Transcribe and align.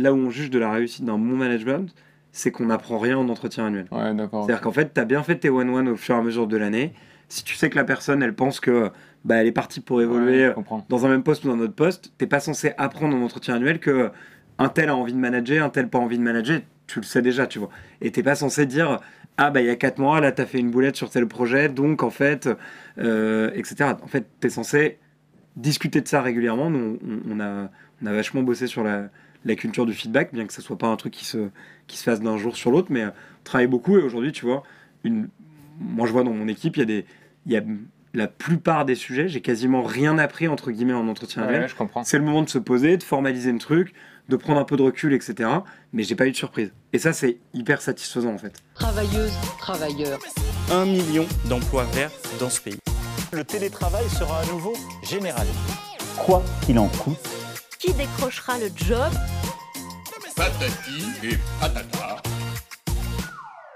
là 0.00 0.12
où 0.12 0.16
on 0.16 0.30
juge 0.30 0.50
de 0.50 0.58
la 0.58 0.70
réussite 0.70 1.04
d'un 1.04 1.18
bon 1.18 1.36
management, 1.36 1.94
c'est 2.32 2.50
qu'on 2.50 2.66
n'apprend 2.66 2.98
rien 2.98 3.18
en 3.18 3.28
entretien 3.28 3.66
annuel. 3.66 3.86
Ouais, 3.90 4.14
d'accord. 4.14 4.44
C'est-à-dire 4.44 4.62
qu'en 4.62 4.72
fait, 4.72 4.94
tu 4.94 5.00
as 5.00 5.04
bien 5.04 5.22
fait 5.22 5.36
tes 5.36 5.50
one-one 5.50 5.88
au 5.88 5.96
fur 5.96 6.14
et 6.14 6.18
à 6.18 6.22
mesure 6.22 6.46
de 6.46 6.56
l'année. 6.56 6.92
Si 7.28 7.44
tu 7.44 7.54
sais 7.54 7.70
que 7.70 7.76
la 7.76 7.84
personne, 7.84 8.22
elle 8.22 8.34
pense 8.34 8.60
que 8.60 8.90
bah, 9.24 9.36
elle 9.36 9.46
est 9.46 9.52
partie 9.52 9.80
pour 9.80 10.00
évoluer 10.02 10.48
Ouais, 10.48 10.54
dans 10.88 11.06
un 11.06 11.08
même 11.08 11.22
poste 11.22 11.44
ou 11.44 11.48
dans 11.48 11.54
un 11.54 11.60
autre 11.60 11.74
poste, 11.74 12.12
t'es 12.18 12.26
pas 12.26 12.40
censé 12.40 12.72
apprendre 12.78 13.16
en 13.16 13.22
entretien 13.22 13.54
annuel 13.54 13.78
que 13.78 14.10
un 14.58 14.68
tel 14.68 14.88
a 14.88 14.96
envie 14.96 15.12
de 15.12 15.18
manager, 15.18 15.64
un 15.64 15.70
tel 15.70 15.88
pas 15.88 15.98
envie 15.98 16.18
de 16.18 16.22
manager. 16.22 16.60
Tu 16.86 16.98
le 17.00 17.04
sais 17.04 17.22
déjà, 17.22 17.46
tu 17.46 17.58
vois. 17.58 17.70
Et 18.00 18.10
t'es 18.10 18.22
pas 18.22 18.34
censé 18.34 18.66
dire 18.66 18.98
ah 19.36 19.50
bah 19.50 19.60
il 19.60 19.66
y 19.66 19.70
a 19.70 19.76
4 19.76 19.98
mois, 19.98 20.20
là 20.20 20.32
t'as 20.32 20.44
fait 20.44 20.58
une 20.58 20.70
boulette 20.70 20.96
sur 20.96 21.08
tel 21.08 21.26
projet, 21.26 21.68
donc 21.68 22.02
en 22.02 22.10
fait, 22.10 22.48
euh, 22.98 23.50
etc. 23.54 23.92
En 24.02 24.06
fait, 24.08 24.26
t'es 24.40 24.50
censé 24.50 24.98
discuter 25.56 26.00
de 26.00 26.08
ça 26.08 26.20
régulièrement. 26.20 26.68
Nous, 26.68 26.98
on, 27.06 27.36
on 27.36 27.40
a, 27.40 27.70
on 28.02 28.06
a 28.06 28.12
vachement 28.12 28.42
bossé 28.42 28.66
sur 28.66 28.82
la, 28.84 29.08
la 29.44 29.54
culture 29.54 29.86
du 29.86 29.94
feedback, 29.94 30.32
bien 30.32 30.46
que 30.46 30.52
ce 30.52 30.62
soit 30.62 30.78
pas 30.78 30.88
un 30.88 30.96
truc 30.96 31.12
qui 31.12 31.24
se, 31.24 31.48
qui 31.86 31.96
se 31.96 32.02
fasse 32.04 32.20
d'un 32.20 32.36
jour 32.36 32.56
sur 32.56 32.70
l'autre, 32.70 32.88
mais 32.90 33.02
euh, 33.02 33.08
on 33.08 33.44
travaille 33.44 33.66
beaucoup 33.66 33.98
et 33.98 34.02
aujourd'hui, 34.02 34.32
tu 34.32 34.44
vois, 34.44 34.62
une, 35.04 35.28
moi 35.80 36.06
je 36.06 36.12
vois 36.12 36.24
dans 36.24 36.32
mon 36.32 36.48
équipe, 36.48 36.76
il 36.76 36.80
y 36.80 36.82
a 36.82 36.86
des, 36.86 37.06
il 37.46 37.52
y 37.52 37.56
a 37.56 37.62
la 38.12 38.26
plupart 38.26 38.84
des 38.84 38.94
sujets, 38.94 39.28
j'ai 39.28 39.40
quasiment 39.40 39.82
rien 39.82 40.18
appris 40.18 40.48
entre 40.48 40.70
guillemets 40.70 40.92
en 40.94 41.06
entretien. 41.08 41.46
Ouais, 41.46 41.68
je 41.68 41.74
comprends. 41.74 42.04
C'est 42.04 42.18
le 42.18 42.24
moment 42.24 42.42
de 42.42 42.48
se 42.48 42.58
poser, 42.58 42.96
de 42.96 43.02
formaliser 43.02 43.52
le 43.52 43.58
truc, 43.58 43.94
de 44.28 44.36
prendre 44.36 44.60
un 44.60 44.64
peu 44.64 44.76
de 44.76 44.82
recul, 44.82 45.12
etc. 45.12 45.48
Mais 45.92 46.02
j'ai 46.02 46.16
pas 46.16 46.26
eu 46.26 46.32
de 46.32 46.36
surprise. 46.36 46.72
Et 46.92 46.98
ça, 46.98 47.12
c'est 47.12 47.38
hyper 47.54 47.80
satisfaisant 47.80 48.32
en 48.34 48.38
fait. 48.38 48.52
Travailleuses, 48.74 49.32
travailleurs. 49.58 50.18
1 50.72 50.84
million 50.86 51.26
d'emplois 51.48 51.84
verts 51.92 52.12
dans 52.38 52.50
ce 52.50 52.60
pays. 52.60 52.78
Le 53.32 53.44
télétravail 53.44 54.08
sera 54.08 54.40
à 54.40 54.46
nouveau 54.46 54.72
généralisé. 55.02 55.54
quoi 56.18 56.42
qu'il 56.62 56.78
en 56.78 56.88
coûte. 56.88 57.16
Qui 57.80 57.94
décrochera 57.94 58.58
le 58.58 58.66
job 58.76 59.10
patati 60.36 61.02
et 61.22 61.38
patata. 61.58 62.16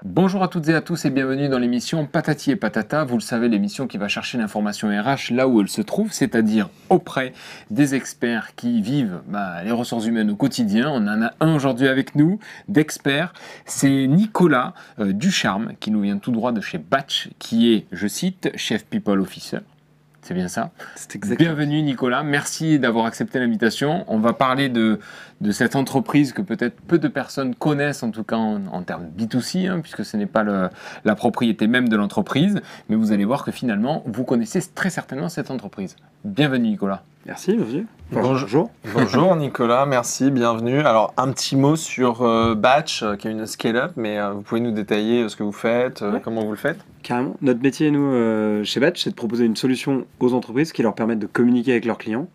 Bonjour 0.05 0.43
à 0.43 0.49
toutes 0.49 0.69
et 0.69 0.75
à 0.75 0.83
tous 0.83 1.07
et 1.07 1.11
bienvenue 1.11 1.49
dans 1.49 1.59
l'émission 1.59 2.05
Patati 2.05 2.51
et 2.51 2.57
Patata. 2.57 3.05
Vous 3.05 3.17
le 3.17 3.23
savez, 3.23 3.49
l'émission 3.49 3.87
qui 3.87 3.97
va 3.97 4.09
chercher 4.09 4.37
l'information 4.37 4.89
RH 4.89 5.33
là 5.33 5.49
où 5.49 5.63
elle 5.63 5.71
se 5.71 5.81
trouve, 5.81 6.13
c'est-à-dire 6.13 6.69
auprès 6.91 7.33
des 7.71 7.95
experts 7.95 8.55
qui 8.57 8.83
vivent 8.83 9.23
bah, 9.27 9.65
les 9.65 9.73
ressources 9.73 10.05
humaines 10.05 10.31
au 10.31 10.37
quotidien. 10.37 10.91
On 10.91 11.09
en 11.09 11.23
a 11.23 11.33
un 11.41 11.55
aujourd'hui 11.55 11.89
avec 11.89 12.15
nous, 12.15 12.39
d'experts. 12.69 13.33
C'est 13.65 14.07
Nicolas 14.07 14.75
euh, 14.99 15.15
Ducharme 15.15 15.73
qui 15.81 15.91
nous 15.91 16.03
vient 16.03 16.19
tout 16.19 16.31
droit 16.31 16.53
de 16.53 16.61
chez 16.61 16.77
Batch, 16.77 17.31
qui 17.39 17.73
est, 17.73 17.87
je 17.91 18.07
cite, 18.07 18.51
chef 18.55 18.85
people 18.85 19.19
officer. 19.19 19.61
C'est 20.27 20.33
bien 20.33 20.49
ça. 20.49 20.71
Bienvenue 21.37 21.83
Nicolas, 21.83 22.23
merci 22.23 22.79
d'avoir 22.79 23.05
accepté 23.05 23.39
l'invitation. 23.39 24.07
On 24.09 24.19
va 24.19 24.33
parler 24.33 24.71
de, 24.71 24.99
de 25.43 25.51
cette 25.53 25.77
entreprise 25.77 26.33
que 26.33 26.41
peut-être 26.41 26.81
peu 26.81 26.99
de 26.99 27.09
personnes 27.09 27.55
connaissent, 27.55 28.03
en 28.03 28.11
tout 28.11 28.25
cas 28.25 28.37
en, 28.37 28.67
en 28.69 28.83
termes 28.83 29.09
B2C, 29.19 29.69
hein, 29.69 29.81
puisque 29.81 30.03
ce 30.03 30.17
n'est 30.17 30.25
pas 30.25 30.43
le- 30.43 30.71
la 31.05 31.15
propriété 31.15 31.67
même 31.67 31.91
de 31.91 31.97
l'entreprise, 31.97 32.63
mais 32.89 32.97
vous 32.97 33.13
allez 33.13 33.27
voir 33.27 33.45
que 33.45 33.51
finalement, 33.53 34.03
vous 34.07 34.25
connaissez 34.25 34.61
très 34.75 34.89
certainement 34.89 35.29
cette 35.29 35.51
entreprise. 35.51 35.95
Bienvenue 36.25 36.71
Nicolas. 36.71 37.03
Merci, 37.27 37.53
bienvenue. 37.55 37.87
Bonjour. 38.13 38.71
Bonjour 38.93 39.35
Nicolas, 39.35 39.87
merci, 39.87 40.31
bienvenue. 40.31 40.81
Alors 40.81 41.13
un 41.17 41.33
petit 41.33 41.57
mot 41.57 41.75
sur 41.75 42.23
euh, 42.23 42.55
Batch, 42.55 43.03
euh, 43.03 43.17
qui 43.17 43.27
est 43.29 43.31
une 43.33 43.47
scale-up, 43.47 43.93
mais 43.97 44.19
euh, 44.19 44.31
vous 44.33 44.43
pouvez 44.43 44.61
nous 44.61 44.71
détailler 44.71 45.29
ce 45.29 45.37
que 45.37 45.43
vous 45.43 45.53
faites, 45.53 46.03
Ouais. 46.03 46.21
comment 46.23 46.45
vous 46.45 46.51
le 46.51 46.57
faites? 46.57 46.79
Carrément. 47.03 47.35
Notre 47.43 47.61
métier, 47.61 47.91
nous, 47.91 48.65
chez 48.65 48.79
Batch, 48.81 49.03
c'est 49.03 49.11
de 49.11 49.15
proposer 49.15 49.45
une 49.45 49.57
solution 49.57 50.07
aux 50.21 50.33
entreprises 50.33 50.73
qui 50.73 50.83
leur 50.83 50.95
permettent 50.95 51.19
de 51.19 51.27
communiquer 51.27 51.73
avec 51.73 51.85
leurs 51.87 51.99
clients. 51.99 52.29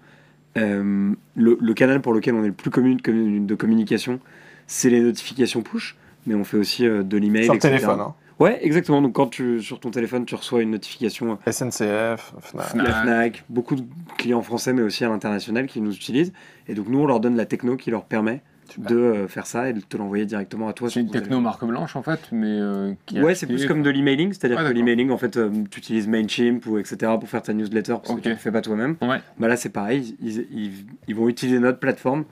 Le, 0.55 1.15
le 1.35 1.73
canal 1.73 2.01
pour 2.01 2.13
lequel 2.13 2.35
on 2.35 2.43
est 2.43 2.47
le 2.47 2.53
plus 2.53 2.69
commun 2.69 2.95
de, 2.95 3.01
commu- 3.01 3.45
de 3.45 3.55
communication, 3.55 4.19
c'est 4.67 4.89
les 4.89 4.99
notifications 4.99 5.61
push, 5.61 5.95
mais 6.27 6.35
on 6.35 6.43
fait 6.43 6.57
aussi 6.57 6.83
de 6.83 7.17
l'email. 7.17 7.45
Sur 7.45 7.53
le 7.53 7.59
téléphone, 7.59 7.99
hein. 8.01 8.13
Ouais, 8.39 8.57
exactement. 8.65 9.01
Donc 9.01 9.13
quand 9.13 9.27
tu, 9.27 9.61
sur 9.61 9.79
ton 9.79 9.91
téléphone, 9.91 10.25
tu 10.25 10.35
reçois 10.35 10.61
une 10.61 10.71
notification 10.71 11.37
euh, 11.47 11.51
SNCF, 11.51 12.33
FNAC. 12.39 12.75
la. 12.75 13.01
FNAC, 13.01 13.43
beaucoup 13.49 13.75
de 13.75 13.83
clients 14.17 14.41
français, 14.41 14.73
mais 14.73 14.81
aussi 14.81 15.03
à 15.03 15.09
l'international 15.09 15.67
qui 15.67 15.81
nous 15.81 15.93
utilisent. 15.93 16.31
Et 16.67 16.73
donc 16.73 16.87
nous, 16.87 16.99
on 16.99 17.05
leur 17.05 17.19
donne 17.19 17.35
la 17.35 17.45
techno 17.45 17.75
qui 17.75 17.91
leur 17.91 18.05
permet 18.05 18.41
Super. 18.69 18.91
de 18.91 18.95
euh, 18.97 19.27
faire 19.27 19.45
ça 19.45 19.67
et 19.69 19.73
de 19.73 19.81
te 19.81 19.97
l'envoyer 19.97 20.25
directement 20.25 20.67
à 20.69 20.73
toi. 20.73 20.89
C'est 20.89 21.01
une 21.01 21.09
techno 21.11 21.39
marque 21.41 21.65
blanche 21.65 21.95
en 21.95 22.03
fait, 22.03 22.19
mais 22.31 22.47
euh, 22.47 22.93
qui 23.07 23.19
Ouais, 23.21 23.35
c'est 23.35 23.47
plus 23.47 23.65
comme 23.65 23.81
de 23.83 23.89
l'emailing, 23.89 24.31
c'est-à-dire 24.31 24.57
Ouais, 24.59 24.67
que 24.69 24.73
l'emailing, 24.73 25.09
en 25.09 25.17
fait, 25.17 25.35
euh, 25.37 25.49
tu 25.69 25.79
utilises 25.79 26.07
Mailchimp 26.07 26.65
ou 26.67 26.77
etc. 26.77 27.11
pour 27.19 27.27
faire 27.27 27.41
ta 27.41 27.53
newsletter 27.53 27.95
parce 28.01 28.15
que 28.15 28.21
tu 28.21 28.29
ne 28.29 28.33
le 28.35 28.39
fais 28.39 28.51
pas 28.51 28.61
toi-même. 28.61 28.95
Ouais. 29.01 29.17
Bah 29.39 29.47
là, 29.49 29.57
c'est 29.57 29.69
pareil, 29.69 30.15
ils, 30.21 30.45
ils- 30.51 30.85
ils 31.09 31.15
vont 31.15 31.27
utiliser 31.27 31.59
notre 31.59 31.79
plateforme 31.79 32.23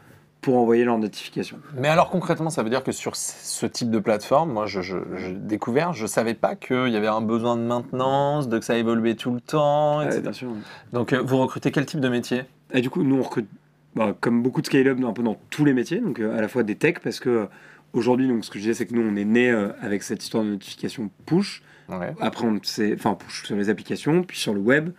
pour 0.47 0.55
envoyer 0.55 0.85
leurs 0.85 0.97
notifications. 0.97 1.59
Mais 1.75 1.89
alors 1.89 2.09
concrètement, 2.09 2.49
ça 2.49 2.63
veut 2.63 2.69
dire 2.69 2.81
que 2.81 2.93
sur 2.93 3.17
ce 3.17 3.65
type 3.65 3.91
de 3.91 3.99
plateforme, 3.99 4.53
moi 4.53 4.65
je, 4.65 4.79
je, 4.79 4.95
j'ai 5.17 5.33
découvert, 5.33 5.91
je 5.91 6.07
savais 6.07 6.35
pas 6.35 6.55
qu'il 6.55 6.87
y 6.87 6.95
avait 6.95 7.07
un 7.07 7.19
besoin 7.19 7.57
de 7.57 7.63
maintenance, 7.63 8.47
de 8.47 8.57
que 8.57 8.63
ça 8.63 8.77
évoluait 8.77 9.15
tout 9.15 9.31
le 9.31 9.41
temps, 9.41 9.97
Ouais, 9.97 10.05
etc. 10.05 10.21
bien 10.21 10.31
sûr. 10.31 10.47
Donc 10.93 11.11
euh, 11.11 11.21
vous 11.21 11.37
recrutez 11.39 11.69
quel 11.71 11.85
type 11.85 11.99
de 11.99 12.07
métier? 12.07 12.43
Et 12.71 12.79
du 12.79 12.89
coup, 12.89 13.03
nous, 13.03 13.17
on 13.17 13.23
recrute, 13.23 13.49
bah, 13.93 14.15
comme 14.21 14.41
beaucoup 14.41 14.61
de 14.61 14.67
scale-up, 14.67 14.97
un 15.05 15.11
peu 15.11 15.21
dans 15.21 15.37
tous 15.49 15.65
les 15.65 15.73
métiers, 15.73 15.99
donc 15.99 16.21
euh, 16.21 16.37
à 16.37 16.39
la 16.39 16.47
fois 16.47 16.63
des 16.63 16.75
techs, 16.75 16.99
parce 16.99 17.19
que 17.19 17.49
aujourd'hui, 17.91 18.29
donc, 18.29 18.45
ce 18.45 18.49
que 18.49 18.57
je 18.57 18.61
disais, 18.63 18.73
c'est 18.73 18.85
que 18.85 18.95
nous, 18.95 19.01
on 19.01 19.17
est 19.17 19.25
né 19.25 19.51
euh, 19.51 19.73
avec 19.81 20.01
cette 20.01 20.23
histoire 20.23 20.45
de 20.45 20.51
notification 20.51 21.09
push. 21.25 21.61
Ouais. 21.89 22.15
Après, 22.21 22.45
on 22.47 22.57
enfin, 22.93 23.15
push 23.15 23.43
sur 23.47 23.57
les 23.57 23.69
applications, 23.69 24.23
puis 24.23 24.39
sur 24.39 24.53
le 24.53 24.61
web. 24.61 24.91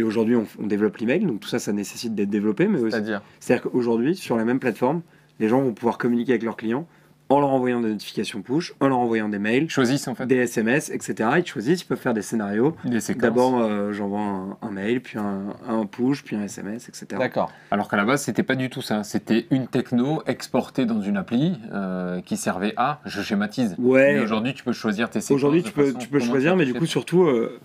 Et 0.00 0.02
aujourd'hui, 0.02 0.34
on, 0.34 0.46
on 0.58 0.66
développe 0.66 0.96
l'email, 0.96 1.20
donc 1.20 1.40
tout 1.40 1.48
ça, 1.48 1.58
ça 1.58 1.72
nécessite 1.72 2.14
d'être 2.14 2.30
développé. 2.30 2.66
Mais 2.66 2.78
C'est-à-dire 2.78 3.20
c'est-à-dire 3.38 3.70
qu'aujourd'hui, 3.70 4.16
sur 4.16 4.36
la 4.36 4.44
même 4.44 4.58
plateforme, 4.58 5.02
les 5.38 5.48
gens 5.48 5.60
vont 5.60 5.74
pouvoir 5.74 5.98
communiquer 5.98 6.32
avec 6.32 6.42
leurs 6.42 6.56
clients 6.56 6.86
en 7.30 7.38
leur 7.38 7.50
envoyant 7.50 7.80
des 7.80 7.90
notifications 7.90 8.42
push, 8.42 8.74
en 8.80 8.88
leur 8.88 8.98
envoyant 8.98 9.28
des 9.28 9.38
mails, 9.38 9.64
Ils 9.64 9.70
choisissent 9.70 10.08
en 10.08 10.16
fait 10.16 10.26
des 10.26 10.36
SMS, 10.36 10.90
etc. 10.90 11.30
Ils 11.38 11.46
choisissent, 11.46 11.82
ils 11.82 11.86
peuvent 11.86 11.96
faire 11.96 12.12
des 12.12 12.22
scénarios. 12.22 12.74
D'abord, 13.16 13.60
euh, 13.60 13.92
j'envoie 13.92 14.20
un, 14.20 14.56
un 14.62 14.70
mail, 14.70 15.00
puis 15.00 15.16
un, 15.16 15.54
un 15.68 15.86
push, 15.86 16.24
puis 16.24 16.34
un 16.34 16.42
SMS, 16.42 16.88
etc. 16.88 17.06
D'accord. 17.18 17.52
Alors 17.70 17.88
qu'à 17.88 17.96
la 17.96 18.04
base, 18.04 18.22
c'était 18.22 18.42
pas 18.42 18.56
du 18.56 18.68
tout 18.68 18.82
ça. 18.82 19.04
C'était 19.04 19.46
une 19.52 19.68
techno 19.68 20.22
exportée 20.26 20.86
dans 20.86 21.00
une 21.00 21.16
appli 21.16 21.56
euh, 21.72 22.20
qui 22.20 22.36
servait 22.36 22.74
à, 22.76 23.00
je 23.06 23.22
schématise. 23.22 23.76
Ouais. 23.78 24.14
Mais 24.14 24.20
aujourd'hui, 24.20 24.52
tu 24.52 24.64
peux 24.64 24.72
choisir 24.72 25.08
tes 25.08 25.20
séquences. 25.20 25.36
Aujourd'hui, 25.36 25.62
tu 25.62 25.70
peux, 25.70 25.94
tu 25.94 26.20
choisir, 26.20 26.56
mais 26.56 26.64
du 26.64 26.74
coup, 26.74 26.86
surtout, 26.86 27.22
euh, 27.22 27.60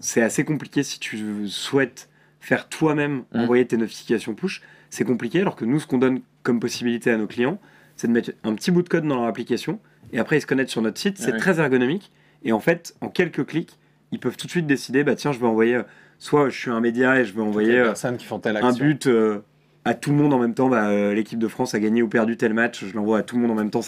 c'est 0.00 0.22
assez 0.22 0.44
compliqué 0.44 0.82
si 0.82 0.98
tu 0.98 1.46
souhaites 1.48 2.08
faire 2.40 2.68
toi-même 2.68 3.24
Mm. 3.32 3.40
envoyer 3.40 3.66
tes 3.66 3.76
notifications 3.76 4.34
push. 4.34 4.62
C'est 4.90 5.04
compliqué, 5.04 5.40
alors 5.40 5.56
que 5.56 5.64
nous, 5.64 5.80
ce 5.80 5.86
qu'on 5.86 5.98
donne 5.98 6.20
comme 6.42 6.60
possibilité 6.60 7.10
à 7.10 7.16
nos 7.16 7.26
clients, 7.26 7.58
c'est 7.96 8.06
de 8.06 8.12
mettre 8.12 8.30
un 8.44 8.54
petit 8.54 8.70
bout 8.70 8.82
de 8.82 8.88
code 8.88 9.04
dans 9.04 9.16
leur 9.16 9.24
application, 9.24 9.80
et 10.12 10.18
après, 10.18 10.38
ils 10.38 10.40
se 10.40 10.46
connectent 10.46 10.70
sur 10.70 10.82
notre 10.82 10.98
site. 10.98 11.18
C'est 11.18 11.32
Ah 11.34 11.38
très 11.38 11.58
ergonomique, 11.58 12.12
et 12.44 12.52
en 12.52 12.60
fait, 12.60 12.94
en 13.00 13.08
quelques 13.08 13.44
clics, 13.46 13.78
ils 14.12 14.20
peuvent 14.20 14.36
tout 14.36 14.46
de 14.46 14.50
suite 14.52 14.66
décider, 14.66 15.02
bah 15.02 15.16
tiens, 15.16 15.32
je 15.32 15.40
vais 15.40 15.46
envoyer, 15.46 15.80
soit 16.18 16.48
je 16.48 16.56
suis 16.58 16.70
un 16.70 16.80
média 16.80 17.18
et 17.18 17.24
je 17.24 17.32
vais 17.34 17.40
envoyer 17.42 17.78
euh, 17.80 17.84
personnes 17.86 18.16
qui 18.16 18.24
font 18.26 18.38
telle 18.38 18.56
un 18.58 18.72
but 18.72 19.06
euh, 19.08 19.40
à 19.84 19.94
tout 19.94 20.10
le 20.10 20.16
monde 20.16 20.32
en 20.32 20.38
même 20.38 20.54
temps. 20.54 20.68
Bah, 20.68 20.88
euh, 20.88 21.12
L'équipe 21.12 21.38
de 21.40 21.48
France 21.48 21.74
a 21.74 21.80
gagné 21.80 22.02
ou 22.02 22.08
perdu 22.08 22.36
tel 22.36 22.54
match, 22.54 22.84
je 22.84 22.94
l'envoie 22.94 23.18
à 23.18 23.22
tout 23.22 23.34
le 23.36 23.42
monde 23.42 23.50
en 23.50 23.54
même 23.56 23.70
temps. 23.70 23.82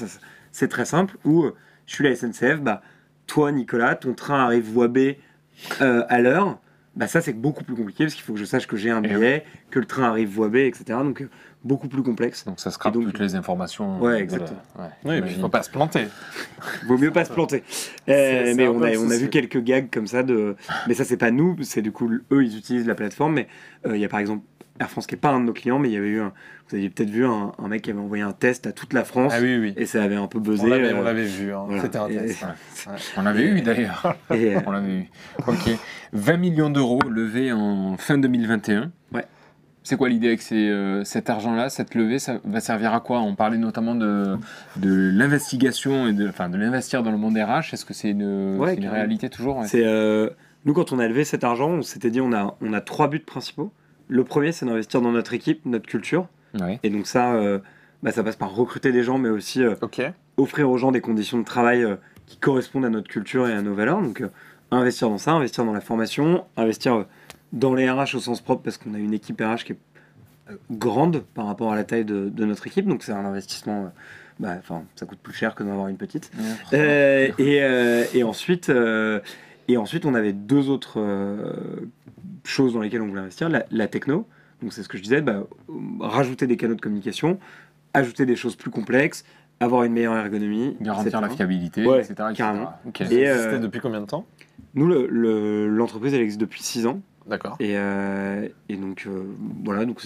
C'est 0.50 0.68
très 0.68 0.84
simple. 0.84 1.16
Ou 1.24 1.46
je 1.86 1.94
suis 1.94 2.02
la 2.04 2.14
SNCF, 2.16 2.60
bah, 2.60 2.82
toi 3.28 3.52
Nicolas, 3.52 3.94
ton 3.94 4.14
train 4.14 4.40
arrive 4.44 4.64
voie 4.64 4.88
B 4.88 4.98
euh, 5.80 6.02
à 6.08 6.20
l'heure. 6.20 6.58
Bah, 6.96 7.06
ça 7.06 7.20
c'est 7.20 7.32
beaucoup 7.32 7.62
plus 7.62 7.76
compliqué 7.76 8.02
parce 8.04 8.14
qu'il 8.14 8.24
faut 8.24 8.32
que 8.32 8.40
je 8.40 8.44
sache 8.44 8.66
que 8.66 8.76
j'ai 8.76 8.90
un 8.90 9.00
Et 9.04 9.08
billet, 9.08 9.44
que 9.70 9.78
le 9.78 9.84
train 9.84 10.02
arrive 10.02 10.30
voie 10.30 10.48
B, 10.48 10.56
etc. 10.56 10.84
Donc 11.04 11.22
euh, 11.22 11.30
beaucoup 11.62 11.86
plus 11.86 12.02
complexe. 12.02 12.44
Donc 12.44 12.58
ça 12.58 12.72
scrape 12.72 12.94
donc- 12.94 13.04
toutes 13.04 13.20
les 13.20 13.36
informations. 13.36 14.00
Ouais, 14.00 14.14
la- 14.14 14.18
exactement. 14.20 14.58
ouais, 14.80 14.84
Oui, 14.84 14.90
mais 15.04 15.10
il 15.12 15.14
j'imagine. 15.18 15.40
faut 15.42 15.48
pas 15.48 15.62
se 15.62 15.70
planter. 15.70 16.08
Vaut 16.88 16.98
mieux 16.98 17.12
pas 17.12 17.24
se 17.24 17.32
planter. 17.32 17.62
Euh, 18.08 18.52
mais 18.56 18.66
on 18.66 18.82
a, 18.82 18.90
on 18.96 19.10
a 19.10 19.16
vu 19.16 19.28
quelques 19.28 19.62
gags 19.62 19.88
comme 19.92 20.08
ça 20.08 20.24
de. 20.24 20.56
Mais 20.88 20.94
ça 20.94 21.04
c'est 21.04 21.16
pas 21.16 21.30
nous, 21.30 21.56
c'est 21.62 21.82
du 21.82 21.92
coup 21.92 22.10
eux 22.32 22.44
ils 22.44 22.56
utilisent 22.58 22.86
la 22.88 22.96
plateforme. 22.96 23.34
Mais 23.34 23.48
euh, 23.86 23.96
il 23.96 24.00
y 24.00 24.04
a 24.04 24.08
par 24.08 24.18
exemple 24.18 24.42
Air 24.80 24.90
France 24.90 25.06
qui 25.06 25.14
est 25.14 25.18
pas 25.18 25.30
un 25.30 25.40
de 25.40 25.44
nos 25.46 25.52
clients, 25.52 25.78
mais 25.78 25.88
il 25.88 25.92
y 25.92 25.96
avait 25.96 26.08
eu 26.08 26.20
un. 26.20 26.32
Vous 26.68 26.76
aviez 26.76 26.90
peut-être 26.90 27.10
vu 27.10 27.24
un, 27.26 27.52
un 27.58 27.68
mec 27.68 27.82
qui 27.82 27.90
avait 27.90 27.98
envoyé 28.00 28.22
un 28.22 28.32
test 28.32 28.66
à 28.66 28.72
toute 28.72 28.92
la 28.92 29.04
France 29.04 29.32
Ah 29.34 29.40
oui, 29.40 29.56
oui. 29.58 29.74
et 29.76 29.86
ça 29.86 30.02
avait 30.02 30.16
un 30.16 30.26
peu 30.26 30.38
buzzé. 30.38 30.62
On 30.62 30.66
l'avait, 30.66 30.92
euh, 30.92 30.98
on 30.98 31.02
l'avait 31.02 31.24
vu, 31.24 31.52
hein. 31.54 31.64
voilà. 31.66 31.82
c'était 31.82 31.98
un 31.98 32.08
Et- 32.08 32.16
test. 32.16 32.44
On 33.16 33.22
l'avait 33.22 33.44
eu 33.44 33.60
d'ailleurs. 33.62 34.16
euh, 34.30 34.60
On 34.66 34.70
l'avait 34.70 34.92
eu. 34.92 35.10
Ok. 35.46 35.70
20 36.12 36.36
millions 36.36 36.70
d'euros 36.70 37.00
levés 37.08 37.52
en 37.52 37.96
fin 37.96 38.18
2021. 38.18 38.90
Ouais. 39.12 39.24
C'est 39.82 39.96
quoi 39.96 40.08
l'idée 40.10 40.26
avec 40.28 40.42
ces, 40.42 40.68
euh, 40.68 41.02
cet 41.04 41.30
argent-là, 41.30 41.70
cette 41.70 41.94
levée? 41.94 42.18
Ça 42.18 42.38
va 42.44 42.60
servir 42.60 42.92
à 42.92 43.00
quoi? 43.00 43.20
On 43.20 43.34
parlait 43.34 43.56
notamment 43.58 43.94
de, 43.94 44.36
de 44.76 45.10
l'investigation 45.14 46.06
et 46.08 46.12
de, 46.12 46.28
enfin, 46.28 46.48
de 46.50 46.58
l'investir 46.58 47.02
dans 47.02 47.10
le 47.10 47.16
monde 47.18 47.36
RH. 47.38 47.72
Est-ce 47.72 47.84
que 47.86 47.94
c'est 47.94 48.10
une, 48.10 48.56
Ouais, 48.58 48.74
réalité 48.78 49.30
toujours? 49.30 49.64
C'est 49.64 49.84
nous 50.64 50.74
quand 50.74 50.92
on 50.92 50.98
a 50.98 51.06
levé 51.08 51.24
cet 51.24 51.44
argent, 51.44 51.70
on 51.70 51.82
s'était 51.82 52.10
dit 52.10 52.20
on 52.20 52.32
a 52.32 52.56
on 52.60 52.72
a 52.72 52.80
trois 52.80 53.08
buts 53.08 53.20
principaux. 53.20 53.72
Le 54.08 54.24
premier 54.24 54.52
c'est 54.52 54.66
d'investir 54.66 55.00
dans 55.00 55.12
notre 55.12 55.34
équipe, 55.34 55.64
notre 55.66 55.86
culture, 55.86 56.26
Ouais. 56.58 56.80
et 56.82 56.88
donc 56.90 57.06
ça 57.06 57.34
euh, 57.34 57.58
bah, 58.02 58.10
ça 58.10 58.22
passe 58.24 58.36
par 58.36 58.54
recruter 58.54 58.90
des 58.90 59.02
gens, 59.02 59.18
mais 59.18 59.28
aussi 59.28 59.62
euh, 59.62 59.74
offrir 60.38 60.70
aux 60.70 60.78
gens 60.78 60.92
des 60.92 61.00
conditions 61.02 61.38
de 61.38 61.44
travail 61.44 61.84
euh, 61.84 61.96
qui 62.26 62.38
correspondent 62.38 62.86
à 62.86 62.90
notre 62.90 63.08
culture 63.08 63.46
et 63.48 63.52
à 63.52 63.60
nos 63.62 63.74
valeurs. 63.74 64.00
Donc 64.00 64.22
investir 64.70 65.08
dans 65.10 65.18
ça, 65.18 65.32
investir 65.32 65.64
dans 65.64 65.72
la 65.74 65.80
formation, 65.82 66.44
investir 66.56 67.04
dans 67.52 67.74
les 67.74 67.90
RH 67.90 68.14
au 68.14 68.20
sens 68.20 68.40
propre 68.40 68.62
parce 68.62 68.78
qu'on 68.78 68.94
a 68.94 68.98
une 68.98 69.12
équipe 69.14 69.40
RH 69.40 69.64
qui 69.64 69.72
est 69.72 69.78
grande 70.70 71.22
par 71.34 71.46
rapport 71.46 71.72
à 71.72 71.76
la 71.76 71.84
taille 71.84 72.04
de, 72.06 72.28
de 72.30 72.44
notre 72.46 72.66
équipe, 72.66 72.86
donc 72.86 73.02
c'est 73.02 73.12
un 73.12 73.24
investissement. 73.26 73.92
bah, 74.40 74.54
Enfin, 74.58 74.84
ça 74.96 75.04
coûte 75.06 75.18
plus 75.22 75.34
cher 75.34 75.54
que 75.54 75.62
d'en 75.62 75.72
avoir 75.72 75.88
une 75.88 75.96
petite. 75.98 76.30
Et, 76.72 77.58
et 78.14 78.22
ensuite, 78.22 78.70
et 79.68 79.76
ensuite, 79.76 80.06
on 80.06 80.14
avait 80.14 80.32
deux 80.32 80.70
autres 80.70 80.94
euh, 80.98 81.52
choses 82.44 82.74
dans 82.74 82.80
lesquelles 82.80 83.02
on 83.02 83.08
voulait 83.08 83.20
investir. 83.20 83.48
La, 83.48 83.64
la 83.70 83.86
techno, 83.88 84.26
donc 84.62 84.72
c'est 84.72 84.82
ce 84.82 84.88
que 84.88 84.98
je 84.98 85.02
disais, 85.02 85.20
bah, 85.20 85.46
rajouter 86.00 86.46
des 86.46 86.56
canaux 86.56 86.74
de 86.74 86.80
communication, 86.80 87.38
ajouter 87.94 88.26
des 88.26 88.36
choses 88.36 88.56
plus 88.56 88.70
complexes, 88.70 89.24
avoir 89.60 89.84
une 89.84 89.92
meilleure 89.92 90.16
ergonomie. 90.16 90.76
Garantir 90.80 91.08
etc. 91.18 91.22
la 91.30 91.36
fiabilité, 91.36 91.86
Ouais, 91.86 91.98
etc. 91.98 92.12
etc. 92.30 92.34
carrément. 92.36 92.72
Et, 92.86 92.90
C'était 93.04 93.28
euh, 93.28 93.58
depuis 93.58 93.80
combien 93.80 94.00
de 94.00 94.06
temps? 94.06 94.26
Nous, 94.74 94.86
le- 94.86 95.06
le- 95.10 95.68
l'entreprise, 95.68 96.14
elle 96.14 96.20
existe 96.20 96.40
depuis 96.40 96.62
6 96.62 96.86
ans. 96.86 97.00
D'accord. 97.26 97.56
Et, 97.60 97.72
euh, 97.76 98.48
et 98.68 98.76
donc, 98.76 99.04
euh, 99.06 99.24
voilà, 99.64 99.84
donc 99.84 100.00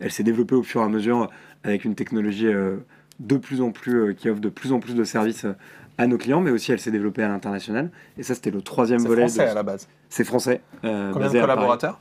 elle 0.00 0.10
s'est 0.10 0.22
développée 0.24 0.54
au 0.56 0.62
fur 0.62 0.80
et 0.80 0.84
à 0.84 0.88
mesure 0.88 1.30
avec 1.62 1.84
une 1.84 1.94
technologie 1.94 2.48
euh, 2.48 2.78
de 3.20 3.36
plus 3.36 3.60
en 3.60 3.70
plus, 3.70 3.94
euh, 4.08 4.12
qui 4.12 4.28
offre 4.28 4.40
de 4.40 4.48
plus 4.48 4.72
en 4.72 4.80
plus 4.80 4.94
de 4.94 5.04
services 5.04 5.44
euh, 5.44 5.52
à 5.98 6.06
nos 6.06 6.18
clients, 6.18 6.40
mais 6.40 6.50
aussi 6.50 6.72
elle 6.72 6.80
s'est 6.80 6.90
développée 6.90 7.22
à 7.22 7.28
l'international. 7.28 7.90
Et 8.18 8.22
ça, 8.22 8.34
c'était 8.34 8.50
le 8.50 8.62
troisième 8.62 8.98
C'est 9.00 9.08
volet. 9.08 9.22
français 9.22 9.44
de- 9.44 9.50
à 9.50 9.54
la 9.54 9.62
base. 9.62 9.88
C'est 10.08 10.24
français. 10.24 10.60
euh, 10.84 11.12
Combien 11.12 11.30
de 11.30 11.40
collaborateurs 11.40 12.00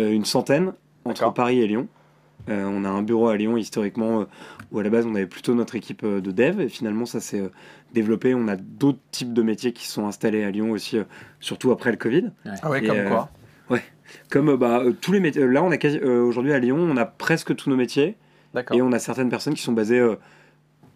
Euh, 0.00 0.10
Une 0.12 0.24
centaine 0.24 0.72
entre. 1.04 1.32
Paris 1.32 1.60
et 1.60 1.66
Lyon. 1.66 1.88
Euh, 2.48 2.64
on 2.64 2.84
a 2.84 2.88
un 2.88 3.02
bureau 3.02 3.28
à 3.28 3.36
Lyon 3.36 3.56
historiquement 3.56 4.20
euh, 4.20 4.24
où 4.72 4.78
à 4.78 4.82
la 4.82 4.90
base 4.90 5.04
on 5.06 5.14
avait 5.14 5.26
plutôt 5.26 5.54
notre 5.54 5.74
équipe 5.74 6.02
euh, 6.04 6.20
de 6.20 6.30
dev 6.30 6.60
et 6.60 6.68
finalement 6.68 7.04
ça 7.04 7.20
s'est 7.20 7.40
euh, 7.40 7.48
développé. 7.92 8.34
On 8.34 8.48
a 8.48 8.56
d'autres 8.56 9.00
types 9.10 9.32
de 9.34 9.42
métiers 9.42 9.72
qui 9.72 9.86
se 9.86 9.92
sont 9.94 10.06
installés 10.06 10.44
à 10.44 10.50
Lyon 10.50 10.70
aussi, 10.70 10.98
euh, 10.98 11.04
surtout 11.40 11.72
après 11.72 11.90
le 11.90 11.96
Covid. 11.98 12.30
Ah 12.62 12.70
ouais, 12.70 12.82
Et, 12.82 12.86
comme 12.86 12.96
euh, 12.96 13.08
quoi 13.08 13.28
Comme 14.30 14.48
euh, 14.50 14.56
bah, 14.56 14.80
euh, 14.84 14.92
tous 14.98 15.12
les 15.12 15.20
métiers. 15.20 15.46
Là, 15.46 15.62
on 15.62 15.70
a 15.70 15.76
quasi- 15.76 15.98
euh, 16.02 16.22
aujourd'hui 16.22 16.52
à 16.52 16.58
Lyon, 16.58 16.78
on 16.78 16.96
a 16.96 17.04
presque 17.04 17.54
tous 17.56 17.68
nos 17.68 17.76
métiers 17.76 18.16
D'accord. 18.54 18.76
et 18.76 18.80
on 18.82 18.92
a 18.92 18.98
certaines 18.98 19.28
personnes 19.28 19.54
qui 19.54 19.62
sont 19.62 19.72
basées 19.72 19.98
euh, 19.98 20.16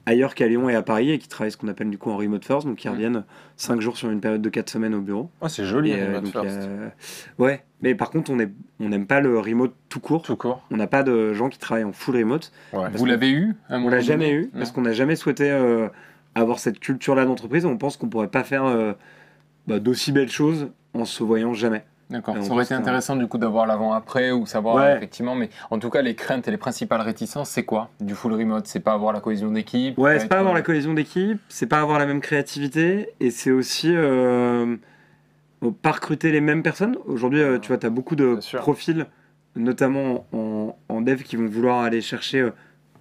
ailleurs 0.07 0.35
qu'à 0.35 0.49
Lyon 0.49 0.69
et 0.69 0.75
à 0.75 0.83
Paris 0.83 1.11
et 1.13 1.19
qui 1.19 1.29
travaillent 1.29 1.53
ce 1.53 1.57
qu'on 1.57 1.69
appelle 1.69 1.89
du 1.91 1.99
coup 1.99 2.11
en 2.11 2.17
remote 2.17 2.45
first, 2.45 2.67
donc 2.67 2.77
qui 2.77 2.89
Ouais. 2.89 2.95
reviennent 2.95 3.25
5 3.57 3.81
jours 3.81 3.97
sur 3.97 4.11
une 4.11 4.21
période 4.21 4.43
de 4.43 4.49
4 4.49 4.69
semaines 4.71 4.95
au 4.95 5.01
bureau. 5.01 5.31
Ah, 5.41 5.49
c'est 5.49 5.65
joli, 5.65 5.91
Et, 5.93 6.01
euh, 6.01 6.07
Remote 6.17 6.25
donc, 6.25 6.33
First. 6.33 6.59
euh, 6.63 6.89
ouais, 7.39 7.63
mais 7.83 7.95
par 7.95 8.11
contre, 8.11 8.31
on 8.33 8.39
est- 8.41 8.51
on 8.81 8.89
n'aime 8.89 9.07
pas 9.07 9.21
le 9.21 9.39
remote 9.39 9.75
tout 9.89 10.01
court. 10.01 10.23
Tout 10.23 10.37
court. 10.37 10.67
On 10.71 10.77
n'a 10.77 10.87
pas 10.89 11.03
de 11.05 11.33
gens 11.35 11.49
qui 11.49 11.59
travaillent 11.59 11.85
en 11.85 11.93
full 11.93 12.17
remote. 12.17 12.51
Ouais. 12.73 12.89
Vous 12.95 13.05
l'avez 13.05 13.31
eu 13.31 13.55
On 13.71 13.89
l'a 13.89 14.01
jamais 14.01 14.31
eu 14.33 14.43
Non. 14.53 14.59
parce 14.59 14.73
qu'on 14.73 14.83
n'a 14.83 14.93
jamais 14.93 15.15
souhaité 15.17 15.51
euh, 15.51 15.89
avoir 16.35 16.59
cette 16.59 16.81
culture-là 16.81 17.25
d'entreprise. 17.25 17.65
On 17.67 17.77
pense 17.77 17.97
qu'on 17.97 18.09
pourrait 18.09 18.29
pas 18.29 18.43
faire 18.45 18.65
euh, 18.65 18.93
bah, 19.69 19.79
d'aussi 19.79 20.11
belles 20.13 20.31
choses 20.31 20.71
en 20.95 21.05
se 21.05 21.23
voyant 21.23 21.55
jamais. 21.55 21.85
D'accord. 22.13 22.37
Ça 22.43 22.53
aurait 22.53 22.65
été 22.65 22.75
intéressant 22.75 23.17
du 23.17 23.27
coup 23.27 23.39
d'avoir 23.39 23.67
l'avant-après 23.67 24.31
ou 24.33 24.47
savoir 24.47 24.77
Ouais. 24.77 24.97
effectivement, 24.97 25.35
mais 25.35 25.49
en 25.71 25.79
tout 25.79 25.91
cas 25.91 26.03
les 26.03 26.15
craintes 26.15 26.47
et 26.47 26.51
les 26.51 26.57
principales 26.59 27.01
réticences, 27.01 27.49
c'est 27.51 27.65
quoi? 27.65 27.91
Du 28.01 28.15
full 28.15 28.35
remote 28.35 28.67
C'est 28.67 28.81
pas 28.81 28.93
avoir 28.93 29.13
la 29.13 29.21
cohésion 29.21 29.51
d'équipe? 29.51 29.97
Ouais, 29.99 30.19
c'est 30.19 30.25
être- 30.27 30.29
pas 30.31 30.39
avoir 30.39 30.55
la 30.55 30.63
cohésion 30.63 30.93
d'équipe, 30.95 31.39
c'est 31.49 31.67
pas 31.67 31.81
avoir 31.81 31.99
la 31.99 32.07
même 32.07 32.21
créativité 32.21 33.09
et 33.21 33.31
c'est 33.31 33.51
aussi 33.51 33.91
euh, 33.95 34.77
pas 35.83 35.93
recruter 35.93 36.33
les 36.33 36.41
mêmes 36.41 36.63
personnes. 36.63 36.97
Aujourd'hui, 37.07 37.41
euh, 37.41 37.59
tu 37.59 37.69
vois, 37.69 37.79
tu 37.79 37.87
as 37.87 37.91
beaucoup 37.91 38.17
de 38.17 38.39
profils, 38.59 39.07
notamment 39.57 40.27
en, 40.33 40.77
en 40.89 41.01
dev, 41.01 41.23
qui 41.23 41.37
vont 41.37 41.47
vouloir 41.47 41.81
aller 41.83 42.01
chercher 42.01 42.41
euh, 42.41 42.51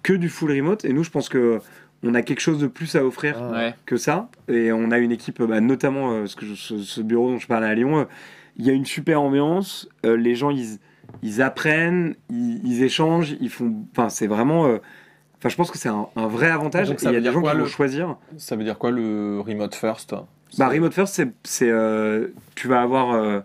que 0.02 0.12
du 0.12 0.28
full 0.28 0.52
remote. 0.52 0.84
Et 0.84 0.92
nous, 0.92 1.04
je 1.04 1.10
pense 1.10 1.28
que 1.28 1.60
on 2.04 2.14
a 2.14 2.22
quelque 2.22 2.40
chose 2.40 2.58
de 2.58 2.66
plus 2.66 2.96
à 2.96 3.04
offrir 3.04 3.36
Ah. 3.40 3.50
Ouais. 3.52 3.74
que 3.86 3.96
ça. 3.96 4.28
Et 4.48 4.72
on 4.72 4.90
a 4.90 4.98
une 4.98 5.12
équipe, 5.12 5.42
bah, 5.42 5.60
notamment 5.60 6.12
euh, 6.12 6.26
ce, 6.26 6.34
que 6.36 6.46
je- 6.46 6.54
ce, 6.54 6.78
ce 6.78 7.00
bureau 7.00 7.30
dont 7.30 7.38
je 7.38 7.46
parlais 7.46 7.66
à 7.68 7.74
Lyon, 7.74 7.98
euh, 8.00 8.04
il 8.56 8.66
y 8.66 8.70
a 8.70 8.72
une 8.72 8.84
super 8.86 9.20
ambiance. 9.22 9.88
euh, 10.06 10.16
les 10.16 10.34
gens, 10.34 10.50
ils, 10.50 10.78
ils 11.22 11.42
apprennent, 11.42 12.14
ils, 12.30 12.60
ils 12.66 12.82
échangent, 12.82 13.34
ils 13.40 13.50
font. 13.50 13.74
Enfin, 13.92 14.08
c'est 14.08 14.26
vraiment. 14.26 14.66
euh, 14.66 14.78
Enfin, 15.38 15.48
je 15.48 15.56
pense 15.56 15.72
que 15.72 15.78
c'est 15.78 15.88
un, 15.88 16.06
un 16.14 16.28
vrai 16.28 16.50
avantage. 16.50 16.88
Donc, 16.88 17.00
ça 17.00 17.10
il 17.10 17.14
y 17.14 17.16
a 17.16 17.20
des 17.20 17.32
gens 17.32 17.40
quoi, 17.40 17.50
qui 17.50 17.56
vont 17.56 17.64
le- 17.64 17.68
choisir. 17.68 18.16
Ça 18.38 18.54
veut 18.54 18.62
dire 18.62 18.78
quoi 18.78 18.92
le 18.92 19.40
remote 19.44 19.74
first? 19.74 20.14
Bah, 20.56 20.68
remote 20.68 20.94
first, 20.94 21.20
c'est, 21.42 21.68
euh, 21.68 22.28
tu 22.54 22.68
vas 22.68 22.80
avoir, 22.80 23.12
euh, 23.14 23.40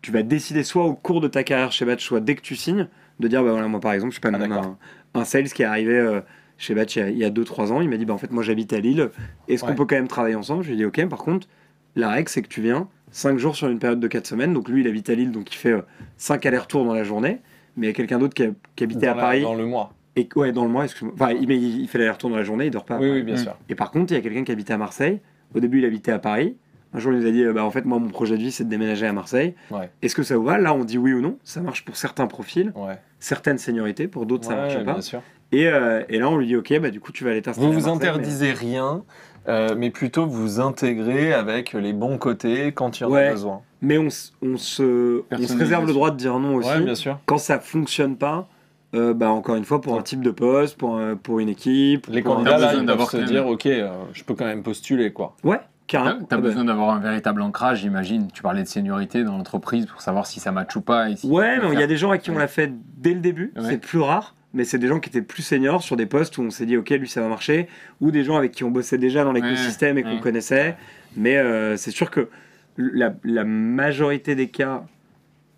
tu 0.00 0.10
vas 0.10 0.22
décider 0.24 0.64
soit 0.64 0.84
au 0.84 0.94
cours 0.94 1.20
de 1.20 1.28
ta 1.28 1.44
carrière 1.44 1.70
chez 1.70 1.84
Batch, 1.84 2.04
soit 2.04 2.18
dès 2.20 2.34
que 2.34 2.40
tu 2.40 2.56
signes, 2.56 2.88
de 3.20 3.28
dire, 3.28 3.44
bah 3.44 3.52
voilà, 3.52 3.68
moi 3.68 3.78
par 3.78 3.92
exemple, 3.92 4.10
je 4.12 4.16
sais 4.16 4.20
pas, 4.20 4.36
Ah, 4.36 4.76
un, 5.14 5.20
un 5.20 5.24
sales 5.24 5.44
qui 5.50 5.62
est 5.62 5.66
arrivé 5.66 6.20
chez 6.58 6.74
Batch 6.74 6.96
il 6.96 7.16
y 7.18 7.24
a 7.24 7.30
2-3 7.30 7.70
ans, 7.70 7.80
il 7.80 7.88
m'a 7.88 7.98
dit, 7.98 8.04
bah 8.04 8.14
en 8.14 8.18
fait, 8.18 8.32
moi 8.32 8.42
j'habite 8.42 8.72
à 8.72 8.80
Lille, 8.80 9.10
est-ce 9.46 9.62
Ouais. 9.64 9.70
qu'on 9.70 9.76
peut 9.76 9.84
quand 9.84 9.94
même 9.94 10.08
travailler 10.08 10.34
ensemble? 10.34 10.64
Je 10.64 10.68
lui 10.70 10.74
ai 10.74 10.78
dit, 10.78 10.84
ok, 10.86 11.06
par 11.08 11.20
contre, 11.20 11.46
la 11.94 12.08
règle 12.10 12.28
c'est 12.28 12.42
que 12.42 12.48
tu 12.48 12.62
viens 12.62 12.88
5 13.12 13.38
jours 13.38 13.54
sur 13.56 13.68
une 13.68 13.78
période 13.78 14.00
de 14.00 14.08
4 14.08 14.26
semaines, 14.26 14.52
donc 14.52 14.68
lui 14.68 14.80
il 14.82 14.88
habite 14.88 15.08
à 15.10 15.14
Lille, 15.14 15.30
donc 15.30 15.52
il 15.52 15.56
fait 15.56 15.74
5 16.16 16.44
allers-retours 16.46 16.84
dans 16.84 16.94
la 16.94 17.04
journée, 17.04 17.40
mais 17.76 17.86
il 17.86 17.90
y 17.90 17.92
a 17.92 17.94
quelqu'un 17.94 18.18
d'autre 18.18 18.34
qui, 18.34 18.42
habitait 18.82 19.06
dans, 19.06 19.12
à 19.12 19.14
la- 19.16 19.22
Paris, 19.22 19.42
dans 19.42 19.54
le 19.54 19.66
mois. 19.66 19.92
et 20.16 20.28
ouais, 20.36 20.52
dans 20.52 20.64
le 20.64 20.70
mois, 20.70 20.84
excuse-moi, 20.84 21.14
enfin, 21.14 21.32
il, 21.32 21.50
il, 21.50 21.86
fait 21.88 21.98
l'aller-retour 21.98 22.30
dans 22.30 22.36
la 22.36 22.42
journée, 22.44 22.66
il 22.66 22.70
dort 22.70 22.84
pas. 22.84 22.98
Oui, 22.98 23.10
oui, 23.10 23.22
bien 23.22 23.36
sûr. 23.36 23.56
Et 23.68 23.74
par 23.74 23.90
contre, 23.90 24.12
il 24.12 24.16
y 24.16 24.18
a 24.18 24.22
quelqu'un 24.22 24.44
qui 24.44 24.52
habitait 24.52 24.72
à 24.72 24.78
Marseille. 24.78 25.20
Au 25.54 25.60
début, 25.60 25.78
il 25.78 25.84
habitait 25.84 26.12
à 26.12 26.18
Paris. 26.18 26.56
Un 26.94 26.98
jour, 26.98 27.12
il 27.12 27.20
nous 27.20 27.26
a 27.26 27.30
dit 27.30 27.42
euh, 27.44 27.52
bah, 27.54 27.64
En 27.64 27.70
fait, 27.70 27.84
moi, 27.86 27.98
mon 27.98 28.08
projet 28.10 28.36
de 28.36 28.42
vie, 28.42 28.52
c'est 28.52 28.64
de 28.64 28.68
déménager 28.68 29.06
à 29.06 29.12
Marseille. 29.14 29.54
Ouais. 29.70 29.88
Est-ce 30.02 30.14
que 30.14 30.22
ça 30.22 30.36
vous 30.36 30.44
va? 30.44 30.58
Là, 30.58 30.74
on 30.74 30.84
dit 30.84 30.98
oui 30.98 31.12
ou 31.14 31.20
non. 31.22 31.38
Ça 31.42 31.60
marche 31.62 31.84
pour 31.86 31.96
certains 31.96 32.26
profils, 32.26 32.72
Ouais. 32.76 32.98
certaines 33.18 33.56
seniorités. 33.58 34.08
Pour 34.08 34.26
d'autres, 34.26 34.44
ça 34.44 34.50
Ouais, 34.50 34.56
marche 34.56 34.74
pas. 34.84 34.92
bien 34.92 35.00
sûr. 35.00 35.22
Et, 35.52 35.68
euh, 35.68 36.02
et 36.10 36.18
là, 36.18 36.28
on 36.30 36.36
lui 36.36 36.46
dit 36.46 36.56
Ok, 36.56 36.72
bah, 36.80 36.90
du 36.90 37.00
coup, 37.00 37.12
tu 37.12 37.24
vas 37.24 37.30
aller 37.30 37.40
t'installer. 37.42 37.66
Vous 37.66 37.72
vous 37.72 37.88
interdisez 37.88 38.52
rien, 38.52 39.04
euh, 39.48 39.74
mais 39.76 39.90
plutôt 39.90 40.26
vous 40.26 40.60
intégrez 40.60 41.32
avec 41.32 41.72
les 41.72 41.92
bons 41.92 42.18
côtés 42.18 42.72
quand 42.72 42.98
il 43.00 43.02
y 43.02 43.06
en 43.06 43.10
Ouais. 43.10 43.28
a 43.28 43.30
besoin. 43.32 43.60
Mais, 43.80 43.98
on, 43.98 44.10
se, 44.10 44.30
on 44.42 44.56
se 44.56 45.20
Personnalisation. 45.22 45.58
réserve 45.58 45.86
le 45.86 45.92
droit 45.92 46.10
de 46.12 46.16
dire 46.16 46.38
non 46.38 46.54
aussi. 46.56 46.68
Ouais, 46.70 46.80
bien 46.80 46.94
sûr. 46.94 47.18
Quand 47.26 47.38
ça 47.38 47.58
fonctionne 47.58 48.16
pas, 48.16 48.46
euh, 48.94 49.12
bah, 49.14 49.30
encore 49.30 49.56
une 49.56 49.64
fois, 49.64 49.80
pour 49.80 49.98
un 49.98 50.02
type 50.02 50.22
de 50.22 50.30
poste, 50.30 50.76
pour, 50.78 50.96
un- 50.98 51.16
pour 51.16 51.40
une 51.40 51.48
équipe. 51.48 52.06
Les 52.08 52.22
pour 52.22 52.32
un- 52.34 52.36
candidats, 52.36 52.50
là, 52.58 52.66
besoin 52.68 52.70
ils 52.72 52.74
doivent 52.86 52.86
d'avoir 52.86 53.10
se 53.10 53.16
dire, 53.16 53.46
ok, 53.48 53.66
euh, 53.66 53.90
je 54.12 54.22
peux 54.22 54.34
quand 54.34 54.44
même 54.44 54.62
postuler, 54.62 55.12
quoi. 55.12 55.34
Ouais, 55.42 55.56
T'as 55.56 55.64
carrément. 55.98 56.20
t'as 56.20 56.36
Ah 56.36 56.38
bah, 56.38 56.42
besoin 56.48 56.64
d'avoir 56.64 56.90
un 56.90 57.00
véritable 57.00 57.42
ancrage, 57.42 57.80
j'imagine. 57.80 58.28
Tu 58.32 58.42
parlais 58.42 58.62
de 58.62 58.68
seniorité 58.68 59.24
dans 59.24 59.36
l'entreprise 59.36 59.86
pour 59.86 60.00
savoir 60.00 60.26
si 60.26 60.38
ça 60.38 60.52
match 60.52 60.76
ou 60.76 60.80
pas. 60.80 61.10
et 61.10 61.16
si 61.16 61.26
Ouais, 61.26 61.58
mais 61.58 61.72
il 61.72 61.80
y 61.80 61.82
a 61.82 61.86
des 61.88 61.96
gens 61.96 62.10
à 62.12 62.18
qui 62.18 62.30
on 62.30 62.38
l'a 62.38 62.46
fait 62.48 62.72
dès 62.98 63.14
le 63.14 63.20
début, 63.20 63.52
Ouais. 63.56 63.62
c'est 63.68 63.78
plus 63.78 63.98
rare, 64.00 64.34
mais 64.54 64.64
c'est 64.64 64.78
des 64.78 64.88
gens 64.88 65.00
qui 65.00 65.08
étaient 65.08 65.22
plus 65.22 65.42
seniors 65.42 65.82
sur 65.82 65.96
des 65.96 66.06
postes 66.06 66.38
où 66.38 66.42
on 66.42 66.50
s'est 66.50 66.66
dit 66.66 66.76
ok 66.76 66.90
lui 66.90 67.08
ça 67.08 67.20
va 67.20 67.28
marcher, 67.28 67.68
ou 68.00 68.10
des 68.10 68.24
gens 68.24 68.36
avec 68.36 68.52
qui 68.52 68.64
on 68.64 68.70
bossait 68.70 68.98
déjà 68.98 69.24
dans 69.24 69.32
l'écosystème 69.32 69.98
et 69.98 70.02
qu'on 70.02 70.14
ouais. 70.14 70.20
connaissait, 70.20 70.76
mais 71.16 71.36
euh, 71.36 71.76
c'est 71.76 71.90
sûr 71.90 72.10
que 72.10 72.28
la, 72.76 73.14
la 73.24 73.44
majorité 73.44 74.34
des 74.34 74.48
cas, 74.48 74.84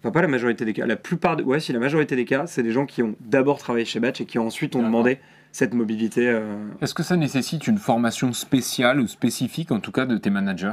enfin 0.01 0.11
pas 0.11 0.23
la 0.23 0.29
majorité 0.29 0.65
des 0.65 0.73
cas, 0.73 0.87
la 0.87 0.97
plupart, 0.97 1.37
de, 1.37 1.43
ouais 1.43 1.61
si 1.61 1.73
la 1.73 1.79
majorité 1.79 2.17
des 2.17 2.25
cas, 2.25 2.47
c'est 2.47 2.63
des 2.63 2.73
gens 2.73 2.87
qui 2.87 3.03
ont 3.03 3.15
d'abord 3.21 3.59
travaillé 3.59 3.85
chez 3.85 4.01
Batch 4.01 4.21
et 4.21 4.25
qui 4.25 4.39
ensuite 4.39 4.75
ont 4.77 4.83
demandé 4.83 5.19
cette 5.53 5.75
mobilité. 5.75 6.29
euh, 6.29 6.43
Est-ce 6.83 6.95
que 6.95 7.05
ça 7.05 7.17
nécessite 7.17 7.69
une 7.69 7.79
formation 7.79 8.33
spéciale 8.33 8.99
ou 9.01 9.07
spécifique, 9.07 9.71
en 9.71 9.79
tout 9.79 9.93
cas, 9.93 10.05
de 10.05 10.17
tes 10.17 10.29
managers? 10.31 10.73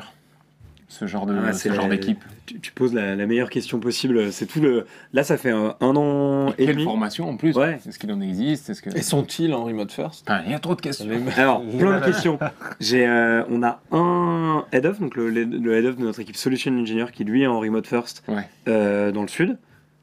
Ce 0.93 1.07
genre 1.07 1.25
de- 1.25 1.33
Ah, 1.47 1.53
ce 1.53 1.69
genre 1.71 1.87
la- 1.87 1.95
d'équipe 1.95 2.19
tu, 2.45 2.59
tu 2.59 2.73
poses 2.73 2.93
la, 2.93 3.15
la 3.15 3.25
meilleure 3.25 3.49
question 3.49 3.79
possible, 3.79 4.33
c'est 4.33 4.45
tout 4.45 4.59
le, 4.59 4.85
là 5.13 5.23
ça 5.23 5.37
fait 5.37 5.51
un, 5.51 5.73
un 5.79 5.95
an 5.95 6.49
et 6.57 6.65
Quelle 6.65 6.75
demi. 6.75 6.83
formation 6.83 7.29
en 7.29 7.37
plus? 7.37 7.55
Ouais. 7.55 7.79
Est-ce 7.87 7.97
qu'il 7.97 8.11
en 8.11 8.19
existe? 8.19 8.69
Est-ce 8.69 8.81
que... 8.81 8.89
Et 8.89 9.01
sont-ils 9.01 9.53
en 9.53 9.63
remote 9.63 9.89
first? 9.91 10.29
Il 10.45 10.51
y 10.51 10.53
a 10.53 10.59
trop 10.59 10.75
de 10.75 10.81
questions. 10.81 11.07
Alors, 11.37 11.63
plein 11.79 11.99
de 12.01 12.05
questions. 12.05 12.37
J'ai, 12.81 13.07
euh, 13.07 13.43
on 13.49 13.63
a 13.63 13.79
un 13.93 14.65
head 14.73 14.85
of, 14.85 14.99
donc 14.99 15.15
le, 15.15 15.29
le 15.29 15.73
head 15.75 15.85
of 15.85 15.95
de 15.95 16.03
notre 16.03 16.19
équipe 16.19 16.35
Solution 16.35 16.73
Engineer, 16.77 17.05
qui 17.13 17.23
lui 17.23 17.43
est 17.43 17.47
en 17.47 17.59
remote 17.61 17.87
first 17.87 18.21
Ouais. 18.27 18.43
euh, 18.67 19.13
dans 19.13 19.21
le 19.21 19.29
sud. 19.29 19.57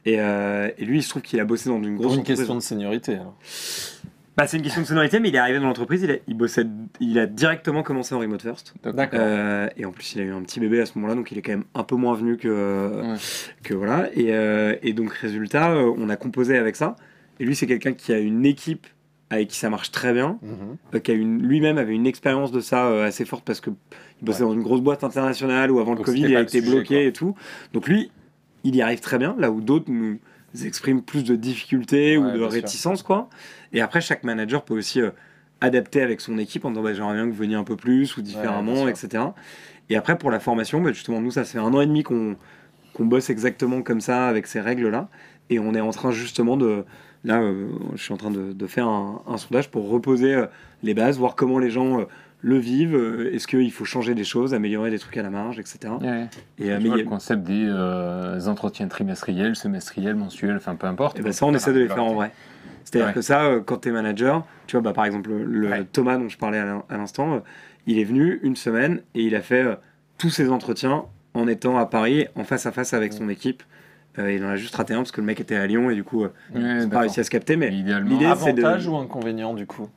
Et, 0.05 0.15
euh, 0.19 0.69
et 0.79 0.85
lui, 0.85 0.99
il 0.99 1.03
se 1.03 1.09
trouve 1.09 1.21
qu'il 1.21 1.39
a 1.39 1.45
bossé 1.45 1.69
dans 1.69 1.77
une 1.83 1.95
grosse 1.97 2.05
Pour 2.07 2.13
une 2.15 2.19
entreprise. 2.21 2.37
question 2.39 2.55
de 2.55 2.61
seniorité. 2.61 3.13
alors. 3.15 3.35
Bah, 4.39 4.47
c'est 4.47 4.55
une 4.55 4.63
question 4.63 4.81
de 4.81 4.87
sonorité, 4.87 5.19
mais 5.19 5.27
il 5.29 5.35
est 5.35 5.39
arrivé 5.39 5.59
dans 5.59 5.65
l'entreprise, 5.67 6.01
il 6.03 6.11
a, 6.11 6.15
il 6.27 6.33
bossait, 6.37 6.65
il 7.01 7.19
a 7.19 7.25
directement 7.25 7.83
commencé 7.83 8.15
en 8.15 8.19
remote 8.19 8.41
first. 8.41 8.73
D'accord. 8.83 9.19
Euh, 9.21 9.67
et 9.75 9.83
en 9.83 9.91
plus, 9.91 10.15
il 10.15 10.21
a 10.21 10.23
eu 10.23 10.31
un 10.31 10.41
petit 10.43 10.61
bébé 10.61 10.79
à 10.79 10.85
ce 10.85 10.93
moment-là, 10.97 11.15
donc 11.15 11.29
il 11.33 11.37
est 11.37 11.41
quand 11.41 11.51
même 11.51 11.65
un 11.75 11.83
peu 11.83 11.95
moins 11.97 12.13
venu 12.15 12.37
que, 12.37 13.01
Ouais. 13.01 13.17
que 13.63 13.73
voilà. 13.73 14.07
Et, 14.15 14.27
euh, 14.33 14.75
et 14.81 14.93
donc, 14.93 15.11
résultat, 15.11 15.71
euh, 15.71 15.93
on 15.97 16.07
a 16.09 16.15
composé 16.15 16.57
avec 16.57 16.77
ça. 16.77 16.95
Et 17.41 17.45
lui, 17.45 17.53
c'est 17.53 17.67
quelqu'un 17.67 17.91
qui 17.91 18.13
a 18.13 18.19
une 18.19 18.45
équipe 18.45 18.87
avec 19.29 19.49
qui 19.49 19.57
ça 19.57 19.69
marche 19.69 19.91
très 19.91 20.13
bien. 20.13 20.39
Mhm. 20.41 20.77
euh, 20.95 20.99
qui 20.99 21.11
a 21.11 21.15
une- 21.15 21.41
lui-même 21.45 21.77
avait 21.77 21.93
une 21.93 22.07
expérience 22.07 22.53
de 22.53 22.61
ça 22.61 22.87
euh, 22.87 23.05
assez 23.05 23.25
forte 23.25 23.43
parce 23.43 23.59
que 23.59 23.69
il 24.21 24.25
bossait 24.25 24.43
dans 24.43 24.53
une 24.53 24.63
grosse 24.63 24.81
boîte 24.81 25.03
internationale 25.03 25.69
où 25.69 25.79
avant 25.79 25.91
le 25.91 25.97
Donc 25.97 26.05
Covid 26.05 26.21
c'était 26.21 26.29
il 26.31 26.33
pas 26.33 26.39
a 26.39 26.43
le 26.43 26.47
été 26.47 26.59
sujet, 26.61 26.71
bloqué 26.71 26.95
quoi. 26.95 27.03
et 27.03 27.11
tout. 27.13 27.35
Donc 27.73 27.87
lui, 27.89 28.09
il 28.63 28.75
y 28.75 28.81
arrive 28.81 29.01
très 29.01 29.17
bien, 29.17 29.35
là 29.37 29.51
où 29.51 29.59
d'autres 29.61 29.91
nous 29.91 30.17
expriment 30.63 31.01
plus 31.01 31.23
de 31.23 31.35
difficultés 31.35 32.17
Ouais, 32.17 32.23
ou 32.23 32.27
de 32.27 32.37
bien 32.37 32.43
sûr. 32.43 32.51
réticence 32.51 33.03
quoi. 33.03 33.29
Et 33.73 33.81
après 33.81 34.01
chaque 34.01 34.23
manager 34.23 34.63
peut 34.63 34.73
aussi 34.73 35.01
euh, 35.01 35.11
adapter 35.61 36.01
avec 36.01 36.21
son 36.21 36.37
équipe 36.37 36.65
en 36.65 36.69
disant 36.71 36.83
bah, 36.83 36.93
j'aimerais 36.93 37.15
bien 37.15 37.25
que 37.25 37.31
vous 37.31 37.37
veniez 37.37 37.55
un 37.55 37.63
peu 37.63 37.75
plus 37.75 38.15
ou 38.17 38.21
différemment, 38.21 38.87
etc. 38.87 39.23
Et 39.89 39.95
après 39.95 40.17
pour 40.17 40.31
la 40.31 40.39
formation, 40.39 40.81
bah, 40.81 40.91
justement 40.91 41.21
nous 41.21 41.31
ça 41.31 41.43
fait 41.43 41.59
un 41.59 41.73
an 41.73 41.81
et 41.81 41.87
demi 41.87 42.03
qu'on 42.03 42.35
bosse 42.99 43.29
exactement 43.29 43.81
comme 43.81 44.01
ça 44.01 44.27
avec 44.27 44.47
ces 44.47 44.59
règles 44.61 44.89
là 44.89 45.09
et 45.49 45.57
on 45.59 45.73
est 45.73 45.81
en 45.81 45.91
train 45.91 46.11
justement 46.11 46.57
de 46.57 46.83
là 47.23 47.41
euh, 47.41 47.67
je 47.95 48.03
suis 48.03 48.13
en 48.13 48.17
train 48.17 48.29
de, 48.31 48.51
de 48.53 48.67
faire 48.67 48.87
un, 48.87 49.21
un 49.27 49.37
sondage 49.37 49.69
pour 49.71 49.89
reposer 49.89 50.35
euh, 50.35 50.45
les 50.83 50.93
bases, 50.93 51.17
voir 51.17 51.35
comment 51.35 51.59
les 51.59 51.69
gens 51.69 52.05
le 52.41 52.57
vivent, 52.57 52.95
euh, 52.95 53.33
est-ce 53.33 53.47
qu'il 53.47 53.71
faut 53.71 53.83
changer 53.85 54.15
des 54.15 54.23
choses, 54.23 54.53
améliorer 54.53 54.91
des 54.91 54.99
trucs 54.99 55.17
à 55.17 55.21
la 55.23 55.29
marge, 55.29 55.59
etc. 55.59 55.93
Ouais. 56.01 56.27
Et, 56.57 56.75
Tu 56.79 56.87
vois, 56.87 56.97
le 56.97 57.03
concept 57.03 57.43
des 57.43 57.65
euh, 57.67 58.39
entretiens 58.47 58.87
trimestriels, 58.87 59.55
semestriels, 59.55 60.15
mensuels, 60.15 60.55
enfin 60.55 60.75
peu 60.75 60.87
importe. 60.87 61.19
et 61.19 61.21
ben 61.21 61.31
ça 61.33 61.45
on 61.45 61.53
essaie 61.53 61.73
de 61.73 61.79
les 61.79 61.87
faire 61.89 62.03
en 62.03 62.13
vrai. 62.13 62.31
C'est-à-dire 62.85 63.07
Ouais. 63.09 63.13
que 63.13 63.21
ça, 63.21 63.43
euh, 63.45 63.59
quand 63.61 63.79
tu 63.81 63.89
es 63.89 63.91
manager, 63.91 64.45
tu 64.67 64.75
vois, 64.77 64.81
bah, 64.81 64.93
par 64.93 65.05
exemple, 65.05 65.31
le 65.31 65.69
Ouais. 65.69 65.83
Thomas 65.91 66.17
dont 66.17 66.29
je 66.29 66.37
parlais 66.37 66.57
à 66.59 66.65
l'in- 66.65 66.83
à 66.89 66.97
l'instant, 66.97 67.43
il 67.85 67.99
est 67.99 68.03
venu 68.05 68.39
une 68.41 68.55
semaine 68.55 69.01
et 69.15 69.23
il 69.23 69.35
a 69.35 69.41
fait 69.41 69.65
tous 70.17 70.29
ses 70.29 70.49
entretiens 70.49 71.03
en 71.33 71.47
étant 71.47 71.77
à 71.77 71.85
Paris, 71.85 72.27
en 72.35 72.43
face 72.45 72.65
à 72.65 72.71
face 72.71 72.93
avec 72.93 73.13
son 73.13 73.29
équipe. 73.29 73.63
Euh, 74.17 74.33
il 74.33 74.43
en 74.43 74.49
a 74.49 74.55
juste 74.55 74.75
raté 74.75 74.93
un 74.93 74.97
parce 74.97 75.11
que 75.11 75.21
le 75.21 75.27
mec 75.27 75.39
était 75.39 75.55
à 75.55 75.65
Lyon 75.67 75.89
et 75.91 75.95
du 75.95 76.03
coup, 76.03 76.23
euh, 76.23 76.27
Ouais, 76.53 76.59
il 76.61 76.61
n'a 76.61 76.87
pas 76.87 76.99
réussi 77.01 77.19
à 77.19 77.23
se 77.23 77.29
capter. 77.29 77.55
Mais 77.55 77.69
l'idée, 77.69 77.93
c'est 78.37 78.53
de- 78.53 78.63
Avantage 78.63 78.87
ou 78.87 78.97
inconvénient 78.97 79.53
du 79.53 79.65
coup 79.67 79.87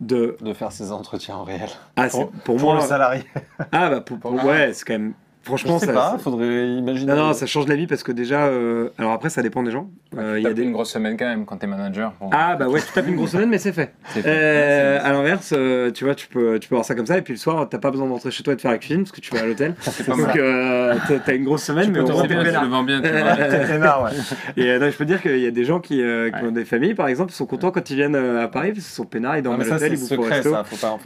de. 0.00 0.36
de 0.40 0.52
faire 0.54 0.72
ces 0.72 0.90
entretiens 0.90 1.36
en 1.36 1.44
réel 1.44 1.68
Ah, 1.96 2.08
Pour- 2.08 2.30
pour, 2.30 2.56
pour 2.56 2.60
moi. 2.60 2.74
le 2.76 2.80
salarié 2.80 3.24
Ah, 3.70 3.90
bah, 3.90 4.00
pour, 4.00 4.18
pour- 4.18 4.34
Pour- 4.36 4.44
ouais, 4.44 4.72
c'est 4.72 4.84
quand 4.86 4.94
même. 4.94 5.12
Franchement, 5.48 5.76
Je 5.76 5.80
sais 5.80 5.86
ça. 5.86 5.92
pas, 5.94 6.10
ça- 6.12 6.18
faudrait 6.18 6.68
imaginer. 6.68 7.12
Non, 7.14 7.28
non, 7.28 7.32
ça 7.32 7.46
change 7.46 7.66
la 7.68 7.74
vie 7.74 7.86
parce 7.86 8.02
que 8.02 8.12
déjà. 8.12 8.44
euh, 8.48 8.90
Alors 8.98 9.12
après, 9.12 9.30
ça 9.30 9.40
dépend 9.42 9.62
des 9.62 9.70
gens. 9.70 9.88
Euh, 10.18 10.34
il 10.36 10.42
Il 10.42 10.44
y 10.44 10.46
a 10.46 10.52
des. 10.52 10.62
une 10.62 10.72
grosse 10.72 10.90
semaine 10.92 11.16
quand 11.16 11.24
même 11.26 11.46
quand 11.46 11.56
t'es 11.56 11.66
manager. 11.66 12.12
Bon, 12.20 12.28
Ah, 12.32 12.54
bah 12.56 12.68
ouais, 12.68 12.80
tu 12.80 12.92
tapes 12.92 13.08
une 13.08 13.16
grosse 13.16 13.30
semaine, 13.30 13.48
mais 13.48 13.56
c'est 13.58 13.72
fait. 13.72 13.94
c'est 14.10 14.20
fait. 14.22 14.28
Euh, 14.30 14.98
à 15.02 15.10
l'inverse, 15.12 15.54
euh, 15.56 15.90
tu 15.90 16.04
vois, 16.04 16.14
tu 16.14 16.28
peux, 16.28 16.58
tu 16.58 16.68
peux 16.68 16.74
voir 16.74 16.84
ça 16.84 16.94
comme 16.94 17.06
ça, 17.06 17.16
et 17.18 17.22
puis 17.22 17.32
le 17.32 17.38
soir, 17.38 17.66
t'as 17.68 17.78
pas 17.78 17.90
besoin 17.90 18.06
d'entrer 18.06 18.30
chez 18.30 18.42
toi 18.42 18.52
et 18.52 18.56
de 18.56 18.60
faire 18.60 18.70
avec 18.72 18.84
film 18.84 19.04
parce 19.04 19.12
que 19.12 19.20
tu 19.22 19.34
vas 19.34 19.40
à 19.42 19.46
l'hôtel. 19.46 19.74
C'est 19.80 20.04
pas 20.06 20.12
Donc, 20.16 20.26
mal. 20.26 20.36
euh, 20.38 20.94
t'as- 21.08 21.18
t'as 21.20 21.34
une 21.34 21.44
grosse 21.44 21.62
semaine, 21.64 21.86
Tu 21.86 21.92
mais 21.92 21.98
peux 22.00 22.04
te 22.04 22.26
bien, 22.26 22.38
tu 22.44 22.60
le 22.60 22.66
vends 22.68 22.82
bien, 22.84 23.00
tu 23.00 23.08
vois. 23.08 23.18
Euh, 23.48 24.04
ouais. 24.04 24.10
Et 24.56 24.70
euh, 24.70 24.78
non, 24.78 24.90
je 24.90 24.96
peux 24.96 25.04
dire 25.04 25.22
qu'il 25.22 25.38
y 25.38 25.46
a 25.46 25.50
des 25.50 25.64
gens 25.64 25.80
qui, 25.80 26.02
euh, 26.02 26.30
qui 26.30 26.42
Ouais. 26.42 26.48
ont 26.48 26.52
des 26.52 26.64
familles, 26.64 26.94
par 26.94 27.08
exemple, 27.08 27.32
ils 27.32 27.36
sont 27.36 27.46
contents 27.46 27.70
quand 27.70 27.88
ils 27.90 27.96
viennent 27.96 28.14
euh, 28.16 28.44
à 28.44 28.48
Paris, 28.48 28.72
parce 28.72 28.84
qu'ils 28.84 28.94
sont 28.94 29.04
peinards, 29.04 29.36
ils 29.38 29.42
dorment 29.42 29.58
mais 29.58 29.64
à 29.64 29.68
ça, 29.68 29.74
l'hôtel, 29.74 29.90
c'est 29.90 29.94
ils 29.96 30.00
bouffent 30.16 30.18
au 30.18 30.22
secret, 30.24 30.36
resto. 30.40 30.54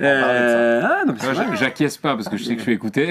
Euh, 0.01 0.83
ah, 0.83 1.55
J'acquiesce 1.55 1.97
pas 1.99 2.15
parce 2.15 2.29
que 2.29 2.37
je 2.37 2.45
sais 2.45 2.53
que 2.55 2.59
je 2.59 2.65
suis 2.65 2.73
écouté. 2.73 3.11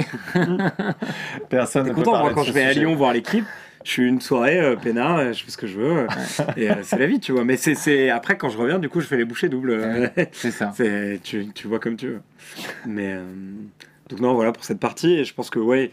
Personne 1.50 1.84
ne 1.88 1.90
peut 1.90 1.96
content, 2.04 2.20
moi, 2.20 2.34
quand 2.34 2.44
je 2.44 2.51
vais 2.51 2.63
à. 2.63 2.74
Lyon 2.74 2.96
voir 2.96 3.13
l'équipe, 3.13 3.46
je 3.84 3.90
suis 3.92 4.08
une 4.08 4.22
soirée 4.22 4.60
euh, 4.60 4.75
peinard, 4.75 5.18
euh, 5.18 5.34
je 5.34 5.44
fais 5.44 5.51
ce 5.51 5.58
que 5.58 5.68
je 5.68 5.80
veux, 5.80 5.98
euh, 6.00 6.08
et 6.58 6.70
euh, 6.70 6.75
c'est 6.84 7.00
la 7.00 7.08
vie, 7.08 7.20
tu 7.20 7.32
vois. 7.32 7.44
Mais 7.44 7.58
c'est- 7.58 8.10
après, 8.10 8.38
quand 8.38 8.50
je 8.50 8.58
reviens, 8.58 8.80
du 8.80 8.90
coup, 8.90 9.01
je 9.01 9.08
fais 9.08 9.18
les 9.18 9.25
bouchées 9.25 9.50
doubles. 9.50 10.12
C'est 10.32 10.51
ça. 10.51 10.72
Tu, 11.24 11.48
tu 11.54 11.68
vois 11.68 11.80
comme 11.80 11.96
tu 11.98 12.08
veux. 12.08 12.22
Mais 12.86 13.16
donc 14.10 14.20
non, 14.20 14.34
voilà 14.34 14.51
pour 14.51 14.63
cette 14.63 14.80
partie. 14.80 15.13
Et 15.13 15.24
je 15.25 15.34
pense 15.34 15.50
que 15.50 15.60
ouais, 15.60 15.92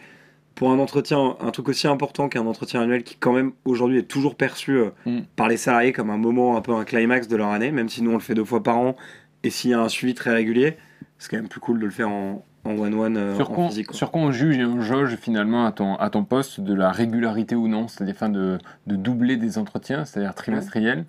pour 0.54 0.70
un 0.72 0.78
entretien, 0.78 1.36
un 1.40 1.50
truc 1.50 1.68
aussi 1.68 1.86
important 1.86 2.28
qu'un 2.28 2.44
entretien 2.46 2.82
annuel 2.82 3.04
qui 3.04 3.16
quand 3.16 3.32
même 3.32 3.52
aujourd'hui 3.64 3.98
est 3.98 4.02
toujours 4.08 4.34
perçu 4.34 4.80
Mm. 5.06 5.20
par 5.36 5.48
les 5.48 5.56
salariés 5.56 5.92
comme 5.92 6.10
un 6.10 6.16
moment 6.18 6.56
un 6.56 6.60
peu 6.60 6.72
un 6.72 6.84
climax 6.84 7.28
de 7.28 7.36
leur 7.36 7.48
année, 7.50 7.70
même 7.70 7.88
si 7.88 8.02
nous 8.02 8.10
on 8.10 8.14
le 8.14 8.20
fait 8.20 8.34
deux 8.34 8.44
fois 8.44 8.62
par 8.62 8.76
an. 8.78 8.96
Et 9.44 9.50
s'il 9.50 9.70
y 9.70 9.74
a 9.74 9.80
un 9.80 9.88
suivi 9.88 10.14
très 10.14 10.32
régulier, 10.32 10.76
c'est 11.18 11.30
quand 11.30 11.36
même 11.36 11.48
plus 11.48 11.60
cool 11.60 11.78
de 11.78 11.84
le 11.84 11.90
faire 11.92 12.08
en 12.10 12.44
en 12.64 12.76
one-one 12.76 13.16
euh, 13.16 13.36
Sur 13.36 13.50
en 13.50 13.54
quoi, 13.54 13.68
physique. 13.68 13.86
quoi. 13.88 13.96
sur 13.96 14.10
quoi 14.10 14.22
on 14.22 14.32
juge 14.32 14.58
et 14.58 14.64
on 14.64 14.80
jauge 14.80 15.16
finalement 15.16 15.64
à 15.64 15.72
ton, 15.72 15.96
à 15.96 16.10
ton 16.10 16.24
poste 16.24 16.60
de 16.60 16.74
la 16.74 16.90
régularité 16.90 17.54
ou 17.54 17.68
non 17.68 17.88
C'est-à-dire 17.88 18.16
fin 18.16 18.28
de, 18.28 18.58
de 18.86 18.96
doubler 18.96 19.36
des 19.36 19.58
entretiens, 19.58 20.04
c'est-à-dire 20.04 20.34
trimestriels 20.34 21.04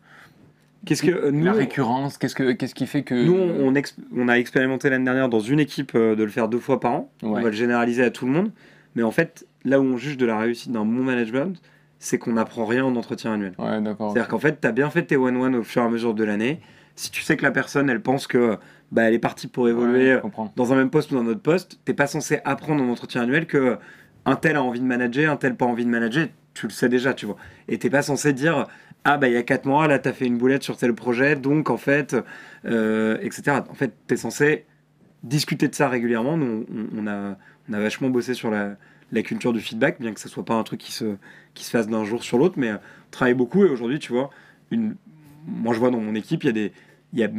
Qu'est-ce 0.85 1.03
que 1.03 1.11
euh, 1.11 1.31
nous, 1.31 1.43
La 1.43 1.51
récurrence, 1.51 2.17
qu'est-ce, 2.17 2.35
que, 2.35 2.51
qu'est-ce 2.53 2.75
qui 2.75 2.87
fait 2.87 3.03
que. 3.03 3.13
Nous, 3.13 3.35
on, 3.35 4.27
a 4.27 4.33
expérimenté 4.35 4.89
l'année 4.89 5.05
dernière 5.05 5.29
dans 5.29 5.39
une 5.39 5.59
équipe 5.59 5.91
euh, 5.95 6.15
de 6.15 6.23
le 6.23 6.29
faire 6.29 6.47
deux 6.47 6.59
fois 6.59 6.79
par 6.79 6.93
an. 6.93 7.11
On 7.21 7.31
va 7.31 7.41
le 7.41 7.51
généraliser 7.51 8.03
à 8.03 8.11
tout 8.11 8.25
le 8.25 8.31
monde. 8.31 8.51
Mais 8.95 9.03
en 9.03 9.11
fait, 9.11 9.45
là 9.65 9.79
où 9.79 9.83
on 9.83 9.97
juge 9.97 10.17
de 10.17 10.25
la 10.25 10.37
réussite 10.37 10.71
d'un 10.71 10.85
bon 10.85 11.03
management, 11.03 11.61
c'est 11.99 12.17
qu'on 12.17 12.33
n'apprend 12.33 12.65
rien 12.65 12.85
en 12.85 12.95
entretien 12.95 13.33
annuel. 13.33 13.53
Ouais. 13.59 13.79
C'est-à-dire 13.83 14.27
qu'en 14.29 14.39
fait, 14.39 14.61
tu 14.61 14.67
as 14.67 14.71
bien 14.71 14.89
fait 14.89 15.03
tes 15.03 15.17
one-one 15.17 15.55
au 15.55 15.63
fur 15.63 15.81
et 15.81 15.85
à 15.85 15.89
mesure 15.89 16.13
de 16.13 16.23
l'année. 16.23 16.61
Si 16.99 17.11
tu 17.11 17.21
sais 17.21 17.37
que 17.37 17.43
la 17.43 17.51
personne, 17.51 17.89
elle 17.89 18.01
pense 18.01 18.27
que 18.27 18.57
bah, 18.91 19.03
elle 19.03 19.13
est 19.13 19.19
partie 19.19 19.47
pour 19.47 19.69
évoluer 19.69 20.15
Ouais, 20.15 20.21
euh, 20.25 20.43
dans 20.57 20.73
un 20.73 20.75
même 20.75 20.89
poste 20.89 21.11
ou 21.11 21.15
dans 21.15 21.21
un 21.21 21.27
autre 21.27 21.39
poste, 21.39 21.79
t'es 21.85 21.93
pas 21.93 22.07
censé 22.07 22.41
apprendre 22.43 22.83
en 22.83 22.89
entretien 22.89 23.21
annuel 23.21 23.47
que 23.47 23.77
un 24.25 24.35
tel 24.35 24.57
a 24.57 24.63
envie 24.63 24.81
de 24.81 24.85
manager, 24.85 25.31
un 25.31 25.37
tel 25.37 25.55
pas 25.55 25.65
envie 25.65 25.85
de 25.85 25.89
manager. 25.89 26.27
Tu 26.53 26.67
le 26.67 26.73
sais 26.73 26.89
déjà, 26.89 27.13
tu 27.13 27.25
vois. 27.25 27.37
Et 27.69 27.77
t'es 27.77 27.89
pas 27.89 28.01
censé 28.01 28.33
dire 28.33 28.67
ah 29.05 29.17
bah 29.17 29.29
il 29.29 29.33
y 29.33 29.37
a 29.37 29.43
4 29.43 29.65
mois, 29.65 29.87
là 29.87 29.97
t'as 29.97 30.11
fait 30.11 30.25
une 30.25 30.37
boulette 30.37 30.63
sur 30.63 30.75
tel 30.75 30.93
projet, 30.93 31.37
donc 31.37 31.69
en 31.69 31.77
fait, 31.77 32.17
euh, 32.65 33.17
etc. 33.21 33.61
En 33.69 33.75
fait, 33.75 33.93
t'es 34.07 34.17
censé 34.17 34.65
discuter 35.23 35.69
de 35.69 35.75
ça 35.75 35.87
régulièrement. 35.87 36.35
Nous, 36.35 36.65
on, 36.69 37.03
on 37.03 37.07
a, 37.07 37.37
on 37.69 37.73
a 37.73 37.79
vachement 37.79 38.09
bossé 38.09 38.33
sur 38.33 38.51
la, 38.51 38.75
la 39.13 39.21
culture 39.21 39.53
du 39.53 39.61
feedback, 39.61 40.01
bien 40.01 40.13
que 40.13 40.19
ce 40.19 40.27
soit 40.27 40.43
pas 40.43 40.55
un 40.55 40.63
truc 40.63 40.81
qui 40.81 40.91
se, 40.91 41.15
qui 41.53 41.63
se 41.63 41.69
fasse 41.71 41.87
d'un 41.87 42.03
jour 42.03 42.25
sur 42.25 42.37
l'autre, 42.37 42.55
mais 42.57 42.71
euh, 42.71 42.75
on 42.75 43.11
travaille 43.11 43.35
beaucoup 43.35 43.65
et 43.65 43.69
aujourd'hui, 43.69 43.99
tu 43.99 44.11
vois, 44.11 44.31
une, 44.69 44.97
moi 45.47 45.73
je 45.73 45.79
vois 45.79 45.91
dans 45.91 46.01
mon 46.01 46.13
équipe, 46.15 46.43
il 46.43 46.47
y 46.47 46.49
a 46.49 46.53
des, 46.53 46.73
il 47.13 47.19
y 47.19 47.23
a 47.23 47.29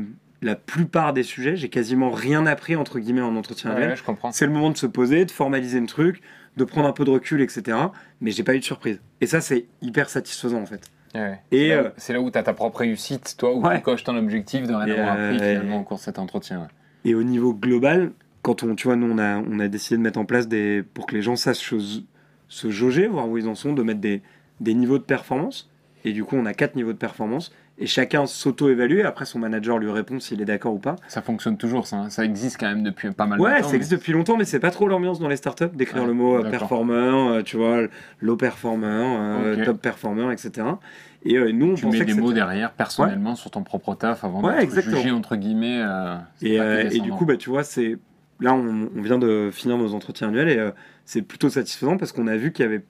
la 0.42 0.56
plupart 0.56 1.12
des 1.12 1.22
sujets, 1.22 1.56
j'ai 1.56 1.68
quasiment 1.68 2.10
rien 2.10 2.46
appris 2.46 2.74
entre 2.76 2.98
guillemets 2.98 3.20
en 3.20 3.36
entretien 3.36 3.70
annuel. 3.72 3.90
Ouais. 4.06 4.14
C'est 4.32 4.46
le 4.46 4.52
moment 4.52 4.70
de 4.70 4.76
se 4.76 4.86
poser, 4.86 5.24
de 5.26 5.30
formaliser 5.30 5.80
le 5.80 5.86
truc, 5.86 6.22
de 6.56 6.64
prendre 6.64 6.88
un 6.88 6.92
peu 6.92 7.04
de 7.04 7.10
recul, 7.10 7.40
etc. 7.42 7.76
Mais 8.20 8.30
j'ai 8.30 8.42
pas 8.42 8.54
eu 8.54 8.58
de 8.58 8.64
surprise. 8.64 9.00
Et 9.20 9.26
ça, 9.26 9.40
c'est 9.40 9.66
hyper 9.82 10.08
satisfaisant 10.08 10.60
en 10.62 10.66
fait. 10.66 10.90
Ouais. 11.14 11.40
Et, 11.50 11.68
c'est, 11.68 11.74
là, 11.76 11.82
où- 11.82 11.84
euh, 11.86 11.90
c'est 11.96 12.12
là 12.14 12.20
où 12.20 12.30
tu 12.30 12.38
as 12.38 12.42
ta 12.42 12.52
propre 12.54 12.78
réussite, 12.78 13.34
toi, 13.38 13.54
où 13.54 13.62
Ouais. 13.66 13.76
tu 13.76 13.82
coches 13.82 14.04
ton 14.04 14.16
objectif 14.16 14.66
de 14.66 14.72
rien 14.74 14.94
avoir 14.94 15.12
appris 15.12 15.36
euh, 15.42 15.54
finalement 15.54 15.80
au 15.80 15.82
cours 15.82 15.98
de 15.98 16.02
cet 16.02 16.18
entretien. 16.18 16.68
Et 17.04 17.14
au 17.14 17.22
niveau 17.22 17.52
global, 17.52 18.12
quand 18.42 18.62
on, 18.62 18.74
tu 18.74 18.86
vois, 18.88 18.96
nous, 18.96 19.10
on 19.12 19.18
a, 19.18 19.38
on 19.38 19.58
a 19.58 19.68
décidé 19.68 19.96
de 19.98 20.02
mettre 20.02 20.18
en 20.18 20.24
place 20.24 20.48
des, 20.48 20.82
pour 20.94 21.06
que 21.06 21.14
les 21.14 21.22
gens 21.22 21.36
sachent 21.36 21.70
se, 21.76 22.00
se 22.48 22.70
jauger, 22.70 23.06
voir 23.08 23.28
où 23.28 23.36
ils 23.38 23.48
en 23.48 23.54
sont, 23.54 23.72
de 23.74 23.82
mettre 23.82 24.00
des, 24.00 24.22
des 24.60 24.72
niveaux 24.74 24.98
de 24.98 25.02
performance. 25.04 25.68
Et 26.04 26.12
du 26.12 26.24
coup, 26.24 26.36
on 26.36 26.46
a 26.46 26.54
quatre 26.54 26.76
niveaux 26.76 26.92
de 26.92 26.98
performance. 26.98 27.52
Et 27.82 27.86
chacun 27.86 28.26
s'auto-évalue. 28.26 29.00
Après, 29.06 29.24
son 29.24 29.38
manager 29.38 29.78
lui 29.78 29.90
répond 29.90 30.20
s'il 30.20 30.40
est 30.42 30.44
d'accord 30.44 30.74
ou 30.74 30.78
pas. 30.78 30.96
Ça 31.08 31.22
fonctionne 31.22 31.56
toujours, 31.56 31.86
ça. 31.86 31.96
hein. 31.96 32.10
Ça 32.10 32.24
existe 32.26 32.60
quand 32.60 32.68
même 32.68 32.82
depuis 32.82 33.10
pas 33.10 33.24
mal 33.26 33.40
Ouais, 33.40 33.56
de 33.56 33.62
temps. 33.62 33.68
ça 33.70 33.76
existe 33.76 33.92
depuis 33.92 34.12
longtemps, 34.12 34.36
mais 34.36 34.44
c'est 34.44 34.60
pas 34.60 34.70
trop 34.70 34.86
l'ambiance 34.86 35.18
dans 35.18 35.28
les 35.28 35.36
startups 35.36 35.64
d'écrire 35.72 36.02
Ouais, 36.02 36.08
le 36.08 36.12
mot 36.12 36.34
euh, 36.36 36.42
d'accord. 36.42 36.58
performer, 36.68 36.92
euh, 36.94 37.42
tu 37.42 37.56
vois, 37.56 37.84
low 38.20 38.36
performer, 38.36 38.86
euh, 38.86 39.64
top 39.64 39.80
performer, 39.80 40.30
etc. 40.30 40.66
Et 41.24 41.36
euh, 41.38 41.52
nous, 41.52 41.72
on 41.72 41.74
tu 41.74 41.86
mets 41.86 42.04
des 42.04 42.12
mots 42.14 42.32
derrière 42.34 42.72
personnellement 42.72 43.34
sur 43.34 43.50
ton 43.50 43.62
propre 43.62 43.94
taf 43.94 44.24
avant 44.24 44.42
Ouais, 44.42 44.62
exactement. 44.62 44.96
jugé 44.98 45.10
entre 45.10 45.36
guillemets. 45.36 45.80
euh, 45.82 46.16
Et, 46.42 46.60
euh, 46.60 46.84
du 46.88 47.10
coup, 47.12 47.24
bah, 47.24 47.36
tu 47.38 47.48
vois, 47.48 47.64
c'est 47.64 47.96
là, 48.40 48.52
on, 48.54 48.90
on 48.94 49.00
vient 49.02 49.18
de 49.18 49.48
finir 49.52 49.78
nos 49.78 49.94
entretiens 49.94 50.28
annuels 50.28 50.48
et 50.50 50.70
c'est 51.06 51.22
plutôt 51.22 51.48
satisfaisant 51.48 51.96
parce 51.96 52.12
qu'on 52.12 52.26
a 52.26 52.36
vu 52.36 52.52
qu'il 52.52 52.64
y 52.64 52.68
avait 52.68 52.84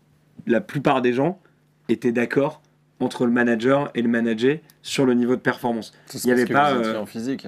la 0.46 0.60
plupart 0.60 1.00
des 1.00 1.12
gens 1.12 1.38
étaient 1.88 2.12
d'accord 2.12 2.60
entre 3.00 3.26
le 3.26 3.32
manager 3.32 3.90
et 3.94 4.02
le 4.02 4.08
manager 4.08 4.58
sur 4.82 5.06
le 5.06 5.14
niveau 5.14 5.34
de 5.36 5.40
performance. 5.40 5.92
Il 6.14 6.26
y 6.28 6.32
avait 6.32 6.46
pas, 6.46 6.74
vous 6.74 6.80
étiez 6.80 6.92
euh, 6.92 7.00
en 7.00 7.06
physique. 7.06 7.46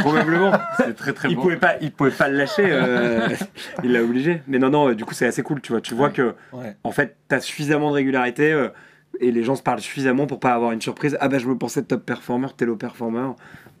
Probablement. 0.00 0.52
c'est 0.76 0.94
très 0.94 1.12
très 1.12 1.28
il 1.30 1.36
bon. 1.36 1.42
pouvait 1.42 1.56
pas, 1.56 1.74
il 1.80 1.92
pouvait 1.92 2.10
pas 2.10 2.28
le 2.28 2.36
lâcher. 2.36 2.66
euh, 2.68 3.28
il 3.84 3.92
l'a 3.92 4.02
obligé. 4.02 4.42
Mais 4.48 4.58
non, 4.58 4.70
non. 4.70 4.88
euh, 4.90 4.94
Du 4.94 5.04
coup, 5.04 5.14
c'est 5.14 5.26
assez 5.26 5.42
cool. 5.42 5.60
Tu 5.60 5.72
vois, 5.72 5.80
tu 5.80 5.94
vois 5.94 6.08
Ouais. 6.08 6.12
que 6.12 6.34
Ouais. 6.52 6.76
en 6.84 6.92
fait, 6.92 7.16
tu 7.28 7.34
as 7.34 7.40
suffisamment 7.40 7.90
de 7.90 7.94
régularité 7.94 8.52
euh, 8.52 8.68
et 9.20 9.30
les 9.30 9.42
gens 9.44 9.54
se 9.54 9.62
parlent 9.62 9.80
suffisamment 9.80 10.26
pour 10.26 10.40
pas 10.40 10.52
avoir 10.54 10.72
une 10.72 10.80
surprise. 10.80 11.16
Ah 11.20 11.28
bah, 11.28 11.38
je 11.38 11.46
me 11.48 11.56
pensais 11.56 11.82
top 11.82 12.04
performer, 12.04 12.48
t'es 12.56 12.64
low 12.66 12.76
performer. 12.76 13.30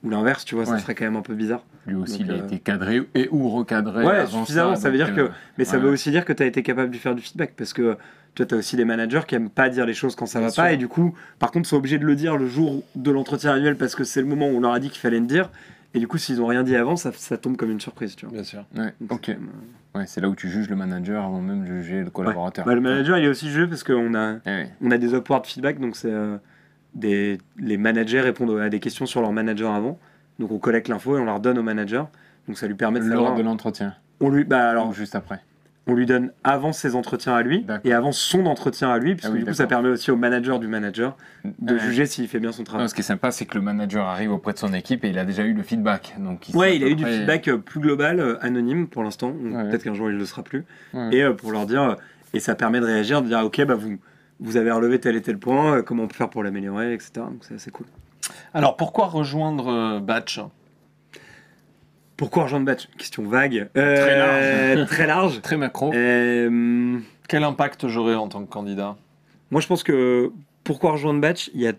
Ou 0.02 0.08
l'inverse, 0.08 0.44
tu 0.46 0.54
vois, 0.54 0.64
ça 0.64 0.72
Ouais. 0.72 0.78
serait 0.78 0.94
quand 0.94 1.04
même 1.04 1.16
un 1.16 1.22
peu 1.22 1.34
bizarre. 1.34 1.62
Lui 1.86 1.94
aussi, 1.96 2.18
Donc, 2.20 2.26
il 2.28 2.30
a 2.32 2.34
euh, 2.42 2.46
été 2.46 2.58
cadré 2.58 3.02
et 3.14 3.28
ou 3.30 3.48
recadré. 3.50 4.04
Ouais, 4.06 4.16
avant 4.18 4.40
suffisamment. 4.44 4.76
Ça, 4.76 4.88
veut 4.88 4.98
donc, 4.98 5.08
dire 5.08 5.14
que, 5.26 5.30
mais 5.58 5.64
ça 5.64 5.78
veut 5.78 5.90
aussi 5.90 6.10
dire 6.10 6.24
que 6.24 6.32
tu 6.32 6.42
as 6.42 6.46
été 6.46 6.62
capable 6.62 6.90
de 6.90 6.96
faire 6.96 7.14
du 7.14 7.20
feedback 7.22 7.52
parce 7.56 7.72
que 7.74 7.98
tu 8.34 8.42
as 8.42 8.56
aussi 8.56 8.76
des 8.76 8.84
managers 8.84 9.22
qui 9.26 9.34
aiment 9.34 9.50
pas 9.50 9.68
dire 9.68 9.86
les 9.86 9.94
choses 9.94 10.14
quand 10.16 10.26
ça 10.26 10.38
Bien 10.38 10.48
va 10.48 10.52
sûr. 10.52 10.62
pas 10.62 10.72
et 10.72 10.76
du 10.76 10.88
coup, 10.88 11.14
par 11.38 11.50
contre, 11.50 11.68
sont 11.68 11.76
obligés 11.76 11.98
de 11.98 12.04
le 12.06 12.14
dire 12.16 12.36
le 12.36 12.46
jour 12.46 12.82
de 12.94 13.10
l'entretien 13.10 13.52
annuel 13.54 13.76
parce 13.76 13.94
que 13.94 14.04
c'est 14.04 14.20
le 14.20 14.26
moment 14.26 14.46
où 14.48 14.56
on 14.56 14.60
leur 14.60 14.72
a 14.72 14.80
dit 14.80 14.88
qu'il 14.90 15.00
fallait 15.00 15.20
le 15.20 15.26
dire. 15.26 15.50
Et 15.92 15.98
du 15.98 16.06
coup, 16.06 16.18
s'ils 16.18 16.40
ont 16.40 16.46
rien 16.46 16.62
dit 16.62 16.76
avant, 16.76 16.94
ça, 16.94 17.10
ça 17.12 17.36
tombe 17.36 17.56
comme 17.56 17.70
une 17.72 17.80
surprise, 17.80 18.14
tu 18.14 18.24
vois. 18.24 18.32
Bien 18.32 18.44
sûr. 18.44 18.64
Ouais, 18.76 18.94
Donc, 19.00 19.12
ok. 19.12 19.20
c'est 19.26 19.32
quand 19.34 19.40
même, 19.40 19.48
euh, 19.96 19.98
Ouais, 19.98 20.04
c'est 20.06 20.20
là 20.20 20.28
où 20.28 20.36
tu 20.36 20.48
juges 20.48 20.68
le 20.70 20.76
manager 20.76 21.24
avant 21.24 21.40
même 21.40 21.62
de 21.64 21.80
juger 21.82 22.04
le 22.04 22.10
collaborateur. 22.10 22.64
Bah, 22.64 22.76
le 22.76 22.80
manager, 22.80 23.18
il 23.18 23.24
est 23.24 23.28
aussi 23.28 23.48
jugé 23.50 23.66
parce 23.66 23.82
qu'on 23.82 24.14
a, 24.14 24.36
Eh 24.46 24.48
ouais. 24.48 24.70
on 24.80 24.92
a 24.92 24.98
des 24.98 25.14
upward 25.14 25.44
feedback, 25.46 25.80
donc 25.80 25.96
c'est 25.96 26.12
euh, 26.12 26.36
des, 26.94 27.38
les 27.58 27.76
managers 27.76 28.20
répondent 28.20 28.56
à 28.60 28.68
des 28.68 28.78
questions 28.78 29.04
sur 29.06 29.20
leur 29.20 29.32
manager 29.32 29.74
avant. 29.74 29.98
Donc 30.38 30.52
on 30.52 30.58
collecte 30.58 30.86
l'info 30.86 31.16
et 31.16 31.20
on 31.20 31.24
leur 31.24 31.40
donne 31.40 31.58
au 31.58 31.62
manager. 31.64 32.08
Donc 32.46 32.56
ça 32.56 32.68
lui 32.68 32.74
permet 32.74 33.00
de 33.00 33.06
Lors 33.06 33.18
savoir. 33.24 33.34
de 33.36 33.42
l'entretien, 33.42 33.94
On 34.20 34.30
lui, 34.30 34.44
bah 34.44 34.68
alors, 34.70 34.88
ou 34.88 34.92
juste 34.92 35.16
après. 35.16 35.40
On 35.90 35.94
lui 35.94 36.06
donne 36.06 36.30
avant 36.44 36.72
ses 36.72 36.94
entretiens 36.94 37.34
à 37.34 37.42
lui 37.42 37.66
et 37.84 37.92
avant 37.92 38.12
son 38.12 38.46
entretien 38.46 38.90
à 38.90 38.98
lui, 38.98 39.14
puisque 39.14 39.28
Ah 39.30 39.32
oui, 39.32 39.40
du 39.40 39.44
coup 39.46 39.52
ça 39.54 39.66
permet 39.66 39.88
aussi 39.88 40.10
au 40.10 40.16
manager 40.16 40.58
du 40.60 40.68
manager 40.68 41.16
de 41.58 41.76
juger 41.78 42.06
s'il 42.06 42.28
fait 42.28 42.38
bien 42.38 42.52
son 42.52 42.62
Non, 42.62 42.66
travail. 42.66 42.88
ce 42.88 42.94
qui 42.94 43.00
est 43.00 43.04
sympa, 43.04 43.30
c'est 43.32 43.44
que 43.44 43.56
le 43.58 43.62
manager 43.64 44.06
arrive 44.06 44.30
auprès 44.32 44.52
de 44.52 44.58
son 44.58 44.72
équipe 44.72 45.04
et 45.04 45.08
il 45.08 45.18
a 45.18 45.24
déjà 45.24 45.42
eu 45.42 45.52
le 45.52 45.62
feedback. 45.62 46.14
Donc 46.18 46.48
il 46.48 46.56
Ouais, 46.56 46.76
il 46.76 46.84
a 46.84 46.86
eu 46.88 46.94
du 46.94 47.04
feedback 47.04 47.48
euh, 47.48 47.58
plus 47.58 47.80
global, 47.80 48.20
euh, 48.20 48.36
anonyme 48.40 48.86
pour 48.86 49.02
l'instant. 49.02 49.32
Ouais. 49.32 49.64
Peut-être 49.68 49.82
qu'un 49.84 49.94
jour 49.94 50.08
il 50.10 50.14
ne 50.14 50.18
le 50.20 50.26
sera 50.26 50.42
plus. 50.42 50.64
Ouais. 50.94 51.08
Et 51.12 51.22
euh, 51.22 51.32
pour 51.32 51.50
leur 51.50 51.66
dire, 51.66 51.82
euh, 51.82 51.94
et 52.34 52.40
ça 52.40 52.54
permet 52.54 52.78
de 52.80 52.86
réagir, 52.86 53.22
de 53.22 53.26
dire 53.26 53.40
ok, 53.44 53.64
bah 53.64 53.74
vous, 53.74 53.96
vous 54.38 54.56
avez 54.56 54.70
relevé 54.70 55.00
tel 55.00 55.16
et 55.16 55.22
tel 55.22 55.38
point, 55.38 55.76
euh, 55.78 55.82
comment 55.82 56.04
on 56.04 56.08
peut 56.08 56.14
faire 56.14 56.30
pour 56.30 56.44
l'améliorer, 56.44 56.94
etc. 56.94 57.10
Donc 57.16 57.38
c'est 57.42 57.54
assez 57.54 57.70
cool. 57.72 57.86
Alors, 58.54 58.76
pourquoi 58.76 59.06
rejoindre 59.06 59.68
euh, 59.68 60.00
Batch? 60.00 60.40
Pourquoi 62.20 62.42
rejoindre 62.42 62.66
Batch 62.66 62.86
Question 62.98 63.22
vague. 63.22 63.70
Euh, 63.78 64.84
très 64.84 65.06
large. 65.06 65.40
Très 65.42 65.56
macro. 65.56 65.90
Euh, 65.94 66.98
Quel 67.26 67.42
impact 67.44 67.88
j'aurais 67.88 68.14
en 68.14 68.28
tant 68.28 68.44
que 68.44 68.50
candidat? 68.50 68.98
Moi 69.50 69.62
je 69.62 69.66
pense 69.66 69.82
que 69.82 70.30
pourquoi 70.62 70.92
rejoindre 70.92 71.22
Batch 71.22 71.50
Il 71.54 71.62
y 71.62 71.66
a 71.66 71.72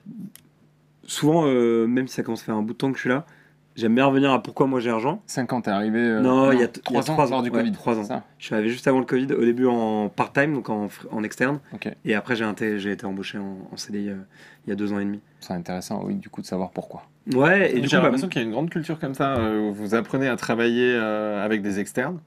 souvent, 1.03 1.45
euh, 1.45 1.85
même 1.85 2.07
si 2.07 2.15
ça 2.15 2.23
commence 2.23 2.41
à 2.41 2.45
faire 2.45 2.55
un 2.55 2.63
bout 2.63 2.73
de 2.73 2.77
temps 2.79 2.89
que 2.89 2.95
je 2.95 3.01
suis 3.01 3.09
là, 3.09 3.27
j'aime 3.75 3.95
bien 3.95 4.05
revenir 4.05 4.31
à 4.31 4.41
pourquoi 4.43 4.67
moi 4.67 4.79
j'ai 4.79 4.91
rejoint. 4.91 5.19
5 5.27 5.53
ans, 5.53 5.61
t'es 5.61 5.71
arrivé. 5.71 5.99
euh, 5.99 6.19
Non, 6.21 6.51
il 6.51 6.59
y 6.59 6.63
a 6.63 6.67
t- 6.67 6.81
il 6.89 6.93
y 6.93 6.97
a 6.97 7.01
3 7.01 7.11
ans 7.11 7.13
trois 7.15 7.29
lors 7.29 7.39
ans, 7.39 7.41
du 7.41 7.49
ouais, 7.49 7.59
Covid. 7.59 7.71
trois 7.71 7.97
ans. 7.97 8.03
c'est 8.03 8.09
ça 8.09 8.23
Je 8.39 8.45
suis 8.45 8.55
arrivé 8.55 8.69
juste 8.69 8.87
avant 8.87 8.99
le 8.99 9.05
Covid, 9.05 9.27
au 9.33 9.43
début 9.45 9.65
en 9.67 10.09
part-time, 10.09 10.53
donc 10.53 10.69
en, 10.69 10.89
externe. 11.23 11.59
Ok. 11.73 11.89
Et 12.05 12.15
après, 12.15 12.35
j'ai 12.35 12.91
été 12.91 13.05
embauché 13.05 13.37
en, 13.37 13.57
en 13.71 13.77
CDI 13.77 14.09
euh, 14.09 14.15
il 14.65 14.69
y 14.69 14.73
a 14.73 14.75
deux 14.75 14.91
ans 14.93 14.99
et 14.99 15.05
demi. 15.05 15.19
C'est 15.39 15.53
intéressant, 15.53 16.01
oui, 16.05 16.15
du 16.15 16.29
coup, 16.29 16.41
de 16.41 16.45
savoir 16.47 16.71
pourquoi. 16.71 17.03
Ouais, 17.33 17.71
et 17.75 17.79
du 17.81 17.87
J'ai 17.87 17.95
coup, 17.97 18.01
bah, 18.01 18.03
l'impression 18.03 18.27
qu'il 18.29 18.41
y 18.41 18.43
a 18.43 18.47
une 18.47 18.53
grande 18.53 18.69
culture 18.69 18.99
comme 18.99 19.13
ça, 19.13 19.35
euh, 19.37 19.69
où 19.69 19.73
vous 19.73 19.93
apprenez 19.95 20.27
à 20.27 20.35
travailler 20.35 20.93
euh, 20.95 21.43
avec 21.45 21.61
des 21.61 21.79
externes. 21.79 22.19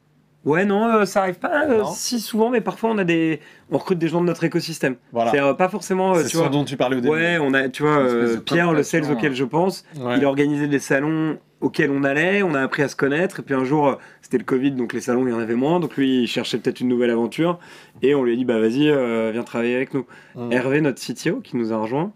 Ouais, 0.44 0.64
non, 0.64 0.86
euh, 0.88 1.04
ça 1.04 1.20
arrive 1.20 1.38
pas 1.38 1.66
euh, 1.68 1.82
si 1.92 2.20
souvent, 2.20 2.50
mais 2.50 2.60
parfois 2.60 2.90
on 2.90 2.98
a 2.98 3.04
des, 3.04 3.40
on 3.70 3.78
recrute 3.78 3.98
des 3.98 4.08
gens 4.08 4.20
de 4.20 4.26
notre 4.26 4.44
écosystème. 4.44 4.96
Voilà. 5.12 5.30
C'est 5.30 5.40
euh, 5.40 5.54
pas 5.54 5.68
forcément, 5.68 6.14
C'est 6.14 6.24
tu 6.24 6.30
ce 6.30 6.38
vois. 6.38 6.48
dont 6.48 6.64
tu 6.64 6.76
parlais 6.76 6.96
au 6.96 7.00
début. 7.00 7.14
Ouais, 7.14 7.38
on 7.40 7.54
a, 7.54 7.68
tu 7.68 7.82
vois, 7.82 8.06
Pierre, 8.44 8.72
le 8.72 8.82
sales 8.82 9.10
auquel 9.10 9.34
je 9.34 9.44
pense, 9.44 9.84
Ouais. 9.98 10.16
il 10.18 10.24
a 10.24 10.28
organisé 10.28 10.66
des 10.68 10.78
salons 10.78 11.38
auxquels 11.60 11.90
on 11.90 12.04
allait, 12.04 12.42
on 12.42 12.54
a 12.54 12.60
appris 12.60 12.82
à 12.82 12.88
se 12.88 12.96
connaître, 12.96 13.40
et 13.40 13.42
puis 13.42 13.54
un 13.54 13.64
jour, 13.64 13.98
c'était 14.20 14.36
le 14.38 14.44
Covid, 14.44 14.72
donc 14.72 14.92
les 14.92 15.00
salons, 15.00 15.26
il 15.26 15.30
y 15.30 15.34
en 15.34 15.38
avait 15.38 15.54
moins, 15.54 15.80
donc 15.80 15.96
lui, 15.96 16.22
il 16.22 16.26
cherchait 16.26 16.58
peut-être 16.58 16.80
une 16.80 16.88
nouvelle 16.88 17.10
aventure, 17.10 17.58
et 18.02 18.14
on 18.14 18.22
lui 18.22 18.34
a 18.34 18.36
dit, 18.36 18.44
bah 18.44 18.58
vas-y, 18.60 18.92
viens 19.32 19.42
travailler 19.44 19.74
avec 19.74 19.94
nous. 19.94 20.04
Mm. 20.34 20.52
Hervé, 20.52 20.80
notre 20.82 21.00
CTO, 21.00 21.40
qui 21.40 21.56
nous 21.56 21.72
a 21.72 21.78
rejoint, 21.78 22.12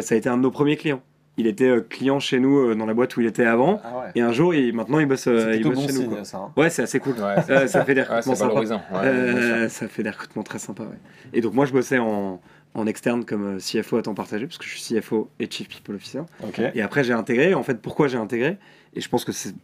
ça 0.00 0.14
a 0.14 0.18
été 0.18 0.28
un 0.28 0.36
de 0.36 0.42
nos 0.42 0.50
premiers 0.50 0.76
clients. 0.76 1.00
Il 1.38 1.46
était 1.46 1.68
euh, 1.68 1.80
client 1.80 2.20
chez 2.20 2.38
nous 2.38 2.58
euh, 2.58 2.74
dans 2.74 2.84
la 2.84 2.92
boîte 2.92 3.16
où 3.16 3.20
il 3.22 3.26
était 3.26 3.46
avant, 3.46 3.80
Ah 3.84 3.98
ouais. 4.00 4.04
et 4.14 4.20
un 4.20 4.32
jour, 4.32 4.54
il, 4.54 4.74
maintenant, 4.74 4.98
il 4.98 5.06
bosse, 5.06 5.26
euh, 5.28 5.54
il 5.56 5.62
bosse 5.62 5.76
bon 5.76 5.86
chez 5.86 5.92
nous. 5.94 6.00
signe, 6.00 6.08
quoi. 6.10 6.24
ça. 6.24 6.36
hein. 6.38 6.52
Ouais, 6.56 6.68
c'est 6.68 6.82
assez 6.82 7.00
cool. 7.00 7.14
Ouais, 7.14 7.36
Euh, 7.48 7.66
ça 7.68 7.84
fait 7.86 7.94
des 7.94 8.02
Ouais, 8.02 8.06
recrutements 8.06 8.34
c'est 8.34 8.40
sympas. 8.40 8.60
ouais, 8.60 9.06
Euh, 9.06 9.68
ça 9.70 9.88
fait 9.88 10.02
des 10.02 10.10
recrutements 10.10 10.42
très 10.42 10.58
sympas, 10.58 10.84
ouais. 10.84 10.98
Et 11.32 11.40
donc 11.40 11.54
moi 11.54 11.64
je 11.64 11.72
bossais 11.72 11.98
en, 11.98 12.40
en 12.74 12.86
externe 12.86 13.24
comme 13.24 13.56
CFO 13.58 13.96
à 13.96 14.02
temps 14.02 14.12
partagé, 14.14 14.46
parce 14.46 14.58
que 14.58 14.66
je 14.66 14.76
suis 14.76 14.94
CFO 15.00 15.30
et 15.40 15.50
Chief 15.50 15.68
People 15.68 15.94
Officer. 15.94 16.20
Ok. 16.46 16.60
Et 16.74 16.82
après 16.82 17.02
j'ai 17.02 17.14
intégré, 17.14 17.54
en 17.54 17.62
fait 17.62 17.80
pourquoi 17.80 18.08
j'ai 18.08 18.18
intégré, 18.18 18.58
et 18.94 19.00
je 19.00 19.08
pense 19.08 19.24
que 19.24 19.32
c'est 19.32 19.54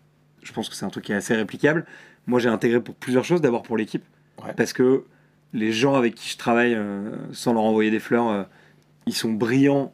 je 0.42 0.52
pense 0.54 0.70
que 0.70 0.74
c'est 0.74 0.86
un 0.86 0.90
truc 0.90 1.04
qui 1.04 1.12
est 1.12 1.16
assez 1.16 1.34
réplicable. 1.34 1.84
Moi 2.26 2.40
j'ai 2.40 2.48
intégré 2.48 2.80
pour 2.80 2.94
plusieurs 2.94 3.24
choses, 3.24 3.42
d'abord 3.42 3.62
pour 3.62 3.76
l'équipe, 3.76 4.04
Ouais. 4.42 4.54
parce 4.56 4.72
que 4.72 5.04
les 5.52 5.72
gens 5.72 5.94
avec 5.96 6.14
qui 6.14 6.30
je 6.30 6.38
travaille, 6.38 6.74
euh, 6.74 7.10
sans 7.32 7.52
leur 7.52 7.62
envoyer 7.64 7.90
des 7.90 7.98
fleurs, 8.00 8.28
euh, 8.28 8.42
ils 9.06 9.14
sont 9.14 9.32
brillants 9.32 9.92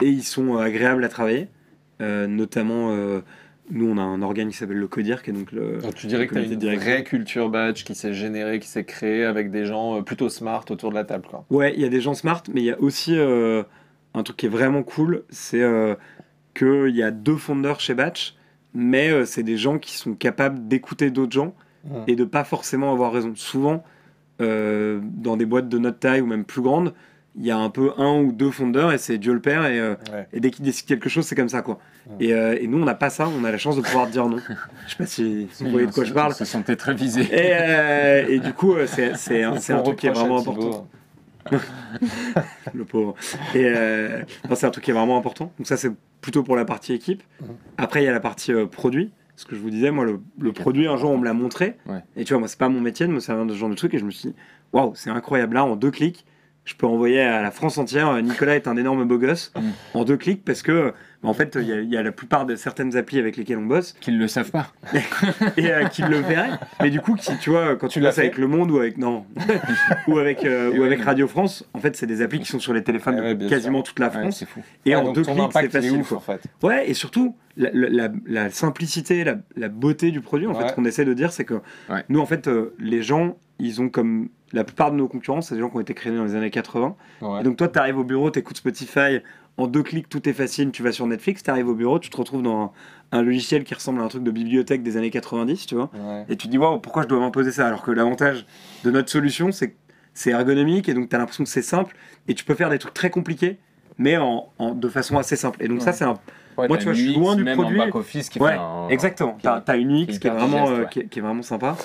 et 0.00 0.08
ils 0.08 0.24
sont 0.24 0.56
euh, 0.56 0.60
agréables 0.60 1.04
à 1.04 1.08
travailler. 1.08 1.48
Euh, 2.00 2.26
notamment, 2.26 2.90
euh, 2.92 3.20
nous 3.70 3.88
on 3.88 3.98
a 3.98 4.02
un 4.02 4.22
organe 4.22 4.50
qui 4.50 4.56
s'appelle 4.56 4.76
le 4.76 4.88
CODIR, 4.88 5.22
qui 5.22 5.30
est 5.30 5.32
donc 5.32 5.52
le... 5.52 5.78
Donc 5.78 5.94
tu 5.94 6.06
dirais 6.06 6.26
que 6.26 6.34
tu 6.34 6.40
as 6.40 6.42
une 6.42 6.78
vraie 6.78 7.04
culture 7.04 7.48
badge 7.48 7.84
qui 7.84 7.94
s'est 7.94 8.12
générée, 8.12 8.58
qui 8.58 8.68
s'est 8.68 8.84
créée 8.84 9.24
avec 9.24 9.50
des 9.50 9.64
gens 9.64 10.02
plutôt 10.02 10.28
smart 10.28 10.64
autour 10.70 10.90
de 10.90 10.94
la 10.94 11.04
table. 11.04 11.26
Quoi. 11.28 11.44
Ouais, 11.50 11.72
il 11.74 11.80
y 11.80 11.84
a 11.84 11.88
des 11.88 12.00
gens 12.00 12.14
smart, 12.14 12.42
mais 12.52 12.60
il 12.60 12.64
y 12.66 12.70
a 12.70 12.80
aussi 12.80 13.16
euh, 13.16 13.62
un 14.14 14.22
truc 14.22 14.36
qui 14.36 14.46
est 14.46 14.50
vraiment 14.50 14.82
cool, 14.82 15.24
c'est 15.30 15.62
euh, 15.62 15.94
qu'il 16.54 16.94
y 16.94 17.02
a 17.02 17.10
deux 17.10 17.36
fondeurs 17.36 17.80
chez 17.80 17.94
Batch, 17.94 18.36
mais 18.74 19.10
euh, 19.10 19.24
c'est 19.24 19.42
des 19.42 19.56
gens 19.56 19.78
qui 19.78 19.94
sont 19.96 20.14
capables 20.14 20.68
d'écouter 20.68 21.10
d'autres 21.10 21.32
gens 21.32 21.54
et 22.08 22.16
de 22.16 22.24
pas 22.24 22.42
forcément 22.42 22.92
avoir 22.92 23.12
raison. 23.12 23.32
Souvent, 23.36 23.84
dans 24.40 25.36
des 25.36 25.46
boîtes 25.46 25.68
de 25.68 25.78
notre 25.78 26.00
taille 26.00 26.20
ou 26.20 26.26
même 26.26 26.44
plus 26.44 26.60
grandes, 26.60 26.92
il 27.38 27.44
y 27.44 27.50
a 27.50 27.58
un 27.58 27.68
peu 27.70 27.92
un 27.98 28.18
ou 28.20 28.32
deux 28.32 28.50
fondeurs 28.50 28.92
et 28.92 28.98
c'est 28.98 29.18
Dieu 29.18 29.32
le 29.34 29.40
Père 29.40 29.66
et, 29.66 29.78
euh, 29.78 29.94
Ouais. 30.12 30.26
et 30.32 30.40
dès 30.40 30.50
qu'ils 30.50 30.64
décident 30.64 30.88
quelque 30.88 31.08
chose, 31.08 31.26
c'est 31.26 31.34
comme 31.34 31.48
ça 31.48 31.62
quoi. 31.62 31.78
Et, 32.20 32.32
euh, 32.32 32.56
et 32.60 32.66
nous, 32.66 32.78
on 32.80 32.84
n'a 32.84 32.94
pas 32.94 33.10
ça, 33.10 33.28
on 33.28 33.44
a 33.44 33.50
la 33.50 33.58
chance 33.58 33.76
de 33.76 33.82
pouvoir 33.82 34.06
dire 34.06 34.26
non. 34.28 34.38
Je 34.86 34.90
sais 34.90 34.96
pas 34.96 35.06
si, 35.06 35.48
si 35.52 35.64
vous 35.64 35.70
voyez 35.70 35.86
de 35.86 35.92
quoi 35.92 36.04
je 36.04 36.12
parle. 36.12 36.32
On 36.32 36.34
se 36.34 36.44
sentait 36.44 36.76
très 36.76 36.94
visé. 36.94 37.22
Et, 37.22 37.50
euh, 37.52 38.26
et 38.28 38.38
du 38.38 38.52
coup, 38.52 38.74
euh, 38.74 38.86
c'est 38.86 39.16
c'est 39.16 39.42
un, 39.42 39.58
c'est 39.58 39.72
un 39.72 39.80
On 39.80 39.82
truc 39.82 39.98
qui 39.98 40.06
est 40.06 40.10
vraiment 40.12 40.38
important. 40.38 40.86
le 42.74 42.84
pauvre. 42.84 43.14
Et 43.54 43.64
euh, 43.64 44.22
non, 44.48 44.54
c'est 44.54 44.66
un 44.66 44.70
truc 44.70 44.84
qui 44.84 44.90
est 44.90 44.94
vraiment 44.94 45.16
important. 45.18 45.52
Donc 45.58 45.66
ça, 45.66 45.76
c'est 45.76 45.90
plutôt 46.20 46.42
pour 46.42 46.56
la 46.56 46.64
partie 46.64 46.92
équipe. 46.92 47.22
Mhm. 47.40 47.48
Après, 47.78 48.02
il 48.02 48.06
y 48.06 48.08
a 48.08 48.12
la 48.12 48.20
partie 48.20 48.52
euh, 48.52 48.66
produit. 48.66 49.12
Ce 49.36 49.44
que 49.44 49.54
je 49.54 49.60
vous 49.60 49.68
disais, 49.70 49.90
moi, 49.90 50.06
le, 50.06 50.52
produit, 50.52 50.86
un 50.88 50.96
jour, 50.96 51.10
on 51.10 51.18
me 51.18 51.24
l'a 51.24 51.34
montré. 51.34 51.76
Ouais. 51.86 52.00
Et 52.16 52.24
tu 52.24 52.32
vois, 52.32 52.38
moi, 52.40 52.48
c'est 52.48 52.58
pas 52.58 52.70
mon 52.70 52.80
métier 52.80 53.06
de 53.06 53.12
me 53.12 53.20
servir 53.20 53.44
de 53.44 53.52
ce 53.52 53.58
genre 53.58 53.68
de 53.68 53.74
truc. 53.74 53.92
Et 53.92 53.98
je 53.98 54.04
me 54.04 54.10
suis 54.10 54.30
dit, 54.30 54.34
waouh, 54.72 54.94
c'est 54.94 55.10
incroyable. 55.10 55.54
Là, 55.54 55.64
en 55.64 55.76
deux 55.76 55.90
clics, 55.90 56.24
je 56.66 56.74
peux 56.74 56.86
envoyer 56.86 57.20
à 57.22 57.40
la 57.40 57.50
France 57.50 57.78
entière, 57.78 58.08
euh, 58.10 58.20
Nicolas 58.20 58.56
est 58.56 58.68
un 58.68 58.76
énorme 58.76 59.04
beau 59.06 59.16
gosse, 59.18 59.52
Mhm. 59.56 59.72
en 59.94 60.04
deux 60.04 60.16
clics, 60.18 60.44
parce 60.44 60.60
que, 60.62 60.92
en 61.28 61.34
fait, 61.34 61.56
il 61.60 61.66
y, 61.68 61.72
a- 61.72 61.80
il 61.80 61.88
y 61.90 61.96
a 61.96 62.02
la 62.02 62.12
plupart 62.12 62.46
de 62.46 62.56
certaines 62.56 62.96
applis 62.96 63.18
avec 63.18 63.36
lesquelles 63.36 63.58
on 63.58 63.66
bosse 63.66 63.94
Qu'ils 64.00 64.18
le 64.18 64.28
savent 64.28 64.50
pas. 64.50 64.68
et 65.56 65.70
euh, 65.72 65.84
qui 65.86 66.02
le 66.02 66.18
verrait. 66.18 66.50
Mais 66.80 66.90
du 66.90 67.00
coup, 67.00 67.14
qui, 67.14 67.36
tu 67.38 67.50
vois, 67.50 67.76
quand 67.76 67.88
tu 67.88 67.94
Tu 67.98 68.00
bosses 68.04 68.18
avec 68.18 68.38
Le 68.38 68.46
Monde 68.46 68.70
ou 68.70 68.78
avec 68.78 68.96
non 68.98 69.24
ou 70.08 70.18
avec 70.18 70.44
euh, 70.44 70.76
ou 70.78 70.82
avec 70.84 71.02
Radio 71.02 71.26
France, 71.26 71.64
en 71.74 71.78
fait, 71.80 71.96
c'est 71.96 72.06
des 72.06 72.22
applis 72.22 72.40
qui 72.40 72.46
sont 72.46 72.58
sur 72.60 72.72
les 72.72 72.82
téléphones 72.84 73.16
Eh 73.18 73.20
ouais, 73.22 73.34
de 73.34 73.40
bien 73.40 73.48
quasiment 73.48 73.82
toute 73.82 73.98
la 73.98 74.06
Ouais, 74.08 74.12
France. 74.20 74.38
c'est 74.38 74.46
fou. 74.48 74.60
et 74.84 74.94
en 74.96 75.12
deux 75.12 75.22
clics, 75.22 75.36
c'est 75.52 75.68
facile. 75.70 76.00
ouf, 76.00 76.12
en 76.12 76.20
fait. 76.20 76.40
Ouais, 76.62 76.88
et 76.88 76.94
surtout 76.94 77.36
la, 77.56 77.70
la- 77.72 77.88
la- 77.88 78.12
la 78.26 78.50
simplicité, 78.50 79.24
la, 79.24 79.36
la 79.56 79.68
beauté 79.68 80.10
du 80.10 80.20
produit. 80.20 80.46
En 80.46 80.54
fait, 80.54 80.62
Ouais. 80.64 80.68
ce 80.68 80.74
qu'on 80.74 80.84
essaie 80.84 81.04
de 81.04 81.14
dire, 81.14 81.32
c'est 81.32 81.44
que 81.44 81.54
Ouais. 81.88 82.04
nous, 82.08 82.20
en 82.20 82.26
fait, 82.26 82.48
euh, 82.48 82.74
les 82.78 83.02
gens, 83.02 83.36
ils 83.58 83.80
ont 83.80 83.88
comme 83.88 84.28
la 84.52 84.62
plupart 84.64 84.92
de 84.92 84.96
nos 84.96 85.08
concurrents, 85.08 85.40
c'est 85.40 85.54
des 85.54 85.60
gens 85.60 85.70
qui 85.70 85.76
ont 85.76 85.80
été 85.80 85.94
créés 85.94 86.14
dans 86.14 86.24
les 86.24 86.34
années 86.34 86.50
80. 86.50 86.94
Ouais. 87.22 87.40
Et 87.40 87.42
donc 87.42 87.56
toi, 87.56 87.68
tu 87.68 87.78
arrives 87.78 87.98
au 87.98 88.04
bureau, 88.04 88.30
tu 88.30 88.38
écoutes 88.38 88.58
Spotify, 88.58 89.20
en 89.58 89.66
deux 89.66 89.82
clics, 89.82 90.08
tout 90.08 90.28
est 90.28 90.32
facile, 90.32 90.70
tu 90.70 90.82
vas 90.82 90.92
sur 90.92 91.06
Netflix, 91.06 91.42
tu 91.42 91.50
arrives 91.50 91.68
au 91.68 91.74
bureau, 91.74 91.98
tu 91.98 92.10
te 92.10 92.16
retrouves 92.16 92.42
dans 92.42 92.72
un, 93.12 93.18
un 93.18 93.22
logiciel 93.22 93.64
qui 93.64 93.74
ressemble 93.74 94.00
à 94.00 94.04
un 94.04 94.08
truc 94.08 94.22
de 94.22 94.30
bibliothèque 94.30 94.82
des 94.82 94.96
années 94.96 95.10
90, 95.10 95.66
tu 95.66 95.74
vois. 95.74 95.90
Ouais. 95.94 96.24
Et 96.28 96.36
tu 96.36 96.46
te 96.46 96.50
dis, 96.52 96.58
waouh, 96.58 96.78
pourquoi 96.78 97.02
je 97.02 97.08
dois 97.08 97.18
m'imposer 97.20 97.52
ça? 97.52 97.66
Alors 97.66 97.82
que 97.82 97.90
l'avantage 97.90 98.44
de 98.84 98.90
notre 98.90 99.10
solution, 99.10 99.52
c'est 99.52 99.70
que 99.70 99.74
c'est 100.12 100.30
ergonomique 100.30 100.88
et 100.88 100.94
donc 100.94 101.08
tu 101.08 101.16
as 101.16 101.18
l'impression 101.18 101.44
que 101.44 101.50
c'est 101.50 101.62
simple 101.62 101.96
et 102.28 102.34
tu 102.34 102.44
peux 102.44 102.54
faire 102.54 102.70
des 102.70 102.78
trucs 102.78 102.94
très 102.94 103.10
compliqués, 103.10 103.58
mais 103.98 104.16
en, 104.16 104.48
en- 104.58 104.74
de 104.74 104.88
façon 104.88 105.18
assez 105.18 105.36
simple. 105.36 105.62
Et 105.62 105.68
donc, 105.68 105.80
ça, 105.82 105.92
c'est 105.92 106.04
un. 106.04 106.18
Ouais, 106.58 106.68
Moi, 106.68 106.78
tu 106.78 106.84
vois, 106.84 106.94
je 106.94 107.02
suis 107.02 107.14
loin 107.14 107.36
du 107.36 107.44
même 107.44 107.54
produit. 107.58 107.78
En 107.80 107.84
back 107.84 107.94
office 107.94 108.28
qui 108.30 108.38
Ouais, 108.38 108.52
un- 108.58 108.88
exactement. 108.88 109.36
Tu 109.42 109.48
as, 109.48 109.76
une 109.76 109.90
UX 109.92 110.06
qui 110.06 110.12
est 110.12 110.18
qui 110.20 110.26
est, 110.26 110.30
vraiment, 110.30 110.46
digeste, 110.64 110.72
euh, 110.72 110.82
ouais. 110.82 110.88
qui, 110.90 111.00
est, 111.00 111.06
qui 111.08 111.18
est 111.18 111.22
vraiment 111.22 111.42
sympa. 111.42 111.76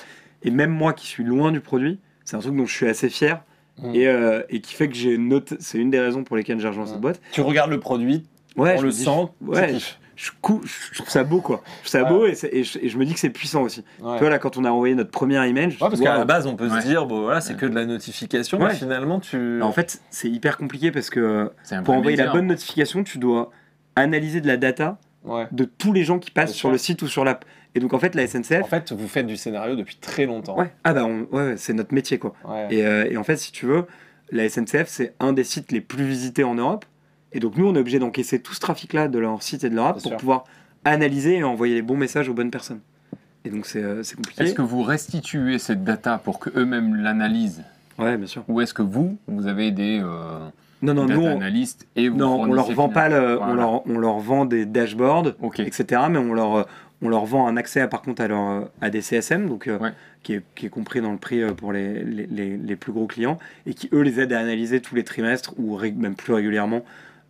Et 0.44 0.50
même 0.52 0.72
moi 0.72 0.94
qui 0.94 1.08
suis 1.08 1.24
loin 1.26 1.52
du 1.52 1.60
produit, 1.60 2.00
c'est 2.24 2.36
un 2.36 2.40
truc 2.40 2.56
dont 2.56 2.66
je 2.66 2.74
suis 2.74 2.88
assez 2.88 3.10
fier. 3.10 3.44
Mm. 3.82 3.96
Et, 3.96 4.08
euh, 4.08 4.42
et 4.50 4.62
qui 4.62 4.74
fait 4.74 4.88
que 4.88 4.96
j'ai 4.96 5.18
noté. 5.18 5.56
C'est 5.60 5.78
une 5.78 5.90
des 5.90 6.00
raisons 6.00 6.24
pour 6.24 6.36
lesquelles 6.38 6.60
j'ai 6.60 6.68
rejoint 6.68 6.84
Mm. 6.86 6.88
cette 6.88 7.02
boîte. 7.02 7.22
Tu 7.32 7.42
regardes 7.42 7.72
le 7.72 7.80
produit, 7.80 8.26
Ouais, 8.58 8.74
on 8.76 8.82
je 8.82 8.86
le 8.86 8.92
dis, 8.92 9.04
sent, 9.04 9.28
ouais, 9.42 9.74
je, 9.80 9.86
je 10.16 10.32
cou- 10.42 10.62
je 10.64 10.98
trouve 10.98 11.10
ça 11.10 11.24
beau 11.24 11.40
quoi. 11.42 11.62
Je 11.84 11.90
trouve 11.90 11.90
ça 11.90 12.04
Ouais. 12.04 12.10
beau 12.10 12.26
et, 12.28 12.36
et 12.52 12.64
je, 12.64 12.78
et 12.80 12.90
je 12.90 12.98
me 12.98 13.06
dis 13.06 13.14
que 13.14 13.20
c'est 13.20 13.30
puissant 13.30 13.62
aussi. 13.64 13.84
Ouais. 14.02 14.14
Tu 14.16 14.20
vois 14.20 14.30
là 14.30 14.40
quand 14.40 14.58
on 14.58 14.66
a 14.66 14.70
envoyé 14.70 14.94
notre 14.94 15.12
email, 15.24 15.72
je 15.72 15.78
me 15.78 15.84
Ouais, 15.84 15.90
parce 15.90 16.00
qu'à 16.02 16.18
la 16.18 16.26
base, 16.26 16.46
on 16.48 16.56
peut 16.56 16.68
Ouais. 16.70 16.82
se 16.82 16.86
dire, 16.88 17.06
bon 17.06 17.22
voilà, 17.22 17.42
c'est 17.42 17.56
que 17.56 17.66
de 17.66 17.74
la 17.76 17.86
notification, 17.86 18.60
Ouais. 18.60 18.68
mais 18.70 18.76
finalement, 18.76 19.20
tu. 19.20 19.62
En 19.62 19.72
fait, 19.72 20.02
c'est 20.10 20.30
hyper 20.30 20.58
compliqué 20.58 20.92
parce 20.92 21.10
que 21.10 21.52
un 21.72 21.84
pour 21.84 21.94
envoyer 21.96 22.18
la 22.18 22.32
bonne 22.32 22.48
notification, 22.48 23.04
tu 23.04 23.18
dois 23.18 23.52
analyser 23.96 24.42
de 24.42 24.48
la 24.48 24.58
data 24.58 24.98
Ouais. 25.24 25.48
de 25.52 25.66
tous 25.66 25.94
les 25.94 26.04
gens 26.04 26.18
qui 26.20 26.32
passent 26.32 26.54
sur 26.54 26.72
le 26.72 26.78
site 26.80 27.02
ou 27.04 27.08
sur 27.08 27.24
l'app. 27.24 27.46
Et 27.76 27.80
donc 27.80 27.94
en 27.94 28.00
fait, 28.00 28.16
la 28.16 28.26
SNCF. 28.28 28.64
En 28.64 28.68
fait, 28.68 28.92
vous 28.92 29.08
faites 29.08 29.28
du 29.28 29.38
scénario 29.38 29.76
depuis 29.76 29.96
très 29.96 30.26
longtemps. 30.26 30.58
Ouais, 30.58 30.74
ah 30.84 30.94
bah 30.94 31.06
on- 31.06 31.28
ouais, 31.36 31.56
c'est 31.58 31.74
notre 31.74 31.94
métier 31.94 32.18
quoi. 32.18 32.34
Ouais. 32.44 32.68
Et, 32.72 32.86
euh, 32.86 33.08
et 33.10 33.18
en 33.18 33.24
fait, 33.24 33.38
si 33.38 33.52
tu 33.52 33.66
veux, 33.68 33.86
la 34.32 34.50
SNCF, 34.50 34.88
c'est 34.88 35.14
un 35.20 35.32
des 35.34 35.44
sites 35.44 35.72
les 35.72 35.82
plus 35.82 36.04
visités 36.06 36.44
en 36.44 36.56
Europe. 36.56 36.86
Et 37.34 37.40
donc, 37.40 37.56
nous, 37.56 37.66
on 37.68 37.76
est 37.76 37.80
obligé 37.80 38.00
d'encaisser 38.00 38.42
tout 38.42 38.54
ce 38.54 38.60
trafic-là 38.60 39.08
de 39.08 39.20
leur 39.20 39.42
site 39.44 39.64
et 39.64 39.70
de 39.70 39.76
leur 39.76 39.86
app 39.86 39.96
Bien 39.96 40.02
pour 40.02 40.12
sûr. 40.12 40.18
pouvoir 40.18 40.44
analyser 40.84 41.38
et 41.38 41.44
envoyer 41.44 41.76
les 41.76 41.82
bons 41.82 41.96
messages 41.96 42.28
aux 42.28 42.34
bonnes 42.34 42.52
personnes. 42.52 42.82
Et 43.46 43.50
donc, 43.50 43.66
c'est 43.66 43.82
euh, 43.84 44.04
c'est 44.04 44.16
compliqué. 44.16 44.44
Est-ce 44.44 44.54
que 44.54 44.62
vous 44.62 44.84
restituez 44.84 45.58
cette 45.60 45.84
data 45.84 46.18
pour 46.18 46.40
qu'eux-mêmes 46.40 46.96
l'analysent? 46.96 47.64
Ouais, 48.00 48.18
bien 48.18 48.28
sûr. 48.28 48.44
Ou 48.48 48.60
est-ce 48.62 48.74
que 48.74 48.82
vous, 48.82 49.18
vous 49.28 49.48
avez 49.48 49.72
des 49.72 50.00
euh, 50.04 50.40
Non, 50.82 50.94
non, 50.94 51.06
data 51.06 51.20
nous, 51.20 51.26
on, 51.28 51.36
analystes 51.38 51.88
et 51.96 52.10
vous 52.10 52.18
non, 52.18 52.42
on 52.42 52.54
leur 52.54 52.66
vend 52.76 52.90
pas 52.90 53.10
le, 53.10 53.40
on, 53.42 53.54
leur, 53.54 53.88
on 53.88 53.98
leur 54.00 54.20
vend 54.20 54.46
des 54.46 54.66
dashboards, 54.66 55.34
etc. 55.68 56.02
Mais 56.10 56.18
on 56.18 56.34
leur, 56.34 56.68
on 57.04 57.10
leur 57.10 57.26
vend 57.26 57.48
un 57.48 57.58
accès, 57.58 57.82
à, 57.82 57.88
par 57.88 58.02
contre, 58.02 58.22
à, 58.22 58.28
leur, 58.28 58.70
à 58.82 58.90
des 58.90 59.02
CSM, 59.02 59.48
donc, 59.48 59.68
euh, 59.68 59.78
qui, 60.24 60.34
est, 60.34 60.42
qui 60.56 60.66
est 60.66 60.70
compris 60.70 61.02
dans 61.02 61.12
le 61.12 61.18
prix 61.18 61.42
euh, 61.42 61.52
pour 61.54 61.72
les, 61.74 62.04
les, 62.04 62.28
les- 62.28 62.58
les 62.58 62.76
plus 62.76 62.92
gros 62.92 63.08
clients, 63.08 63.38
et 63.66 63.74
qui, 63.74 63.90
eux, 63.94 64.02
les 64.02 64.20
aident 64.20 64.34
à 64.34 64.40
analyser 64.40 64.82
tous 64.82 64.96
les 64.96 65.04
trimestres, 65.04 65.54
ou 65.58 65.78
même 65.80 66.16
plus 66.16 66.34
régulièrement, 66.34 66.84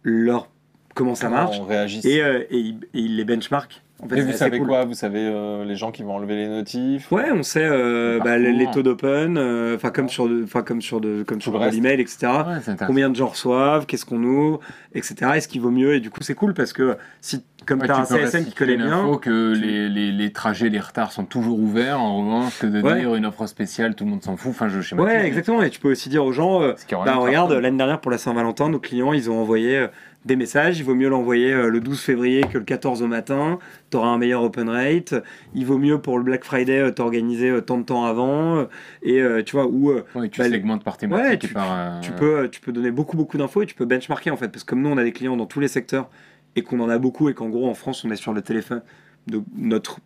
leur, 0.03 0.49
comment 0.95 1.15
ça 1.15 1.27
marche. 1.29 1.57
Et, 2.05 2.21
euh, 2.21 2.43
et, 2.49 2.57
ils, 2.57 2.75
et 2.93 2.99
ils 2.99 3.15
les 3.17 3.25
benchmark. 3.25 3.80
En 4.03 4.07
fait, 4.09 4.15
Et 4.15 4.21
c'est 4.21 4.25
vous 4.31 4.37
savez 4.37 4.57
cool. 4.57 4.67
quoi? 4.67 4.85
Vous 4.85 4.93
savez 4.95 5.19
euh, 5.21 5.63
les 5.63 5.75
gens 5.75 5.91
qui 5.91 6.01
vont 6.03 6.15
enlever 6.15 6.35
les 6.35 6.47
notifs? 6.47 7.11
Ouais, 7.11 7.31
on 7.31 7.43
sait 7.43 7.63
euh, 7.63 8.15
Le 8.15 8.23
bah, 8.23 8.37
les 8.37 8.65
taux 8.71 8.81
d'open, 8.81 9.37
euh, 9.37 9.75
enfin 9.75 9.91
comme 9.91 10.09
sur, 10.09 10.27
enfin 10.43 10.63
comme 10.63 10.81
sur 10.81 10.99
de, 11.01 11.23
comme 11.23 11.39
sur 11.39 11.57
l'email, 11.59 12.01
etc. 12.01 12.27
Ouais. 12.67 12.75
Combien 12.87 13.09
de 13.09 13.15
gens 13.15 13.27
reçoivent, 13.27 13.85
qu'est-ce 13.85 14.05
qu'on 14.05 14.23
ouvre, 14.23 14.59
etc. 14.95 15.15
Est-ce 15.35 15.47
qu'il 15.47 15.61
vaut 15.61 15.69
mieux? 15.71 15.93
Et 15.95 15.99
du 15.99 16.09
coup, 16.09 16.19
c'est 16.21 16.33
cool 16.33 16.53
parce 16.55 16.73
que 16.73 16.97
si, 17.21 17.43
comme 17.67 17.79
Ouais, 17.81 17.85
tu 17.85 17.91
as 17.91 17.97
un 17.99 18.05
CSM 18.05 18.45
qui 18.45 18.55
connaît 18.55 18.75
bien, 18.75 18.87
l'info 18.87 19.17
que 19.17 19.53
tu- 19.53 19.61
les, 19.61 19.87
les, 19.87 20.11
les 20.11 20.31
trajets, 20.31 20.69
les 20.69 20.79
retards 20.79 21.11
sont 21.11 21.25
toujours 21.25 21.59
ouverts, 21.59 21.99
en 22.01 22.17
revanche, 22.25 22.57
que 22.59 22.65
de 22.65 22.81
Ouais. 22.81 23.01
dire 23.01 23.13
une 23.13 23.27
offre 23.27 23.45
spéciale, 23.45 23.93
tout 23.93 24.03
le 24.05 24.09
monde 24.09 24.23
s'en 24.23 24.35
fout. 24.35 24.49
Enfin, 24.49 24.67
je 24.67 24.95
ouais, 24.95 25.25
exactement. 25.27 25.61
Et 25.61 25.69
tu 25.69 25.79
peux 25.79 25.91
aussi 25.91 26.09
dire 26.09 26.25
aux 26.25 26.31
gens, 26.31 26.63
euh, 26.63 26.73
bah 27.05 27.15
regarde, 27.17 27.51
l'année 27.53 27.77
dernière 27.77 28.01
pour 28.01 28.09
la 28.09 28.17
Saint-Valentin, 28.17 28.69
nos 28.69 28.79
clients, 28.79 29.13
ils 29.13 29.29
ont 29.29 29.39
envoyé 29.39 29.77
euh, 29.77 29.87
des 30.25 30.35
messages. 30.35 30.77
Il 30.79 30.83
vaut 30.83 30.93
mieux 30.95 31.09
l'envoyer 31.09 31.51
euh, 31.51 31.69
le 31.69 31.79
12 31.79 31.99
février 32.01 32.43
que 32.43 32.57
le 32.57 32.63
14 32.63 33.01
au 33.01 33.07
matin. 33.07 33.57
Tu 33.89 33.97
auras 33.97 34.09
un 34.09 34.17
meilleur 34.17 34.43
open 34.43 34.69
rate. 34.69 35.15
Il 35.55 35.65
vaut 35.65 35.77
mieux 35.77 35.99
pour 35.99 36.17
le 36.17 36.23
Black 36.23 36.43
Friday 36.43 36.79
euh, 36.79 36.91
t'organiser 36.91 37.49
euh, 37.49 37.61
tant 37.61 37.77
de 37.77 37.83
temps 37.83 38.05
avant. 38.05 38.67
et 39.03 39.21
tu 39.45 39.55
vois, 39.55 39.65
euh, 39.67 40.03
Ouais, 40.15 40.29
tu 40.29 40.39
bah, 40.39 40.49
segmentes 40.49 40.83
par 40.83 40.97
thématique 40.97 41.25
Ouais, 41.27 41.35
et 41.35 41.39
tu- 41.39 41.53
par. 41.53 41.67
euh, 41.71 41.99
tu 42.01 42.11
peux, 42.11 42.49
tu 42.49 42.61
peux 42.61 42.71
donner 42.71 42.91
beaucoup, 42.91 43.17
beaucoup 43.17 43.37
d'infos 43.37 43.63
et 43.63 43.65
tu 43.65 43.75
peux 43.75 43.85
benchmarker 43.85 44.29
en 44.31 44.37
fait. 44.37 44.49
Parce 44.49 44.63
que 44.63 44.69
comme 44.69 44.81
nous, 44.81 44.89
on 44.89 44.97
a 44.97 45.03
des 45.03 45.11
clients 45.11 45.37
dans 45.37 45.45
tous 45.47 45.59
les 45.59 45.67
secteurs 45.67 46.09
et 46.55 46.61
qu'on 46.61 46.79
en 46.81 46.89
a 46.89 46.97
beaucoup 46.99 47.29
et 47.29 47.33
qu'en 47.33 47.49
gros, 47.49 47.67
en 47.69 47.73
France, 47.73 48.03
on 48.05 48.11
est 48.11 48.15
sur 48.15 48.33
le 48.33 48.41
téléphone, 48.41 48.81
de 49.27 49.41
notre, 49.57 49.99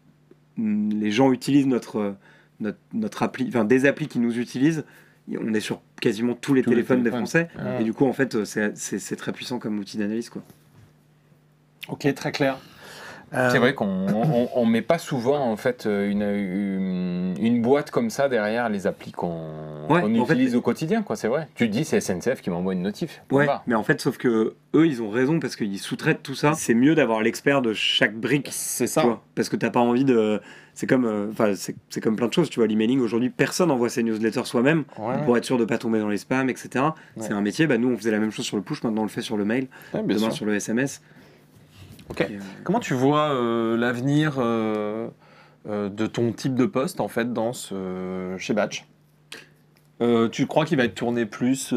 les 0.58 1.12
gens 1.12 1.32
utilisent 1.32 1.68
notre, 1.68 2.16
notre, 2.60 2.78
notre 2.94 3.24
appli, 3.24 3.46
enfin 3.50 3.66
des 3.66 3.86
applis 3.86 4.08
qui 4.08 4.20
nous 4.20 4.38
utilisent. 4.40 4.86
On 5.30 5.54
est 5.54 5.60
sur 5.60 5.82
quasiment 6.00 6.36
tous 6.36 6.54
les 6.54 6.62
Tous 6.62 6.70
les 6.70 6.76
téléphones 6.78 7.04
des. 7.04 7.10
Français. 7.10 7.48
Ouais. 7.58 7.82
Et 7.82 7.84
du 7.84 7.94
coup, 7.94 8.06
en 8.06 8.14
fait, 8.14 8.36
euh, 8.36 8.46
c'est- 8.46 9.16
très 9.16 9.32
puissant 9.32 9.58
comme 9.60 9.80
outil 9.80 9.98
d'analyse. 9.98 10.30
quoi. 10.30 10.44
Ok, 11.88 12.12
très 12.14 12.32
clair. 12.32 12.58
Euh, 13.34 13.50
C'est 13.52 13.60
vrai 13.60 13.74
qu'on 13.74 14.08
on, 14.08 14.50
on 14.56 14.66
met 14.66 14.82
pas 14.82 14.98
souvent 14.98 15.40
en 15.40 15.58
fait 15.58 15.86
euh, 15.86 16.10
une, 16.10 16.22
une, 16.22 17.34
une 17.46 17.62
boîte 17.62 17.92
comme 17.92 18.10
ça 18.10 18.30
derrière 18.30 18.70
les 18.70 18.88
applis 18.88 19.12
qu'on 19.12 19.40
Ouais, 19.90 20.02
fait- 20.02 20.10
utilise 20.34 20.56
au 20.56 20.62
quotidien, 20.62 21.04
quoi. 21.04 21.16
C'est 21.16 21.28
vrai. 21.28 21.48
Tu 21.56 21.68
te 21.68 21.72
dis 21.72 21.86
c'est 21.86 22.00
SNCF 22.02 22.42
qui 22.42 22.50
m'envoie 22.50 22.74
une 22.74 22.82
notif. 22.82 23.22
Ouais, 23.32 23.48
mais 23.68 23.76
en 23.76 23.84
fait, 23.84 24.02
sauf 24.02 24.18
que 24.18 24.56
eux, 24.76 24.88
ils 24.88 25.02
ont 25.04 25.10
raison 25.10 25.40
parce 25.40 25.56
qu'ils 25.56 25.78
sous-traitent 25.80 26.24
tout 26.24 26.34
ça. 26.36 26.54
C'est 26.56 26.74
mieux 26.74 26.96
d'avoir 26.96 27.22
l'expert 27.22 27.62
de 27.62 27.74
chaque 27.74 28.16
brique. 28.16 28.48
C'est 28.52 28.88
ça. 28.88 29.02
vois, 29.04 29.22
parce 29.36 29.50
que 29.50 29.56
t'as 29.56 29.70
pas 29.70 29.80
envie 29.80 30.06
de. 30.06 30.42
C'est 30.74 30.88
comme, 30.88 31.06
euh, 31.06 31.28
enfin, 31.32 31.54
c'est 31.56 31.76
c'est 31.90 32.02
comme 32.02 32.16
plein 32.16 32.28
de 32.28 32.34
choses. 32.34 32.50
Tu 32.50 32.60
vois, 32.60 32.68
l'emailing 32.68 33.00
aujourd'hui, 33.00 33.30
personne 33.30 33.70
envoie 33.72 33.90
ses 33.90 34.04
newsletters 34.04 34.46
soi-même 34.46 34.84
Ouais, 34.98 35.24
pour 35.24 35.38
être 35.38 35.46
sûr 35.46 35.58
de 35.58 35.66
pas 35.66 35.78
tomber 35.78 36.00
dans 36.00 36.10
les 36.10 36.18
spams, 36.18 36.50
etc. 36.50 36.70
Ouais. 36.76 36.92
C'est 37.20 37.34
un 37.34 37.42
métier. 37.42 37.68
Bah, 37.68 37.78
nous, 37.78 37.90
on 37.90 37.98
faisait 37.98 38.12
la 38.12 38.20
même 38.20 38.32
chose 38.32 38.46
sur 38.46 38.58
le 38.58 38.64
push. 38.64 38.84
Maintenant, 38.84 39.02
on 39.02 39.06
le 39.06 39.10
fait 39.10 39.22
sur 39.22 39.38
le 39.38 39.46
mail. 39.46 39.68
demain 39.94 40.18
sûr. 40.18 40.34
sur 40.34 40.46
le 40.46 40.56
SMS. 40.56 41.02
Ok. 42.10 42.22
Euh, 42.22 42.40
Comment 42.64 42.80
tu 42.80 42.94
vois 42.94 43.30
euh, 43.34 43.76
l'avenir 43.78 44.36
euh, 44.38 45.08
euh, 45.68 45.90
de 45.90 46.06
ton 46.08 46.32
type 46.32 46.56
de 46.56 46.66
poste 46.66 47.00
en 47.02 47.08
fait 47.08 47.34
dans 47.34 47.54
ce, 47.54 48.36
chez 48.38 48.54
Batch? 48.54 48.86
Tu 50.32 50.46
crois 50.46 50.66
qu'il 50.66 50.78
va 50.78 50.84
être 50.84 50.94
tourné 50.94 51.26
plus 51.26 51.74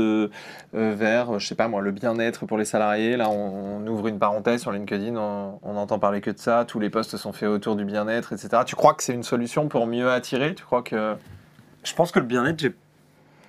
vers, 0.73 1.39
je 1.39 1.47
sais 1.47 1.55
pas 1.55 1.69
moi, 1.69 1.81
le 1.81 1.93
bien-être 1.93 2.47
pour 2.47 2.59
les 2.59 2.65
salariés? 2.65 3.17
Là, 3.17 3.31
on, 3.31 3.79
on 3.79 3.87
ouvre 3.87 4.09
une 4.09 4.19
parenthèse 4.19 4.61
sur 4.61 4.73
LinkedIn, 4.73 5.17
on, 5.17 5.61
on 5.63 5.77
entend 5.77 6.01
parler 6.01 6.21
que 6.21 6.31
de 6.33 6.39
ça. 6.39 6.65
Tous 6.67 6.81
les 6.81 6.91
postes 6.91 7.17
sont 7.17 7.33
faits 7.33 7.49
autour 7.49 7.77
du 7.77 7.85
bien-être, 7.85 8.33
etc. 8.33 8.49
Tu 8.67 8.75
crois 8.75 8.95
que 8.95 9.05
c'est 9.05 9.15
une 9.15 9.23
solution 9.23 9.69
pour 9.69 9.87
mieux 9.87 10.11
attirer? 10.11 10.55
Tu 10.57 10.65
crois 10.65 10.83
que 10.83 11.15
Je 11.85 11.95
pense 11.95 12.11
que 12.11 12.19
le 12.19 12.27
bien-être, 12.27 12.59
j'ai 12.61 12.75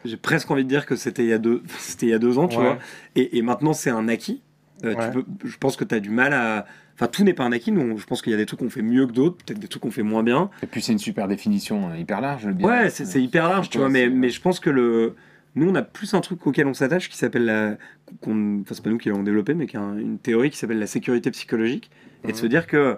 j'ai 0.05 0.15
presque 0.17 0.49
envie 0.49 0.63
de 0.63 0.69
dire 0.69 0.85
que 0.85 0.95
c'était 0.95 1.23
il 1.23 1.29
y 1.29 1.33
a 1.33 1.39
deux, 1.39 1.61
c'était 1.79 2.05
il 2.05 2.09
y 2.09 2.13
a 2.13 2.19
deux 2.19 2.37
ans, 2.37 2.47
tu 2.47 2.57
Ouais. 2.59 2.63
vois. 2.63 2.77
Et, 3.15 3.37
et 3.37 3.41
maintenant, 3.41 3.73
c'est 3.73 3.89
un 3.89 4.07
acquis. 4.07 4.41
Euh, 4.83 4.93
tu 4.93 4.99
Ouais. 4.99 5.11
peux, 5.11 5.25
je 5.45 5.57
pense 5.57 5.75
que 5.75 5.83
tu 5.83 5.95
as 5.95 5.99
du 5.99 6.09
mal 6.09 6.33
à. 6.33 6.65
Enfin, 6.95 7.07
tout 7.07 7.23
n'est 7.23 7.33
pas 7.33 7.43
un 7.43 7.51
acquis. 7.51 7.71
Nous, 7.71 7.97
je 7.97 8.05
pense 8.05 8.21
qu'il 8.21 8.31
y 8.31 8.35
a 8.35 8.37
des 8.37 8.45
trucs 8.45 8.59
qu'on 8.59 8.69
fait 8.69 8.81
mieux 8.81 9.07
que 9.07 9.11
d'autres, 9.13 9.37
peut-être 9.45 9.59
des 9.59 9.67
trucs 9.67 9.81
qu'on 9.83 9.91
fait 9.91 10.03
moins 10.03 10.23
bien. 10.23 10.49
Et 10.63 10.67
puis 10.67 10.81
c'est 10.81 10.91
une 10.91 10.99
super 10.99 11.27
définition 11.27 11.91
euh, 11.91 11.97
hyper 11.97 12.19
large. 12.21 12.45
Le 12.45 12.53
bien. 12.53 12.67
Ouais, 12.67 12.89
c'est 12.89 13.05
c'est 13.05 13.21
hyper 13.21 13.47
large, 13.49 13.69
tu 13.69 13.77
vois. 13.77 13.89
Mais, 13.89 14.09
mais 14.09 14.29
je 14.29 14.41
pense 14.41 14.59
que 14.59 14.69
le. 14.69 15.15
Nous, 15.55 15.67
on 15.69 15.75
a 15.75 15.81
plus 15.81 16.13
un 16.13 16.21
truc 16.21 16.45
auquel 16.45 16.67
on 16.67 16.73
s'attache 16.73 17.09
qui 17.09 17.17
s'appelle 17.17 17.45
la. 17.45 17.77
qu'on- 18.21 18.61
Enfin, 18.61 18.75
c'est 18.75 18.83
pas 18.83 18.89
nous 18.89 18.97
qui 18.97 19.09
l'avons 19.09 19.23
développé, 19.23 19.53
mais 19.53 19.65
qui 19.65 19.77
un- 19.77 19.97
une 19.97 20.19
théorie 20.19 20.49
qui 20.49 20.57
s'appelle 20.57 20.79
la 20.79 20.87
sécurité 20.87 21.31
psychologique. 21.31 21.89
Et 22.23 22.27
de 22.27 22.31
Mhm. 22.33 22.37
se 22.37 22.45
dire 22.45 22.67
que 22.67 22.97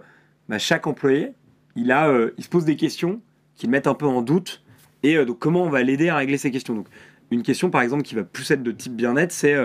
bah, 0.49 0.57
chaque 0.59 0.85
employé, 0.87 1.31
il, 1.75 1.91
a, 1.91 2.09
euh, 2.09 2.31
il 2.37 2.43
se 2.43 2.49
pose 2.49 2.65
des 2.65 2.75
questions 2.75 3.21
qui 3.55 3.67
le 3.67 3.71
mettent 3.71 3.87
un 3.87 3.93
peu 3.93 4.05
en 4.07 4.21
doute. 4.21 4.63
Et 5.03 5.15
euh, 5.15 5.25
donc, 5.25 5.39
comment 5.39 5.63
on 5.63 5.69
va 5.69 5.81
l'aider 5.83 6.09
à 6.09 6.15
régler 6.17 6.37
ces 6.37 6.51
questions 6.51 6.75
Donc, 6.75 6.87
une 7.31 7.43
question, 7.43 7.69
par 7.69 7.81
exemple, 7.81 8.03
qui 8.03 8.15
va 8.15 8.23
plus 8.23 8.49
être 8.51 8.63
de 8.63 8.71
type 8.71 8.95
bien-être, 8.95 9.31
c'est. 9.31 9.55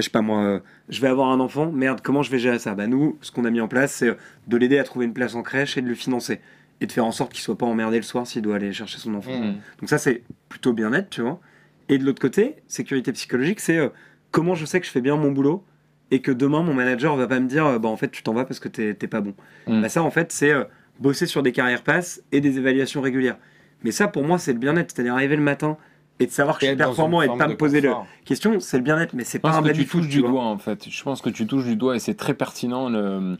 Je 0.00 0.04
sais 0.04 0.10
pas 0.10 0.22
moi, 0.22 0.42
euh, 0.42 0.60
je 0.88 1.00
vais 1.00 1.08
avoir 1.08 1.28
un 1.28 1.40
enfant, 1.40 1.70
merde, 1.72 2.00
comment 2.02 2.22
je 2.22 2.30
vais 2.30 2.38
gérer 2.38 2.58
ça? 2.58 2.74
Bah, 2.74 2.86
nous, 2.86 3.18
ce 3.20 3.30
qu'on 3.32 3.44
a 3.44 3.50
mis 3.50 3.60
en 3.60 3.68
place, 3.68 3.92
c'est 3.92 4.08
euh, 4.08 4.14
de 4.46 4.56
l'aider 4.56 4.78
à 4.78 4.84
trouver 4.84 5.06
une 5.06 5.12
place 5.12 5.34
en 5.34 5.42
crèche 5.42 5.76
et 5.76 5.82
de 5.82 5.88
le 5.88 5.94
financer. 5.94 6.40
Et 6.80 6.86
de 6.86 6.92
faire 6.92 7.04
en 7.04 7.12
sorte 7.12 7.32
qu'il 7.32 7.42
soit 7.42 7.58
pas 7.58 7.66
emmerdé 7.66 7.96
le 7.96 8.04
soir 8.04 8.26
s'il 8.26 8.42
doit 8.42 8.54
aller 8.54 8.72
chercher 8.72 8.98
son 8.98 9.14
enfant. 9.14 9.36
Mmh. 9.36 9.56
Donc 9.80 9.88
ça, 9.88 9.98
c'est 9.98 10.22
plutôt 10.48 10.72
bien-être, 10.72 11.10
tu 11.10 11.22
vois. 11.22 11.40
Et 11.88 11.98
de 11.98 12.04
l'autre 12.04 12.20
côté, 12.20 12.56
sécurité 12.68 13.12
psychologique, 13.12 13.58
c'est 13.58 13.78
euh, 13.78 13.88
comment 14.30 14.54
je 14.54 14.64
sais 14.64 14.78
que 14.78 14.86
je 14.86 14.92
fais 14.92 15.00
bien 15.00 15.16
mon 15.16 15.32
boulot 15.32 15.64
et 16.10 16.22
que 16.22 16.30
demain, 16.30 16.62
mon 16.62 16.74
manager 16.74 17.16
va 17.16 17.26
pas 17.26 17.40
me 17.40 17.48
dire, 17.48 17.80
bah 17.80 17.88
en 17.88 17.96
fait, 17.96 18.10
tu 18.10 18.22
t'en 18.22 18.32
vas 18.32 18.44
parce 18.44 18.60
que 18.60 18.68
t'es 18.68 18.94
pas 18.94 19.20
bon. 19.20 19.34
Mm. 19.66 19.82
Bah 19.82 19.88
ça, 19.88 20.02
en 20.02 20.10
fait, 20.10 20.32
c'est 20.32 20.52
euh, 20.52 20.64
bosser 21.00 21.26
sur 21.26 21.42
des 21.42 21.52
carrières 21.52 21.82
passes 21.82 22.22
et 22.32 22.40
des 22.40 22.58
évaluations 22.58 23.00
régulières. 23.00 23.36
Mais 23.84 23.90
ça, 23.90 24.08
pour 24.08 24.24
moi, 24.24 24.38
c'est 24.38 24.52
le 24.52 24.58
bien-être. 24.58 24.92
C'est-à-dire 24.94 25.14
arriver 25.14 25.36
le 25.36 25.42
matin 25.42 25.76
et 26.20 26.26
de 26.26 26.30
savoir 26.30 26.58
que 26.58 26.66
je 26.66 26.70
suis 26.70 26.76
performant 26.76 27.22
et 27.22 27.28
de 27.28 27.34
pas 27.36 27.46
me 27.48 27.56
poser 27.56 27.80
le 27.80 27.92
question, 28.24 28.58
c'est 28.60 28.76
le 28.76 28.82
bien-être. 28.82 29.14
Mais 29.14 29.24
c'est 29.24 29.38
pas 29.38 29.50
pense 29.50 29.58
un 29.58 29.62
que 29.62 29.72
tu 29.76 29.86
touches 29.86 30.08
du 30.08 30.20
doigt 30.22 30.44
en 30.44 30.58
fait. 30.58 30.88
Je 30.88 31.02
pense 31.02 31.20
que 31.22 31.30
tu 31.30 31.46
touches 31.46 31.64
du 31.64 31.76
doigt 31.76 31.96
et 31.96 31.98
c'est 31.98 32.14
très 32.14 32.34
pertinent 32.34 32.88
le, 32.88 33.38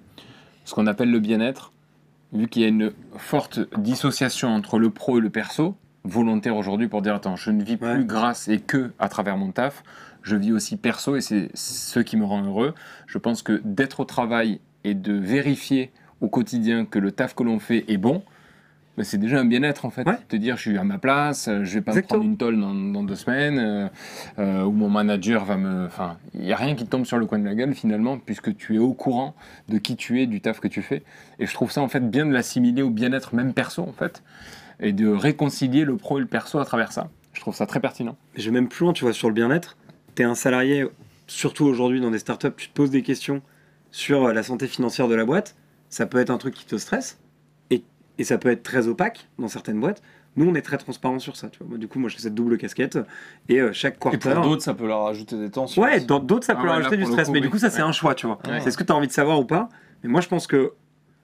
ce 0.65 0.75
qu'on 0.75 0.87
appelle 0.87 1.11
le 1.11 1.19
bien-être, 1.21 1.73
vu 2.33 2.47
qu'il 2.49 2.63
y 2.63 2.65
a 2.65 2.69
une 2.69 2.93
forte 3.17 3.61
dissociation 3.79 4.49
entre 4.55 4.79
le 4.79 4.91
pro 4.91 5.19
et 5.19 5.21
le 5.21 5.31
perso, 5.31 5.77
volontaire 6.05 6.57
aujourd'hui 6.57 6.89
pour 6.89 7.03
dire 7.03 7.15
attends, 7.15 7.37
je 7.37 7.51
ne 7.51 7.63
vis 7.65 7.77
plus 7.77 7.89
Ouais. 7.89 8.05
grâce 8.05 8.49
et 8.49 8.61
que 8.61 8.93
à 8.99 9.09
travers 9.09 9.37
mon 9.37 9.51
taf, 9.51 9.83
je 10.23 10.37
vis 10.37 10.53
aussi 10.53 10.77
perso 10.77 11.17
et 11.17 11.21
c'est 11.21 11.51
ce 11.55 12.01
qui 12.01 12.17
me 12.17 12.25
rend 12.25 12.45
heureux. 12.45 12.75
Je 13.07 13.19
pense 13.19 13.43
que 13.43 13.61
d'être 13.65 14.01
au 14.01 14.05
travail 14.05 14.61
et 14.85 14.95
de 14.95 15.15
vérifier 15.15 15.91
au 16.21 16.29
quotidien 16.29 16.85
que 16.85 16.99
le 16.99 17.13
taf 17.13 17.35
que 17.35 17.43
l'on 17.43 17.59
fait 17.59 17.85
est 17.89 17.97
bon, 17.97 18.23
c'est 19.05 19.19
déjà 19.19 19.39
un 19.41 19.45
bien-être 19.45 19.85
en 19.85 19.91
fait. 19.91 20.07
Ouais. 20.07 20.17
Te 20.29 20.37
dire 20.37 20.57
je 20.57 20.63
suis 20.63 20.79
à 20.79 20.85
ma 20.85 20.99
place, 20.99 21.49
euh, 21.49 21.65
je 21.65 21.75
vais 21.75 21.81
pas 21.81 21.95
me 21.95 22.03
prendre 22.03 22.25
une 22.25 22.37
tolle 22.37 22.59
dans, 22.59 22.75
dans 22.75 23.03
deux 23.03 23.15
semaines, 23.15 23.59
euh, 23.59 23.89
euh, 24.39 24.63
où 24.65 24.73
mon 24.73 24.89
manager 24.89 25.45
va 25.45 25.57
me... 25.57 25.87
Enfin, 25.87 26.17
il 26.35 26.41
n'y 26.41 26.53
a 26.53 26.57
rien 26.57 26.75
qui 26.75 26.85
te 26.85 26.91
tombe 26.91 27.05
sur 27.05 27.19
le 27.19 27.27
coin 27.27 27.39
de 27.39 27.45
la 27.45 27.55
gueule 27.55 27.75
finalement, 27.75 28.19
puisque 28.19 28.57
tu 28.57 28.77
es 28.77 28.79
au 28.79 28.93
courant 28.93 29.35
de 29.69 29.79
qui 29.79 29.97
tu 29.97 30.21
es, 30.21 30.27
du 30.27 30.41
taf 30.41 30.61
que 30.61 30.69
tu 30.69 30.83
fais. 30.83 31.03
Et 31.39 31.47
je 31.47 31.55
trouve 31.55 31.71
ça 31.71 31.81
en 31.81 31.89
fait 31.89 32.09
bien 32.11 32.27
de 32.27 32.33
l'assimiler 32.33 32.83
au 32.83 32.91
bien-être 32.91 33.35
même 33.35 33.53
perso 33.53 33.83
en 33.83 33.93
fait, 33.93 34.23
et 34.81 34.93
de 34.93 35.09
réconcilier 35.09 35.85
le 35.85 35.97
pro 35.97 36.19
et 36.19 36.21
le 36.21 36.27
perso 36.27 36.59
à 36.59 36.65
travers 36.65 36.93
ça. 36.93 37.09
Je 37.33 37.41
trouve 37.41 37.55
ça 37.55 37.67
très 37.67 37.81
pertinent. 37.81 38.17
Je 38.35 38.45
vais 38.47 38.53
même 38.53 38.69
plus 38.69 38.85
loin, 38.85 38.93
tu 38.93 39.05
vois, 39.05 39.13
sur 39.13 39.29
le 39.29 39.35
bien-être. 39.35 39.77
Tu 40.17 40.23
es 40.23 40.25
un 40.25 40.35
salarié, 40.35 40.87
surtout 41.27 41.67
aujourd'hui 41.67 42.01
dans 42.01 42.11
des 42.11 42.19
startups, 42.19 42.55
tu 42.57 42.69
te 42.69 42.75
poses 42.75 42.91
des 42.91 43.03
questions 43.03 43.43
sur 43.91 44.33
la 44.33 44.43
santé 44.43 44.67
financière 44.67 45.09
de 45.09 45.15
la 45.15 45.25
boîte. 45.25 45.55
Ça 45.89 46.07
peut 46.07 46.19
être 46.19 46.31
un 46.31 46.39
truc 46.39 46.55
qui 46.55 46.67
te 46.67 46.77
stresse 46.77 47.19
et, 48.19 48.23
et 48.23 48.25
ça 48.25 48.39
peut 48.39 48.49
être 48.51 48.63
très 48.63 48.89
opaque 48.89 49.29
dans 49.39 49.49
certaines 49.49 49.81
boîtes. 49.81 50.03
Nous, 50.37 50.49
on 50.49 50.55
est 50.55 50.63
très 50.63 50.77
transparent 50.79 51.19
sur 51.19 51.37
ça. 51.37 51.49
Tu 51.49 51.59
vois. 51.59 51.69
Moi, 51.69 51.79
du 51.79 51.89
coup, 51.89 51.99
moi, 51.99 52.09
j'ai 52.09 52.19
cette 52.19 52.35
double 52.35 52.59
casquette 52.59 52.99
et 53.49 53.61
euh, 53.61 53.73
chaque 53.73 53.97
Et 53.97 53.99
quarter. 53.99 54.19
pour 54.19 54.41
d'autres, 54.43 54.63
ça 54.63 54.75
peut 54.75 54.87
leur 54.87 55.05
rajouter 55.05 55.37
des 55.37 55.51
tensions. 55.51 55.83
Ouais, 55.83 56.01
dans 56.01 56.21
d'autres, 56.21 56.47
ça 56.47 56.55
peut 56.55 56.61
Ah 56.63 56.67
leur 56.67 56.75
ouais, 56.75 56.81
là, 56.81 56.87
ajouter 56.87 56.97
du 57.03 57.07
stress. 57.07 57.27
coup, 57.27 57.33
mais 57.33 57.39
oui. 57.41 57.47
du 57.47 57.51
coup, 57.51 57.59
ça, 57.59 57.71
c'est 57.71 57.83
Ouais. 57.83 57.89
un 57.89 57.93
choix, 57.93 58.15
tu 58.15 58.27
vois. 58.27 58.39
Ouais. 58.47 58.61
C'est 58.61 58.71
ce 58.71 58.79
que 58.79 58.85
tu 58.85 58.93
as 58.93 58.95
envie 58.97 59.09
de 59.09 59.13
savoir 59.13 59.41
ou 59.41 59.45
pas. 59.45 59.69
Mais 60.05 60.09
moi, 60.11 60.21
je 60.21 60.29
pense 60.29 60.47
que, 60.47 60.73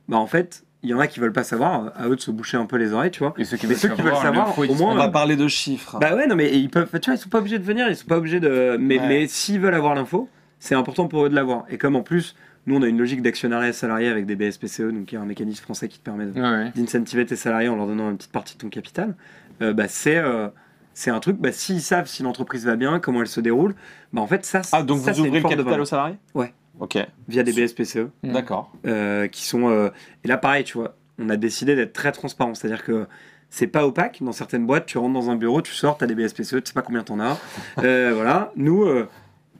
bah, 0.08 0.16
en 0.16 0.26
fait, 0.26 0.64
il 0.82 0.90
y 0.90 0.94
en 0.94 0.98
a 0.98 1.06
qui 1.06 1.20
veulent 1.20 1.32
pas 1.32 1.44
savoir. 1.44 1.92
À 1.96 2.08
eux 2.08 2.16
de 2.16 2.20
se 2.20 2.30
boucher 2.32 2.56
un 2.56 2.66
peu 2.66 2.76
les 2.76 2.92
oreilles, 2.92 3.12
tu 3.12 3.20
vois. 3.20 3.34
Et 3.38 3.44
ceux 3.44 3.56
qui 3.56 3.66
Mais 3.66 3.74
veulent 3.74 3.80
ceux 3.80 3.88
qui 3.90 4.02
veulent 4.02 4.16
savoir, 4.16 4.58
au 4.58 4.74
moins, 4.74 4.92
On 4.92 4.96
va 4.96 5.08
parler 5.08 5.36
de 5.36 5.46
chiffres. 5.46 5.98
Bah 6.00 6.16
ouais, 6.16 6.26
non, 6.26 6.34
mais 6.34 6.52
ils 6.58 6.68
peuvent. 6.68 6.88
Tu 7.00 7.10
vois, 7.10 7.14
ils 7.14 7.18
sont 7.18 7.28
pas 7.28 7.38
obligés 7.38 7.58
de 7.58 7.64
venir, 7.64 7.86
ils 7.88 7.94
sont 7.96 8.06
pas 8.06 8.16
obligés 8.18 8.40
de. 8.40 8.76
Mais, 8.80 8.98
Ouais. 8.98 9.06
mais 9.08 9.26
s'ils 9.28 9.60
veulent 9.60 9.74
avoir 9.74 9.94
l'info, 9.94 10.28
c'est 10.58 10.74
important 10.74 11.06
pour 11.06 11.26
eux 11.26 11.28
de 11.28 11.34
l'avoir. 11.36 11.64
Et 11.68 11.78
comme 11.78 11.94
en 11.94 12.02
plus, 12.02 12.34
nous, 12.66 12.76
on 12.76 12.82
a 12.82 12.86
une 12.88 12.98
logique 12.98 13.22
d'actionnariat 13.22 13.72
salarié 13.72 14.08
avec 14.08 14.26
des 14.26 14.36
BSPCE, 14.36 14.90
donc 14.92 15.06
qui 15.06 15.14
est 15.16 15.18
un 15.18 15.24
mécanisme 15.26 15.62
français 15.62 15.88
qui 15.88 15.98
te 15.98 16.04
permet 16.04 16.26
de- 16.26 16.32
Ouais, 16.32 16.40
ouais. 16.40 16.72
d'incentiver 16.74 17.26
tes 17.26 17.36
salariés 17.36 17.68
en 17.68 17.76
leur 17.76 17.86
donnant 17.86 18.10
une 18.10 18.16
petite 18.16 18.32
partie 18.32 18.54
de 18.56 18.60
ton 18.62 18.68
capital, 18.68 19.14
euh, 19.62 19.72
bah, 19.72 19.88
c'est. 19.88 20.16
euh, 20.16 20.48
c'est 20.96 21.10
un 21.10 21.18
truc, 21.18 21.38
bah, 21.38 21.50
s'ils 21.50 21.80
savent 21.82 22.06
si 22.06 22.22
l'entreprise 22.22 22.64
va 22.66 22.76
bien, 22.76 23.00
comment 23.00 23.20
elle 23.20 23.26
se 23.26 23.40
déroule, 23.40 23.74
bah 24.12 24.20
en 24.22 24.28
fait, 24.28 24.44
ça, 24.46 24.62
Ah, 24.70 24.84
donc 24.84 25.00
ça, 25.00 25.10
vous 25.10 25.22
ouvrez 25.26 25.40
le 25.40 25.48
capital 25.48 25.80
aux 25.80 25.84
salariés? 25.84 26.16
Ouais. 26.34 26.54
Ok, 26.78 26.96
via 27.28 27.42
des 27.42 27.52
BSPCE, 27.52 28.10
Mm. 28.22 28.32
d'accord. 28.32 28.72
euh, 28.86 29.26
qui 29.26 29.44
sont. 29.44 29.68
euh, 29.70 29.90
Et 30.24 30.28
là, 30.28 30.36
pareil, 30.38 30.62
tu 30.62 30.78
vois, 30.78 30.94
on 31.18 31.28
a 31.30 31.36
décidé 31.36 31.74
d'être 31.74 31.92
très 31.92 32.12
transparent, 32.12 32.54
c'est-à-dire 32.54 32.84
que 32.84 33.06
c'est 33.50 33.66
pas 33.66 33.86
opaque. 33.86 34.18
Dans 34.22 34.30
certaines 34.32 34.66
boîtes, 34.66 34.86
tu 34.86 34.98
rentres 34.98 35.14
dans 35.14 35.30
un 35.30 35.36
bureau, 35.36 35.62
tu 35.62 35.72
sors, 35.72 35.98
tu 35.98 36.04
as 36.04 36.06
des 36.06 36.14
BSPCE, 36.14 36.62
tu 36.62 36.62
sais 36.66 36.72
pas 36.74 36.82
combien 36.82 37.02
t'en 37.02 37.18
as. 37.20 37.40
Euh, 37.84 38.12
voilà. 38.14 38.52
Nous, 38.56 38.84
euh, 38.84 39.08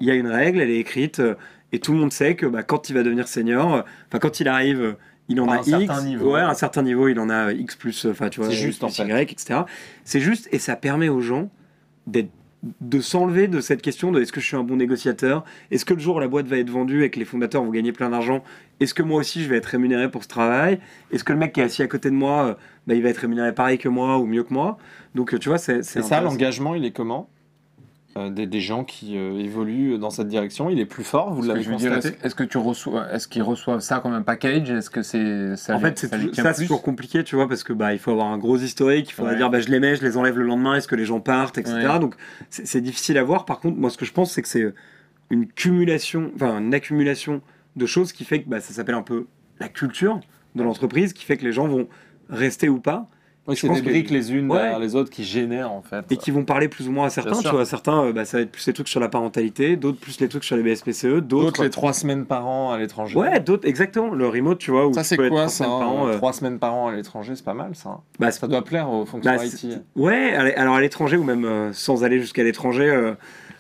il 0.01 0.07
y 0.07 0.11
a 0.13 0.15
une 0.15 0.29
règle, 0.29 0.61
elle 0.61 0.71
est 0.71 0.79
écrite, 0.79 1.19
euh, 1.19 1.35
et 1.75 1.81
tout 1.81 1.93
le 1.93 1.99
monde 1.99 2.13
sait 2.13 2.37
que 2.37 2.47
bah, 2.47 2.63
quand 2.63 2.89
il 2.89 2.93
va 2.93 3.03
devenir 3.03 3.27
senior, 3.27 3.75
euh, 3.75 3.83
enfin, 4.07 4.21
quand 4.21 4.39
il 4.39 4.47
arrive, 4.47 4.81
euh, 4.81 4.93
il 5.29 5.41
en 5.41 5.49
a 5.49 5.57
un 5.57 5.59
X. 5.59 5.71
certain 5.71 6.05
niveau. 6.05 6.33
Ouais, 6.35 6.41
à 6.41 6.49
un 6.49 6.55
certain 6.55 6.83
niveau, 6.83 7.09
il 7.09 7.19
en 7.19 7.29
a 7.29 7.53
X 7.53 7.75
plus, 7.75 8.07
euh, 8.07 8.13
enfin, 8.13 8.29
tu 8.29 8.39
vois, 8.39 8.49
C'est 8.51 8.57
juste, 8.57 8.85
en 8.85 8.89
fait. 8.89 9.05
Y, 9.05 9.33
etc. 9.33 9.63
C'est 10.05 10.21
juste, 10.21 10.49
et 10.53 10.61
ça 10.61 10.77
permet 10.77 11.09
aux 11.09 11.21
gens 11.21 11.51
d'être 12.07 12.31
de 12.81 12.99
s'enlever 13.01 13.47
de 13.47 13.61
cette 13.61 13.83
question 13.83 14.11
de 14.11 14.23
est-ce 14.23 14.33
que 14.33 14.41
je 14.41 14.47
suis 14.47 14.57
un 14.57 14.63
bon 14.63 14.77
négociateur? 14.77 15.45
Est-ce 15.71 15.85
que 15.85 15.93
le 15.93 16.01
jour 16.01 16.17
où 16.17 16.21
la 16.21 16.29
boîte 16.29 16.47
va 16.47 16.57
être 16.57 16.71
vendue 16.71 17.05
et 17.05 17.11
que 17.11 17.19
les 17.19 17.27
fondateurs 17.27 17.63
vont 17.63 17.71
gagner 17.71 17.93
plein 17.93 18.09
d'argent, 18.09 18.43
est-ce 18.81 18.95
que 18.95 19.03
moi 19.03 19.21
aussi 19.21 19.43
je 19.43 19.51
vais 19.51 19.59
être 19.59 19.67
rémunéré 19.67 20.11
pour 20.11 20.23
ce 20.23 20.29
travail? 20.29 20.79
Est-ce 21.11 21.25
que 21.25 21.35
le 21.35 21.39
mec 21.41 21.53
qui 21.53 21.61
est 21.61 21.65
assis 21.65 21.83
à 21.83 21.89
côté 21.89 22.09
de 22.09 22.15
moi, 22.15 22.57
bah, 22.87 22.95
il 22.95 23.03
va 23.03 23.11
être 23.11 23.19
rémunéré 23.19 23.53
pareil 23.53 23.77
que 23.77 23.91
moi 23.91 24.17
ou 24.17 24.25
mieux 24.25 24.45
que 24.45 24.55
moi? 24.55 24.79
Donc 25.15 25.39
tu 25.39 25.51
vois, 25.51 25.59
c'est 25.59 25.83
c'est 25.83 26.01
ça, 26.01 26.23
l'engagement, 26.23 26.75
il 26.75 26.87
est 26.87 26.93
comment? 26.93 27.29
Euh, 28.17 28.31
des, 28.31 28.47
des 28.47 28.61
gens 28.61 28.85
qui 28.85 29.19
euh, 29.19 29.37
évoluent 29.41 29.99
dans 29.99 30.11
cette 30.11 30.29
direction, 30.29 30.71
il 30.71 30.79
est 30.79 30.87
plus 30.87 31.03
fort, 31.03 31.35
vous 31.35 31.43
l'avez 31.43 31.65
constaté 31.65 32.11
Est-ce 32.11 32.27
est-ce 32.27 32.35
que 32.37 32.45
tu 32.45 32.59
reçois, 32.59 33.11
est-ce 33.13 33.27
qu'ils 33.27 33.43
reçoivent 33.43 33.81
ça 33.81 33.99
comme 33.99 34.13
un 34.13 34.23
package? 34.23 34.71
Est-ce 34.71 34.89
que 34.89 35.03
c'est 35.03 35.57
ça 35.57 35.75
En 35.75 35.79
lui- 35.79 35.87
fait, 35.87 35.99
c'est 35.99 36.07
ça 36.09 36.43
ça, 36.45 36.53
c'est 36.55 36.63
toujours 36.63 36.83
compliqué, 36.83 37.25
tu 37.25 37.35
vois, 37.35 37.49
parce 37.49 37.65
que 37.65 37.73
bah, 37.73 37.93
il 37.93 37.99
faut 37.99 38.13
avoir 38.13 38.29
un 38.29 38.39
gros 38.39 38.57
historique, 38.57 39.11
il 39.11 39.13
faudra 39.15 39.33
Ouais. 39.33 39.37
dire 39.37 39.51
bah, 39.51 39.59
je 39.59 39.67
les 39.69 39.81
mets, 39.81 39.97
je 39.97 40.05
les 40.05 40.17
enlève 40.17 40.39
le 40.39 40.45
lendemain, 40.45 40.77
est-ce 40.77 40.87
que 40.87 40.95
les 40.95 41.05
gens 41.05 41.19
partent, 41.19 41.59
etc. 41.59 41.75
Ouais. 41.77 41.99
Donc 41.99 42.15
c'est 42.51 42.69
c'est 42.69 42.81
difficile 42.81 43.19
à 43.19 43.25
voir. 43.25 43.47
Par 43.47 43.59
contre, 43.59 43.79
moi, 43.79 43.91
ce 43.91 43.97
que 43.99 44.05
je 44.05 44.13
pense, 44.13 44.31
c'est 44.31 44.43
que 44.43 44.49
c'est 44.49 44.73
une 45.31 45.49
cumulation, 45.49 46.31
enfin 46.37 46.61
une 46.61 46.73
accumulation 46.73 47.41
de 47.75 47.85
choses 47.87 48.13
qui 48.13 48.25
fait 48.25 48.43
que 48.43 48.49
bah, 48.49 48.61
ça 48.61 48.73
s'appelle 48.73 48.95
un 48.95 49.03
peu 49.03 49.27
la 49.59 49.69
culture 49.69 50.21
de 50.55 50.63
l'entreprise, 50.63 51.15
qui 51.15 51.25
fait 51.25 51.37
que 51.37 51.45
les 51.45 51.51
gens 51.53 51.67
vont 51.67 51.89
rester 52.29 52.69
ou 52.69 52.79
pas. 52.79 53.09
Oui, 53.47 53.57
c'est 53.57 53.69
des 53.69 53.81
que- 53.83 53.85
briques 53.91 54.09
les 54.11 54.33
unes 54.33 54.51
Ouais. 54.51 54.57
derrière 54.57 54.79
les 54.79 54.95
autres 54.97 55.11
qui 55.11 55.23
génèrent 55.23 55.71
en 55.71 55.83
fait. 55.83 56.05
et 56.11 56.17
qui 56.17 56.31
vont 56.31 56.45
parler 56.45 56.69
plus 56.69 56.89
ou 56.89 56.93
moins 56.93 57.07
à 57.07 57.11
certains. 57.11 57.39
Tu 57.43 57.49
vois, 57.49 57.67
certains, 57.67 58.05
euh, 58.07 58.13
bah, 58.13 58.25
ça 58.25 58.39
va 58.39 58.43
être 58.43 58.51
plus 58.51 58.67
les 58.67 58.73
trucs 58.73 58.89
sur 58.89 59.01
la 59.01 59.09
parentalité, 59.11 59.77
d'autres 59.77 59.99
plus 60.01 60.19
les 60.21 60.29
trucs 60.29 60.45
sur 60.45 60.57
les 60.57 60.63
BSPCE, 60.63 61.05
D'autres 61.21 61.27
d'autres. 61.45 61.63
les 61.65 61.69
trois 61.71 61.93
semaines 61.93 62.25
par 62.25 62.47
an 62.47 62.71
à 62.73 62.79
l'étranger. 62.79 63.19
Ouais, 63.19 63.41
d'autres, 63.41 63.69
exactement. 63.69 64.11
Le 64.15 64.29
remote, 64.29 64.59
tu 64.59 64.71
vois, 64.71 64.87
où 64.87 64.95
Ça 64.95 65.05
c'est 65.05 65.17
quoi 65.19 65.49
ça 65.49 65.67
hein, 65.67 66.07
euh, 66.09 66.17
Trois 66.17 66.33
semaines 66.33 66.59
par 66.59 66.75
an 66.75 66.89
à 66.89 66.95
l'étranger, 66.97 67.33
c'est 67.37 67.45
pas 67.45 67.53
mal 67.55 67.75
ça. 67.75 68.01
bah, 68.19 68.31
Ça 68.31 68.47
doit 68.49 68.63
plaire 68.65 68.89
aux 68.91 69.05
fonctions 69.05 69.31
Bah, 69.37 69.45
IT. 69.45 69.67
Ouais, 69.95 70.33
alors 70.57 70.77
à 70.77 70.81
l'étranger 70.81 71.17
ou 71.19 71.25
même 71.25 71.45
euh, 71.45 71.71
sans 71.75 72.03
aller 72.03 72.21
jusqu'à 72.21 72.45
l'étranger, 72.45 72.89
euh, 72.89 73.13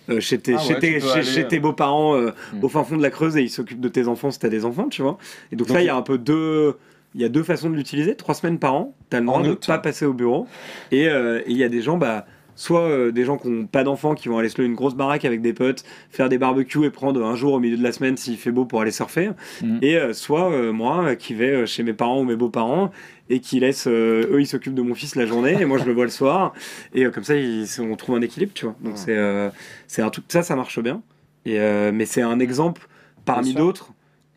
euh, 0.08 0.20
chez 0.20 0.38
tes, 0.38 0.54
Ah 0.54 0.66
ouais, 0.66 0.78
tes, 0.78 1.02
euh. 1.02 1.42
tes 1.48 1.58
beaux-parents 1.60 2.14
euh, 2.14 2.30
Mm. 2.54 2.64
au 2.64 2.68
fin 2.68 2.84
fond 2.84 2.96
de 2.96 3.02
la 3.02 3.10
Creuse 3.10 3.36
et 3.36 3.42
ils 3.42 3.50
s'occupent 3.50 3.80
de 3.80 3.88
tes 3.88 4.08
enfants 4.08 4.30
si 4.30 4.38
t'as 4.38 4.48
des 4.48 4.64
enfants, 4.64 4.88
tu 4.88 5.02
vois. 5.02 5.18
Et 5.52 5.56
donc, 5.56 5.68
Donc, 5.68 5.74
là, 5.76 5.82
il 5.82 5.86
y 5.86 5.90
a 5.90 5.96
un 5.96 6.02
peu 6.02 6.16
deux. 6.18 6.76
Il 7.14 7.20
y 7.20 7.24
a 7.24 7.28
deux 7.28 7.42
façons 7.44 7.70
de 7.70 7.76
l'utiliser, 7.76 8.14
trois 8.16 8.34
semaines 8.34 8.58
par 8.58 8.74
an, 8.74 8.94
t'as 9.10 9.20
le 9.20 9.28
En 9.28 9.32
droit 9.32 9.42
de 9.42 9.50
août. 9.52 9.64
pas 9.66 9.78
passer 9.78 10.04
au 10.04 10.12
bureau. 10.14 10.46
Et 10.90 11.08
euh, 11.08 11.40
et 11.46 11.50
il 11.50 11.56
y 11.56 11.64
a 11.64 11.68
des 11.68 11.80
gens, 11.80 11.96
bah, 11.96 12.26
soit 12.56 12.82
euh, 12.82 13.10
des 13.12 13.24
gens 13.24 13.36
qui 13.36 13.48
n'ont 13.48 13.66
pas 13.66 13.82
d'enfants 13.84 14.14
qui 14.14 14.28
vont 14.28 14.38
aller 14.38 14.48
se 14.48 14.58
louer 14.58 14.66
une 14.66 14.74
grosse 14.76 14.94
baraque 14.94 15.24
avec 15.24 15.40
des 15.40 15.52
potes, 15.52 15.84
faire 16.10 16.28
des 16.28 16.38
barbecues 16.38 16.84
et 16.84 16.90
prendre 16.90 17.24
un 17.24 17.34
jour 17.36 17.52
au 17.54 17.60
milieu 17.60 17.76
de 17.76 17.82
la 17.82 17.90
semaine 17.92 18.16
s'il 18.16 18.36
fait 18.36 18.50
beau 18.52 18.64
pour 18.64 18.80
aller 18.80 18.90
surfer. 18.92 19.30
Mhm. 19.62 19.78
Et 19.82 19.96
euh, 19.96 20.12
soit 20.12 20.50
moi 20.72 21.14
qui 21.16 21.34
vais 21.34 21.66
chez 21.66 21.82
mes 21.82 21.92
parents 21.94 22.20
ou 22.20 22.24
mes 22.24 22.36
beaux-parents 22.36 22.90
et 23.30 23.40
qui 23.40 23.58
laisse 23.58 23.86
euh, 23.88 24.26
eux 24.32 24.40
ils 24.40 24.46
s'occupent 24.46 24.74
de 24.74 24.82
mon 24.82 24.94
fils 24.94 25.16
la 25.16 25.24
journée 25.24 25.56
et 25.58 25.64
moi 25.64 25.78
je 25.78 25.84
le 25.84 25.92
vois 25.94 26.04
le 26.04 26.10
soir 26.10 26.52
et 26.94 27.06
euh, 27.06 27.10
comme 27.10 27.24
ça 27.24 27.34
ils- 27.34 27.66
on 27.80 27.96
trouve 27.96 28.16
un 28.16 28.20
équilibre 28.20 28.52
tu 28.54 28.66
vois 28.66 28.76
donc 28.82 28.98
c'est 28.98 29.16
euh, 29.16 29.48
c'est 29.86 30.02
un 30.02 30.10
truc 30.10 30.26
ça 30.28 30.42
ça 30.42 30.54
marche 30.56 30.78
bien 30.80 31.00
et 31.46 31.58
mais 31.90 32.04
c'est 32.04 32.20
un 32.20 32.38
exemple 32.38 32.86
parmi 33.24 33.54
d'autres 33.54 33.93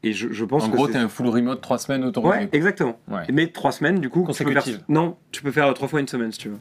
et 0.07 0.13
je, 0.13 0.31
je 0.31 0.45
pense 0.45 0.65
En 0.65 0.69
que 0.69 0.75
gros, 0.75 0.87
t'es 0.87 0.97
un 0.97 1.07
full 1.09 1.27
remote 1.27 1.61
3 1.61 1.77
semaines 1.77 2.03
autorisé. 2.05 2.31
ouais 2.31 2.49
exactement 2.51 2.97
Ouais. 3.09 3.23
mais 3.31 3.47
trois 3.47 3.71
semaines 3.71 3.99
du 3.99 4.09
coup 4.09 4.21
tu 4.21 4.43
peux 4.43 4.51
faire 4.51 4.63
Consécutives. 4.63 4.83
non 4.89 5.17
tu 5.31 5.41
peux 5.43 5.51
faire 5.51 5.73
trois 5.73 5.87
fois 5.87 5.99
une 5.99 6.07
semaine 6.07 6.31
si 6.31 6.39
tu 6.39 6.49
veux 6.49 6.57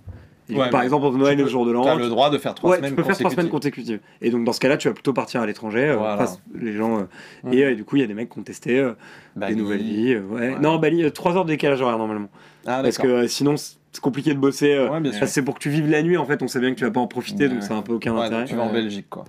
par 0.71 0.83
exemple 0.83 1.03
pour 1.03 1.13
Noël 1.13 1.35
tu 1.35 1.41
et 1.41 1.45
le 1.45 1.51
jour 1.51 1.67
de 1.67 1.73
l'an 1.73 1.83
T'as 1.83 1.97
le 1.97 2.09
droit 2.09 2.31
de 2.31 2.39
faire 2.39 2.55
trois 2.55 2.71
ouais, 2.71 2.77
semaines 2.77 2.91
tu 2.93 2.97
peux 2.97 3.03
faire 3.03 3.19
trois 3.19 3.31
semaines 3.33 3.49
consécutives. 3.49 3.99
consécutives. 3.99 4.27
Et 4.27 4.31
donc 4.31 4.45
dans 4.45 4.53
ce 4.53 4.61
cas-là, 4.61 4.77
tu 4.77 4.87
vas 4.87 4.95
plutôt 4.95 5.13
partir 5.13 5.41
à 5.41 5.47
l'étranger. 5.47 5.89
euh, 5.89 5.97
Voilà. 5.97 6.27
les 6.55 6.73
gens. 6.73 7.01
euh. 7.01 7.51
Et 7.53 7.65
euh, 7.65 7.75
du 7.75 7.83
coup, 7.85 7.97
il 7.97 8.03
y 8.03 8.05
a 8.05 8.07
des 8.07 8.15
mecs 8.15 8.31
qui 8.31 8.39
ont 8.39 8.45
testé 8.45 8.79
euh, 8.79 8.93
des 9.35 9.57
nouvelles 9.57 9.83
vies. 9.83 10.13
euh, 10.15 10.21
ouais. 10.21 10.51
Ouais. 10.55 10.59
Non, 10.61 10.77
Bali, 10.79 11.11
3 11.11 11.37
heures 11.37 11.45
de 11.45 11.51
décalage 11.51 11.81
horaire 11.83 11.99
normalement. 11.99 12.29
Ah, 12.65 12.79
Parce 12.85 12.97
que 12.99 13.09
euh, 13.09 13.27
sinon, 13.27 13.57
c'est 13.97 14.03
compliqué 14.03 14.33
de 14.35 14.39
bosser. 14.39 14.73
euh, 14.75 14.89
Ouais, 14.91 15.27
c'est 15.27 15.43
pour 15.43 15.55
que 15.55 15.59
tu 15.61 15.71
vives 15.71 15.91
la 15.91 16.03
nuit. 16.03 16.17
En 16.17 16.25
fait, 16.25 16.43
on 16.43 16.49
sait 16.49 16.61
bien 16.61 16.71
que 16.71 16.77
tu 16.79 16.85
vas 16.85 16.91
pas 16.91 17.01
en 17.01 17.07
profiter, 17.07 17.45
Ouais. 17.45 17.55
donc 17.55 17.63
ça 17.63 17.75
a 17.75 17.77
un 17.79 17.83
peu 17.83 17.93
aucun 17.95 18.15
Ouais, 18.15 18.27
intérêt. 18.27 18.45
tu 18.45 18.55
vas 18.55 18.63
en. 18.63 18.73
Belgique 18.73 19.07
quoi. 19.11 19.25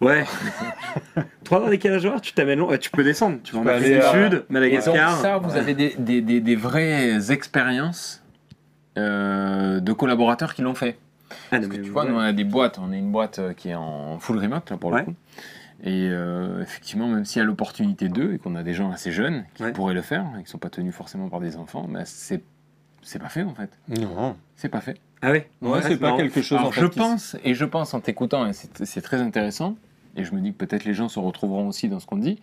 Ouais. 0.00 0.24
3 1.44 1.58
heures 1.60 1.66
de 1.66 1.70
décalage 1.70 2.04
horaire, 2.04 2.20
tu 2.20 2.32
t'amènes 2.32 2.58
loin. 2.58 2.68
Ouais, 2.70 2.78
tu 2.78 2.90
peux 2.90 3.04
descendre. 3.04 3.38
Tu 3.42 3.54
vas 3.54 3.60
en 3.60 3.66
Afrique 3.66 3.92
du 3.92 3.98
euh, 4.00 4.12
Sud, 4.24 4.32
donc 4.32 4.50
Madagascar. 4.50 5.16
ça, 5.20 5.38
vous 5.38 5.56
avez 5.56 5.74
des, 5.74 5.94
des, 5.98 6.20
des, 6.20 6.40
des 6.40 6.56
vraies 6.56 7.30
expériences 7.32 8.22
euh, 8.96 9.80
de 9.80 9.92
collaborateurs 9.92 10.54
qui 10.54 10.62
l'ont 10.62 10.74
fait. 10.74 10.98
Ah, 11.52 11.56
Parce 11.58 11.66
que 11.68 11.76
tu 11.76 11.90
vois, 11.90 12.04
nous 12.04 12.14
on 12.14 12.18
a 12.20 12.32
des 12.32 12.44
boîtes, 12.44 12.78
on 12.78 12.92
est 12.92 12.98
une 12.98 13.12
boîte 13.12 13.38
euh, 13.38 13.52
qui 13.52 13.68
est 13.70 13.74
en 13.74 14.18
full 14.18 14.38
remote 14.38 14.70
là 14.70 14.76
pour 14.76 14.90
Ouais. 14.92 15.00
le 15.00 15.04
coup. 15.06 15.14
Et 15.84 16.08
euh, 16.10 16.60
effectivement, 16.62 17.06
même 17.06 17.24
s'il 17.24 17.38
y 17.38 17.42
a 17.42 17.44
l'opportunité 17.44 18.08
d'eux 18.08 18.32
et 18.34 18.38
qu'on 18.38 18.56
a 18.56 18.62
des 18.64 18.74
gens 18.74 18.90
assez 18.90 19.12
jeunes 19.12 19.44
qui 19.54 19.62
Ouais. 19.62 19.72
pourraient 19.72 19.94
le 19.94 20.02
faire 20.02 20.24
et 20.34 20.38
qui 20.38 20.44
ne 20.44 20.48
sont 20.48 20.58
pas 20.58 20.70
tenus 20.70 20.92
forcément 20.94 21.28
par 21.28 21.38
des 21.40 21.56
enfants, 21.56 21.86
mais 21.88 22.00
c'est 22.04 22.42
c'est 23.02 23.18
pas 23.18 23.28
fait 23.28 23.42
en 23.42 23.54
fait. 23.54 23.70
Non. 23.88 24.36
C'est 24.56 24.68
pas 24.68 24.80
fait. 24.80 24.98
Ah 25.22 25.30
ouais. 25.32 25.48
Ouais, 25.62 25.80
c'est 25.82 25.96
pas 25.96 26.06
marrant. 26.08 26.16
quelque 26.18 26.42
chose 26.42 26.58
Alors, 26.58 26.68
en 26.68 26.72
fait. 26.72 26.80
je 26.80 26.86
qui- 26.86 26.98
pense, 26.98 27.36
et 27.44 27.54
je 27.54 27.64
pense 27.64 27.94
en 27.94 28.00
t'écoutant, 28.00 28.46
et 28.46 28.52
c'est 28.52 29.00
très 29.02 29.20
intéressant, 29.20 29.76
et 30.16 30.24
je 30.24 30.32
me 30.34 30.40
dis 30.40 30.52
que 30.52 30.58
peut-être 30.64 30.84
les 30.84 30.94
gens 30.94 31.08
se 31.08 31.18
retrouveront 31.18 31.68
aussi 31.68 31.88
dans 31.88 31.98
ce 32.00 32.06
qu'on 32.06 32.16
dit, 32.18 32.40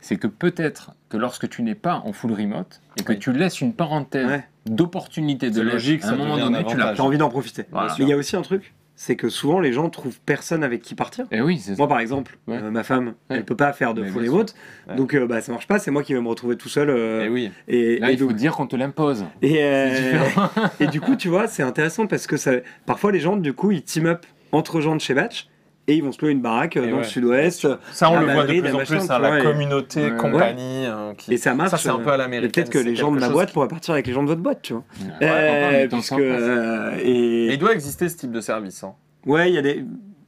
c'est 0.00 0.16
que 0.16 0.26
peut-être 0.26 0.92
que 1.08 1.16
lorsque 1.16 1.48
tu 1.48 1.62
n'es 1.62 1.74
pas 1.74 2.02
en 2.04 2.12
full 2.12 2.32
remote 2.32 2.80
et 2.98 3.02
que 3.04 3.12
Oui. 3.12 3.18
tu 3.18 3.32
laisses 3.32 3.60
une 3.60 3.72
parenthèse 3.72 4.26
Ouais. 4.26 4.44
d'opportunité 4.66 5.50
de 5.50 5.60
logique, 5.62 6.04
à 6.04 6.08
un 6.10 6.16
moment 6.16 6.34
devient 6.34 6.46
un 6.46 6.50
donné, 6.50 6.64
tu 6.66 6.76
l'as. 6.76 6.92
T'as 6.94 7.02
envie 7.02 7.18
d'en 7.18 7.30
profiter. 7.30 7.64
Voilà. 7.70 7.94
Mais 7.98 8.04
il 8.04 8.08
y 8.08 8.12
a 8.12 8.16
aussi 8.16 8.36
un 8.36 8.42
truc, 8.42 8.74
c'est 8.96 9.16
que 9.16 9.28
souvent 9.28 9.58
les 9.60 9.72
gens 9.72 9.88
trouvent 9.90 10.20
personne 10.24 10.62
avec 10.62 10.80
qui 10.82 10.94
partir. 10.94 11.26
Et 11.32 11.40
oui, 11.40 11.58
ça. 11.58 11.72
Moi, 11.76 11.88
par 11.88 11.98
exemple, 12.00 12.38
Ouais. 12.46 12.58
euh, 12.62 12.70
ma 12.70 12.84
femme, 12.84 13.08
Ouais. 13.28 13.36
elle 13.38 13.44
peut 13.44 13.56
pas 13.56 13.72
faire 13.72 13.92
de 13.94 14.02
Mais 14.02 14.08
full 14.08 14.28
remote, 14.28 14.54
Ouais. 14.88 14.94
donc 14.96 15.14
euh, 15.14 15.26
bah, 15.26 15.40
ça 15.40 15.50
marche 15.52 15.66
pas. 15.66 15.78
C'est 15.78 15.90
moi 15.90 16.02
qui 16.02 16.14
vais 16.14 16.20
me 16.20 16.28
retrouver 16.28 16.56
tout 16.56 16.68
seul. 16.68 16.90
euh, 16.90 17.24
Eh 17.24 17.28
oui. 17.28 17.50
et, 17.68 17.98
Là, 17.98 18.10
et 18.10 18.12
il 18.14 18.18
faut 18.18 18.26
donc- 18.26 18.36
dire 18.36 18.54
qu'on 18.54 18.66
te 18.66 18.76
l'impose. 18.76 19.24
et, 19.42 19.56
euh, 19.64 20.22
et 20.80 20.86
du 20.86 21.00
coup, 21.00 21.16
tu 21.16 21.28
vois, 21.28 21.48
c'est 21.48 21.62
intéressant 21.62 22.06
parce 22.06 22.26
que 22.26 22.36
ça, 22.36 22.52
parfois 22.86 23.10
les 23.12 23.20
gens, 23.20 23.36
du 23.36 23.52
coup, 23.52 23.70
ils 23.72 23.82
team 23.82 24.06
up 24.06 24.24
entre 24.52 24.80
gens 24.80 24.94
de 24.94 25.00
chez 25.00 25.14
Batch 25.14 25.48
et 25.86 25.94
ils 25.96 26.02
vont 26.02 26.12
se 26.12 26.20
louer 26.22 26.32
une 26.32 26.40
baraque 26.40 26.76
euh, 26.76 26.84
Et 26.84 26.90
dans 26.90 26.96
ouais. 26.96 27.02
le 27.02 27.08
sud-ouest. 27.08 27.68
Ça, 27.92 28.10
on 28.10 28.18
le 28.20 28.26
voit 28.32 28.44
de 28.44 28.60
plus 28.60 28.74
en 28.74 28.78
plus, 28.78 29.10
à 29.10 29.18
vois, 29.18 29.30
la 29.30 29.38
et- 29.38 29.42
communauté, 29.42 30.04
Ouais. 30.10 30.16
compagnie. 30.16 30.86
euh, 30.86 31.12
qui- 31.14 31.34
Et 31.34 31.36
ça 31.36 31.54
marche. 31.54 31.70
Ça, 31.70 31.76
c'est 31.78 31.88
un 31.90 31.98
peu 31.98 32.10
à 32.10 32.14
euh, 32.14 32.16
l'américaine. 32.16 32.48
Et 32.48 32.52
peut-être 32.52 32.70
que 32.70 32.78
les 32.78 32.96
gens 32.96 33.12
de 33.12 33.20
ma 33.20 33.28
boîte 33.28 33.48
qui- 33.48 33.54
pourraient 33.54 33.68
partir 33.68 33.92
avec 33.94 34.06
les 34.06 34.12
gens 34.12 34.22
de 34.22 34.28
votre 34.28 34.40
boîte, 34.42 34.62
tu 34.62 34.72
vois. 34.72 34.84
Ouais, 35.00 35.06
Euh, 35.22 35.70
mais 35.72 35.88
pas. 35.88 36.16
euh, 36.18 36.90
Et 37.02 37.46
et 37.46 37.52
il 37.54 37.58
doit 37.58 37.72
exister 37.74 38.08
ce 38.08 38.16
type 38.16 38.32
de 38.32 38.40
service. 38.40 38.82
hein. 38.84 38.94
ouais, 39.26 39.50
il 39.50 39.54
y 39.54 39.58
a 39.58 39.62
des. 39.62 39.84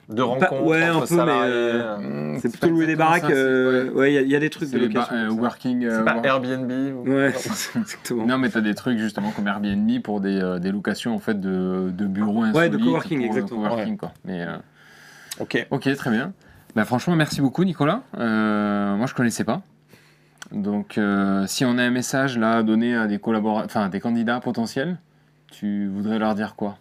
De 0.08 0.22
rencontres 0.22 0.62
ouais, 0.62 0.84
un 0.84 0.94
entre 0.94 1.08
peu, 1.08 1.14
mais, 1.16 1.20
salariés. 1.20 1.52
euh, 1.52 1.96
euh, 1.98 2.36
C'est 2.40 2.52
pas 2.52 2.58
plutôt 2.58 2.68
louer 2.76 2.86
des 2.86 2.94
baraques. 2.94 3.22
ça, 3.22 3.28
euh, 3.30 3.86
ouais. 3.90 3.92
Ouais, 3.92 4.14
il 4.14 4.28
y, 4.28 4.30
y 4.30 4.36
a 4.36 4.38
des 4.38 4.50
trucs 4.50 4.70
de 4.70 4.78
location. 4.78 5.16
euh, 5.16 5.28
ça. 5.30 5.34
working. 5.34 5.84
euh, 5.84 5.98
C'est 5.98 6.04
pas 6.04 6.20
Airbnb 6.22 6.70
ou- 6.70 7.10
Ouais, 7.10 7.32
exactement. 7.76 8.24
Non, 8.24 8.38
mais 8.38 8.48
t'as 8.50 8.60
des 8.60 8.76
trucs 8.76 8.98
justement 8.98 9.32
comme 9.32 9.48
Airbnb 9.48 10.00
pour 10.04 10.20
des, 10.20 10.38
euh, 10.40 10.60
locations 10.70 11.12
en 11.12 11.18
fait 11.18 11.40
de, 11.40 11.88
bureaux 12.06 12.44
Ouais, 12.54 12.68
de 12.68 12.76
coworking, 12.76 13.20
euh, 13.22 13.26
exactement. 13.26 13.68
quoi. 13.98 14.12
Mais, 14.24 14.42
euh, 14.42 14.56
Ok. 15.38 15.66
ok, 15.70 15.94
très 15.96 16.10
bien. 16.10 16.32
Bah, 16.76 16.84
franchement, 16.84 17.16
merci 17.16 17.40
beaucoup, 17.40 17.64
Nicolas. 17.64 18.02
Euh, 18.18 18.96
moi, 18.96 19.06
je 19.06 19.14
connaissais 19.14 19.44
pas. 19.44 19.62
Donc, 20.52 20.98
euh, 20.98 21.46
si 21.46 21.64
on 21.64 21.78
a 21.78 21.82
un 21.82 21.90
message 21.90 22.38
là 22.38 22.58
à 22.58 22.62
donner 22.62 22.94
à 22.94 23.06
des 23.06 23.18
collaborateurs, 23.18 23.64
enfin, 23.64 23.88
des 23.88 23.98
candidats 24.00 24.40
potentiels, 24.40 24.98
tu 25.50 25.88
voudrais 25.88 26.18
leur 26.18 26.34
dire 26.34 26.54
quoi? 26.54 26.78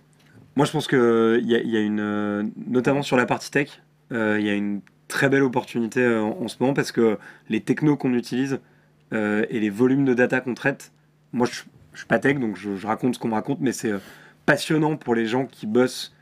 Moi, 0.55 0.65
je 0.65 0.71
pense 0.71 0.87
que 0.87 1.39
il 1.41 1.49
y 1.49 1.77
a, 1.77 1.79
une, 1.79 1.99
euh, 1.99 2.43
notamment 2.67 3.01
sur 3.01 3.17
la 3.17 3.25
partie 3.25 3.51
tech, 3.51 3.81
il 4.11 4.41
y 4.41 4.49
a 4.49 4.53
une 4.53 4.81
très 5.07 5.29
belle 5.29 5.43
opportunité 5.43 6.05
en, 6.07 6.47
ce 6.47 6.57
moment 6.59 6.73
parce 6.73 6.91
que 6.91 7.17
les 7.49 7.61
technos 7.61 7.97
qu'on 7.97 8.13
utilise 8.13 8.59
et 9.11 9.59
les 9.59 9.69
volumes 9.69 10.03
de 10.05 10.13
data 10.13 10.41
qu'on 10.41 10.53
traite, 10.53 10.91
moi, 11.31 11.47
je, 11.49 11.63
je 11.93 11.99
suis 11.99 12.07
pas 12.07 12.19
tech, 12.19 12.37
donc 12.37 12.57
je, 12.57 12.85
raconte 12.85 13.15
ce 13.15 13.19
qu'on 13.19 13.29
me 13.29 13.33
raconte, 13.33 13.59
mais 13.61 13.71
c'est 13.71 13.93
passionnant 14.45 14.97
pour 14.97 15.15
les 15.15 15.25
gens 15.25 15.45
qui 15.45 15.67
bossent 15.67 16.13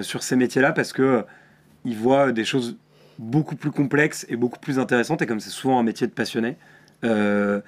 sur 0.00 0.22
ces 0.22 0.36
métiers-là 0.36 0.72
parce 0.72 0.92
que 0.92 1.24
ils 1.86 1.96
voient 1.96 2.32
des 2.32 2.44
choses 2.44 2.76
beaucoup 3.18 3.56
plus 3.56 3.70
complexes 3.70 4.26
et 4.28 4.36
beaucoup 4.36 4.58
plus 4.58 4.78
intéressantes. 4.78 5.22
Et 5.22 5.26
comme 5.26 5.40
c'est 5.40 5.48
souvent 5.50 5.78
un 5.78 5.82
métier 5.82 6.06
de 6.06 6.12
passionné, 6.12 6.56
euh, 7.04 7.60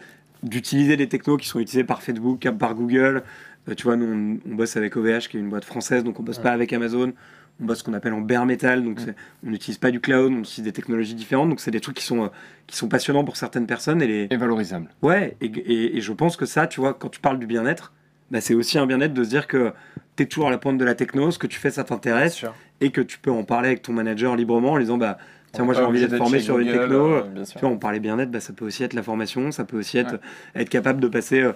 d'utiliser 0.43 0.97
des 0.97 1.09
technos 1.09 1.37
qui 1.39 1.49
sont 1.49 1.59
utilisés 1.61 1.85
par 1.85 2.03
Facebook, 2.03 2.47
par 2.59 2.75
Google. 2.75 3.23
Euh, 3.69 3.75
tu 3.75 3.85
vois, 3.85 3.97
nous, 3.97 4.07
on, 4.47 4.51
on 4.51 4.55
bosse 4.55 4.77
avec 4.77 4.97
OVH, 4.97 5.29
qui 5.29 5.37
est 5.37 5.41
une 5.41 5.49
boîte 5.49 5.65
française, 5.65 6.05
donc 6.05 6.21
on 6.21 6.23
bosse 6.23 6.37
Ouais. 6.39 6.43
pas 6.45 6.53
avec 6.53 6.73
Amazon. 6.73 7.13
On 7.61 7.65
bosse 7.65 7.79
ce 7.79 7.85
qu'on 7.85 7.95
appelle 7.95 8.13
en 8.13 8.21
bare 8.21 8.47
metal, 8.47 8.85
donc 8.85 9.01
c'est- 9.01 9.17
on 9.45 9.51
n'utilise 9.51 9.79
pas 9.79 9.91
du 9.91 9.99
cloud, 10.01 10.33
on 10.33 10.41
utilise 10.41 10.65
des 10.65 10.73
technologies 10.73 11.15
différentes. 11.17 11.49
Donc 11.49 11.59
c'est 11.61 11.73
des 11.73 11.81
trucs 11.81 11.97
qui 11.97 12.05
sont, 12.05 12.25
euh, 12.25 12.29
qui 12.69 12.77
sont 12.77 12.87
passionnants 12.89 13.25
pour 13.25 13.37
certaines 13.37 13.67
personnes. 13.67 14.01
Et 14.03 14.07
les... 14.07 14.27
Et 14.31 14.37
valorisable. 14.37 14.89
Ouais, 15.03 15.37
et, 15.41 15.47
et- 15.47 15.97
et 15.97 16.01
je 16.01 16.13
pense 16.13 16.37
que 16.37 16.47
ça, 16.47 16.67
tu 16.69 16.81
vois, 16.81 16.95
quand 16.95 17.09
tu 17.09 17.19
parles 17.21 17.39
du 17.41 17.47
bien-être, 17.47 17.93
bah, 18.31 18.41
c'est 18.41 18.55
aussi 18.55 18.79
un 18.79 18.87
bien-être 18.87 19.15
de 19.15 19.25
se 19.25 19.29
dire 19.29 19.47
que 19.47 19.73
tu 20.17 20.23
es 20.25 20.27
toujours 20.27 20.49
à 20.49 20.51
la 20.51 20.59
pointe 20.59 20.79
de 20.79 20.85
la 20.85 20.95
techno, 20.95 21.31
ce 21.31 21.39
que 21.39 21.47
tu 21.47 21.59
fais, 21.59 21.71
ça 21.71 21.85
t'intéresse, 21.85 22.35
et 22.81 22.91
que 22.91 23.01
tu 23.01 23.19
peux 23.19 23.31
en 23.31 23.45
parler 23.45 23.69
avec 23.69 23.83
ton 23.83 23.93
manager 23.93 24.37
librement 24.37 24.73
en 24.73 24.79
disant, 24.79 24.99
bah, 24.99 25.19
tiens, 25.53 25.63
On 25.63 25.67
moi 25.67 25.75
j'ai 25.75 25.81
envie 25.89 26.01
d'être 26.01 26.19
formé 26.19 26.39
sur 26.41 26.59
une 26.59 26.67
Google, 26.69 26.81
techno. 26.81 27.07
euh. 27.15 27.23
Tu 27.45 27.59
vois, 27.61 27.69
on 27.71 27.79
parlait 27.79 28.01
bien-être, 28.01 28.31
bah, 28.31 28.41
ça 28.41 28.53
peut 28.53 28.65
aussi 28.65 28.83
être 28.85 28.95
la 28.95 29.03
formation, 29.03 29.51
ça 29.53 29.65
peut 29.65 29.79
aussi 29.79 29.99
être 29.99 30.15
être 30.63 30.69
capable 30.69 31.01
de 31.01 31.09
passer. 31.09 31.41
euh, 31.41 31.53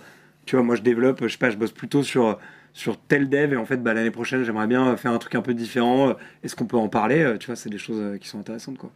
tu 0.47 0.57
vois, 0.57 0.65
moi 0.65 0.75
je 0.77 0.83
développe, 0.83 1.21
je 1.23 1.29
sais 1.29 1.39
pas, 1.39 1.51
je 1.51 1.57
bosse 1.57 1.73
plutôt 1.73 2.03
sur, 2.03 2.39
sur 2.73 2.99
tel 2.99 3.29
dev 3.29 3.53
et 3.53 3.57
en 3.57 3.65
fait, 3.65 3.77
bah, 3.83 3.95
l'année 3.95 4.11
prochaine, 4.11 4.43
j'aimerais 4.45 4.67
bien 4.67 4.97
faire 4.97 5.13
un 5.13 5.19
truc 5.19 5.35
un 5.35 5.43
peu 5.43 5.55
différent. 5.55 6.09
euh, 6.11 6.15
Est-ce 6.43 6.57
qu'on 6.57 6.67
peut 6.67 6.77
en 6.77 6.89
parler 6.89 7.21
Euh, 7.23 7.37
Tu 7.39 7.47
vois, 7.47 7.57
c'est 7.57 7.71
des 7.71 7.79
choses 7.79 8.01
euh, 8.01 8.17
qui 8.19 8.29
sont 8.29 8.41
intéressantes, 8.41 8.79
quoi. 8.79 8.91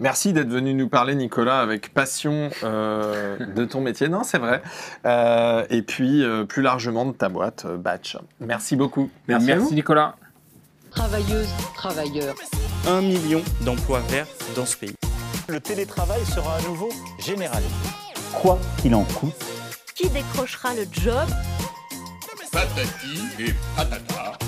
Merci 0.00 0.32
d'être 0.32 0.48
venu 0.48 0.74
nous 0.74 0.88
parler, 0.88 1.14
Nicolas, 1.14 1.60
avec 1.60 1.92
passion 1.92 2.50
euh, 2.62 3.38
de 3.54 3.64
ton 3.64 3.80
métier. 3.80 4.08
Non, 4.08 4.22
c'est 4.24 4.38
vrai. 4.38 4.62
Euh, 5.04 5.64
et 5.70 5.82
puis, 5.82 6.22
euh, 6.22 6.44
plus 6.44 6.62
largement, 6.62 7.06
de 7.06 7.12
ta 7.12 7.28
boîte, 7.28 7.64
euh, 7.66 7.76
Batch. 7.76 8.16
Merci 8.40 8.76
beaucoup. 8.76 9.10
Merci. 9.28 9.74
Nicolas. 9.74 10.16
Travailleuses, 10.90 11.48
travailleurs. 11.74 12.34
Un 12.88 13.00
million 13.00 13.42
d'emplois 13.62 14.00
verts 14.08 14.28
dans 14.54 14.64
ce 14.64 14.76
pays. 14.76 14.94
Le 15.48 15.60
télétravail 15.60 16.24
sera 16.24 16.56
à 16.56 16.62
nouveau 16.62 16.88
généralisé. 17.18 17.70
Quoi 18.32 18.58
qu'il 18.78 18.94
en 18.94 19.04
coûte, 19.04 19.34
Qui 19.94 20.08
décrochera 20.08 20.74
le 20.74 20.86
job? 20.90 21.28
Patati 22.52 23.42
et 23.42 23.54
patata. 23.76 24.38